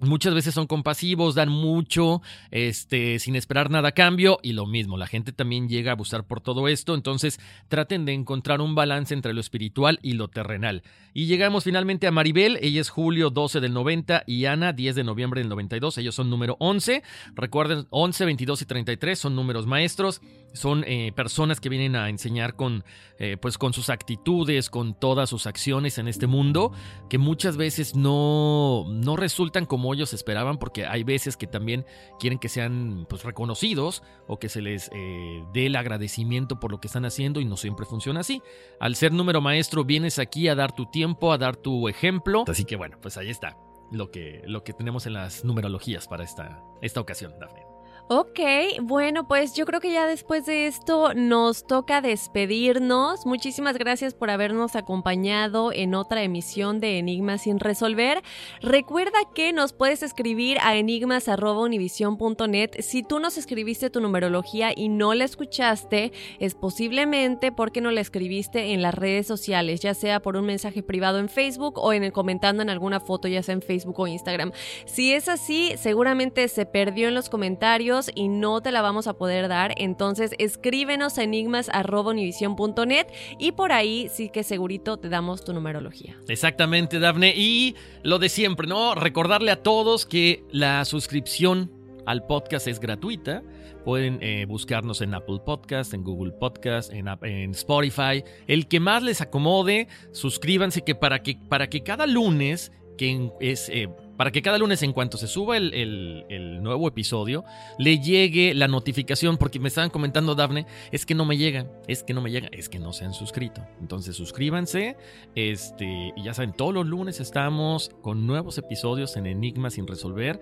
Muchas 0.00 0.32
veces 0.32 0.54
son 0.54 0.66
compasivos, 0.66 1.34
dan 1.34 1.48
mucho, 1.48 2.22
este, 2.50 3.18
sin 3.18 3.34
esperar 3.34 3.68
nada 3.68 3.88
a 3.88 3.92
cambio, 3.92 4.38
y 4.42 4.52
lo 4.52 4.64
mismo, 4.64 4.96
la 4.96 5.08
gente 5.08 5.32
también 5.32 5.68
llega 5.68 5.90
a 5.90 5.94
abusar 5.94 6.24
por 6.24 6.40
todo 6.40 6.68
esto, 6.68 6.94
entonces 6.94 7.40
traten 7.68 8.04
de 8.04 8.12
encontrar 8.12 8.60
un 8.60 8.76
balance 8.76 9.12
entre 9.12 9.34
lo 9.34 9.40
espiritual 9.40 9.98
y 10.02 10.12
lo 10.12 10.28
terrenal. 10.28 10.82
Y 11.14 11.26
llegamos 11.26 11.64
finalmente 11.64 12.06
a 12.06 12.12
Maribel, 12.12 12.58
ella 12.62 12.80
es 12.80 12.90
julio 12.90 13.30
12 13.30 13.60
del 13.60 13.72
90 13.72 14.22
y 14.26 14.44
Ana 14.44 14.72
10 14.72 14.94
de 14.94 15.04
noviembre 15.04 15.40
del 15.40 15.48
92, 15.48 15.98
ellos 15.98 16.14
son 16.14 16.30
número 16.30 16.56
11, 16.60 17.02
recuerden 17.34 17.86
11, 17.90 18.24
22 18.24 18.62
y 18.62 18.64
33 18.66 19.18
son 19.18 19.34
números 19.34 19.66
maestros, 19.66 20.20
son 20.52 20.84
eh, 20.86 21.12
personas 21.14 21.60
que 21.60 21.68
vienen 21.68 21.96
a 21.96 22.08
enseñar 22.08 22.54
con, 22.54 22.84
eh, 23.18 23.36
pues 23.40 23.58
con 23.58 23.72
sus 23.72 23.90
actitudes, 23.90 24.70
con 24.70 24.94
todas 24.94 25.28
sus 25.28 25.46
acciones 25.46 25.98
en 25.98 26.08
este 26.08 26.26
mundo, 26.26 26.72
que 27.08 27.18
muchas 27.18 27.56
veces 27.56 27.96
no, 27.96 28.86
no 28.88 29.16
resultan 29.16 29.66
como 29.66 29.87
ellos 29.94 30.12
esperaban, 30.14 30.58
porque 30.58 30.86
hay 30.86 31.04
veces 31.04 31.36
que 31.36 31.46
también 31.46 31.86
quieren 32.18 32.38
que 32.38 32.48
sean 32.48 33.06
pues, 33.08 33.24
reconocidos 33.24 34.02
o 34.26 34.38
que 34.38 34.48
se 34.48 34.62
les 34.62 34.90
eh, 34.94 35.44
dé 35.52 35.66
el 35.66 35.76
agradecimiento 35.76 36.60
por 36.60 36.70
lo 36.70 36.80
que 36.80 36.88
están 36.88 37.04
haciendo 37.04 37.40
y 37.40 37.44
no 37.44 37.56
siempre 37.56 37.86
funciona 37.86 38.20
así. 38.20 38.42
Al 38.80 38.96
ser 38.96 39.12
número 39.12 39.40
maestro 39.40 39.84
vienes 39.84 40.18
aquí 40.18 40.48
a 40.48 40.54
dar 40.54 40.74
tu 40.74 40.86
tiempo, 40.86 41.32
a 41.32 41.38
dar 41.38 41.56
tu 41.56 41.88
ejemplo, 41.88 42.44
así 42.46 42.64
que 42.64 42.76
bueno, 42.76 42.98
pues 43.00 43.16
ahí 43.16 43.30
está 43.30 43.56
lo 43.90 44.10
que, 44.10 44.42
lo 44.46 44.64
que 44.64 44.72
tenemos 44.72 45.06
en 45.06 45.14
las 45.14 45.44
numerologías 45.44 46.08
para 46.08 46.24
esta, 46.24 46.62
esta 46.82 47.00
ocasión, 47.00 47.34
Dafne. 47.38 47.67
Ok, 48.10 48.40
bueno, 48.80 49.28
pues 49.28 49.52
yo 49.52 49.66
creo 49.66 49.80
que 49.80 49.92
ya 49.92 50.06
después 50.06 50.46
de 50.46 50.66
esto 50.66 51.12
nos 51.12 51.66
toca 51.66 52.00
despedirnos. 52.00 53.26
Muchísimas 53.26 53.76
gracias 53.76 54.14
por 54.14 54.30
habernos 54.30 54.76
acompañado 54.76 55.74
en 55.74 55.94
otra 55.94 56.22
emisión 56.22 56.80
de 56.80 56.98
Enigmas 56.98 57.42
sin 57.42 57.60
resolver. 57.60 58.22
Recuerda 58.62 59.18
que 59.34 59.52
nos 59.52 59.74
puedes 59.74 60.02
escribir 60.02 60.56
a 60.62 60.76
enigmas.univision.net. 60.76 62.70
Si 62.80 63.02
tú 63.02 63.18
nos 63.18 63.36
escribiste 63.36 63.90
tu 63.90 64.00
numerología 64.00 64.72
y 64.74 64.88
no 64.88 65.12
la 65.12 65.24
escuchaste, 65.24 66.12
es 66.38 66.54
posiblemente 66.54 67.52
porque 67.52 67.82
no 67.82 67.90
la 67.90 68.00
escribiste 68.00 68.72
en 68.72 68.80
las 68.80 68.94
redes 68.94 69.26
sociales, 69.26 69.80
ya 69.80 69.92
sea 69.92 70.20
por 70.20 70.38
un 70.38 70.46
mensaje 70.46 70.82
privado 70.82 71.18
en 71.18 71.28
Facebook 71.28 71.74
o 71.76 71.92
en 71.92 72.04
el 72.04 72.12
comentando 72.12 72.62
en 72.62 72.70
alguna 72.70 73.00
foto, 73.00 73.28
ya 73.28 73.42
sea 73.42 73.52
en 73.52 73.60
Facebook 73.60 74.00
o 74.00 74.06
Instagram. 74.06 74.52
Si 74.86 75.12
es 75.12 75.28
así, 75.28 75.74
seguramente 75.76 76.48
se 76.48 76.64
perdió 76.64 77.08
en 77.08 77.14
los 77.14 77.28
comentarios 77.28 77.97
y 78.14 78.28
no 78.28 78.60
te 78.60 78.70
la 78.72 78.82
vamos 78.82 79.06
a 79.06 79.14
poder 79.14 79.48
dar. 79.48 79.74
Entonces 79.76 80.32
escríbenos 80.38 81.18
a 81.18 81.24
enigmas.univision.net 81.24 83.06
y 83.38 83.52
por 83.52 83.72
ahí 83.72 84.08
sí 84.12 84.28
que 84.28 84.42
segurito 84.42 84.96
te 84.98 85.08
damos 85.08 85.44
tu 85.44 85.52
numerología. 85.52 86.16
Exactamente, 86.28 86.98
Dafne. 86.98 87.34
Y 87.36 87.74
lo 88.02 88.18
de 88.18 88.28
siempre, 88.28 88.66
¿no? 88.66 88.94
Recordarle 88.94 89.50
a 89.50 89.62
todos 89.62 90.06
que 90.06 90.44
la 90.50 90.84
suscripción 90.84 91.72
al 92.06 92.26
podcast 92.26 92.66
es 92.68 92.80
gratuita. 92.80 93.42
Pueden 93.84 94.18
eh, 94.22 94.44
buscarnos 94.46 95.00
en 95.00 95.14
Apple 95.14 95.40
Podcast, 95.44 95.94
en 95.94 96.02
Google 96.02 96.32
Podcast, 96.32 96.92
en, 96.92 97.08
Spotify. 97.52 98.24
El 98.46 98.68
que 98.68 98.80
más 98.80 99.02
les 99.02 99.20
acomode, 99.20 99.88
suscríbanse 100.12 100.82
que 100.82 100.94
para 100.94 101.22
que, 101.22 101.36
para 101.48 101.68
que 101.68 101.82
cada 101.82 102.06
lunes, 102.06 102.72
que 102.96 103.30
es 103.40 103.68
eh, 103.68 103.88
para 104.18 104.32
que 104.32 104.42
cada 104.42 104.58
lunes 104.58 104.82
en 104.82 104.92
cuanto 104.92 105.16
se 105.16 105.28
suba 105.28 105.56
el, 105.56 106.58
nuevo 106.60 106.88
episodio, 106.88 107.44
le 107.78 108.00
llegue 108.00 108.52
la 108.52 108.66
notificación, 108.66 109.38
porque 109.38 109.60
me 109.60 109.68
estaban 109.68 109.90
comentando, 109.90 110.34
Dafne, 110.34 110.66
es 110.90 111.06
que 111.06 111.14
no 111.14 111.24
me 111.24 111.36
llega, 111.36 111.70
es 111.86 112.02
que 112.02 112.14
no 112.14 112.20
me 112.20 112.32
llega, 112.32 112.48
es 112.50 112.68
que 112.68 112.80
no 112.80 112.92
se 112.92 113.04
han 113.04 113.14
suscrito. 113.14 113.64
Entonces 113.80 114.16
suscríbanse, 114.16 114.96
este, 115.36 116.12
y 116.16 116.24
ya 116.24 116.34
saben, 116.34 116.52
todos 116.52 116.74
los 116.74 116.84
lunes 116.84 117.20
estamos 117.20 117.92
con 118.02 118.26
nuevos 118.26 118.58
episodios 118.58 119.16
en 119.16 119.26
Enigmas 119.26 119.74
sin 119.74 119.86
resolver. 119.86 120.40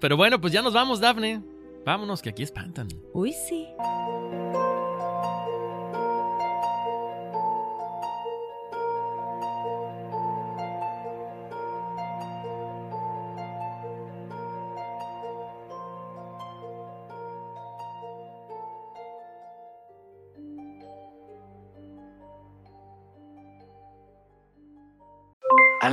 Pero 0.00 0.18
bueno, 0.18 0.38
pues 0.38 0.52
ya 0.52 0.60
nos 0.60 0.74
vamos, 0.74 1.00
Dafne. 1.00 1.40
Vámonos, 1.86 2.20
que 2.20 2.28
aquí 2.28 2.42
espantan. 2.42 2.88
Uy, 3.14 3.32
sí. 3.32 3.68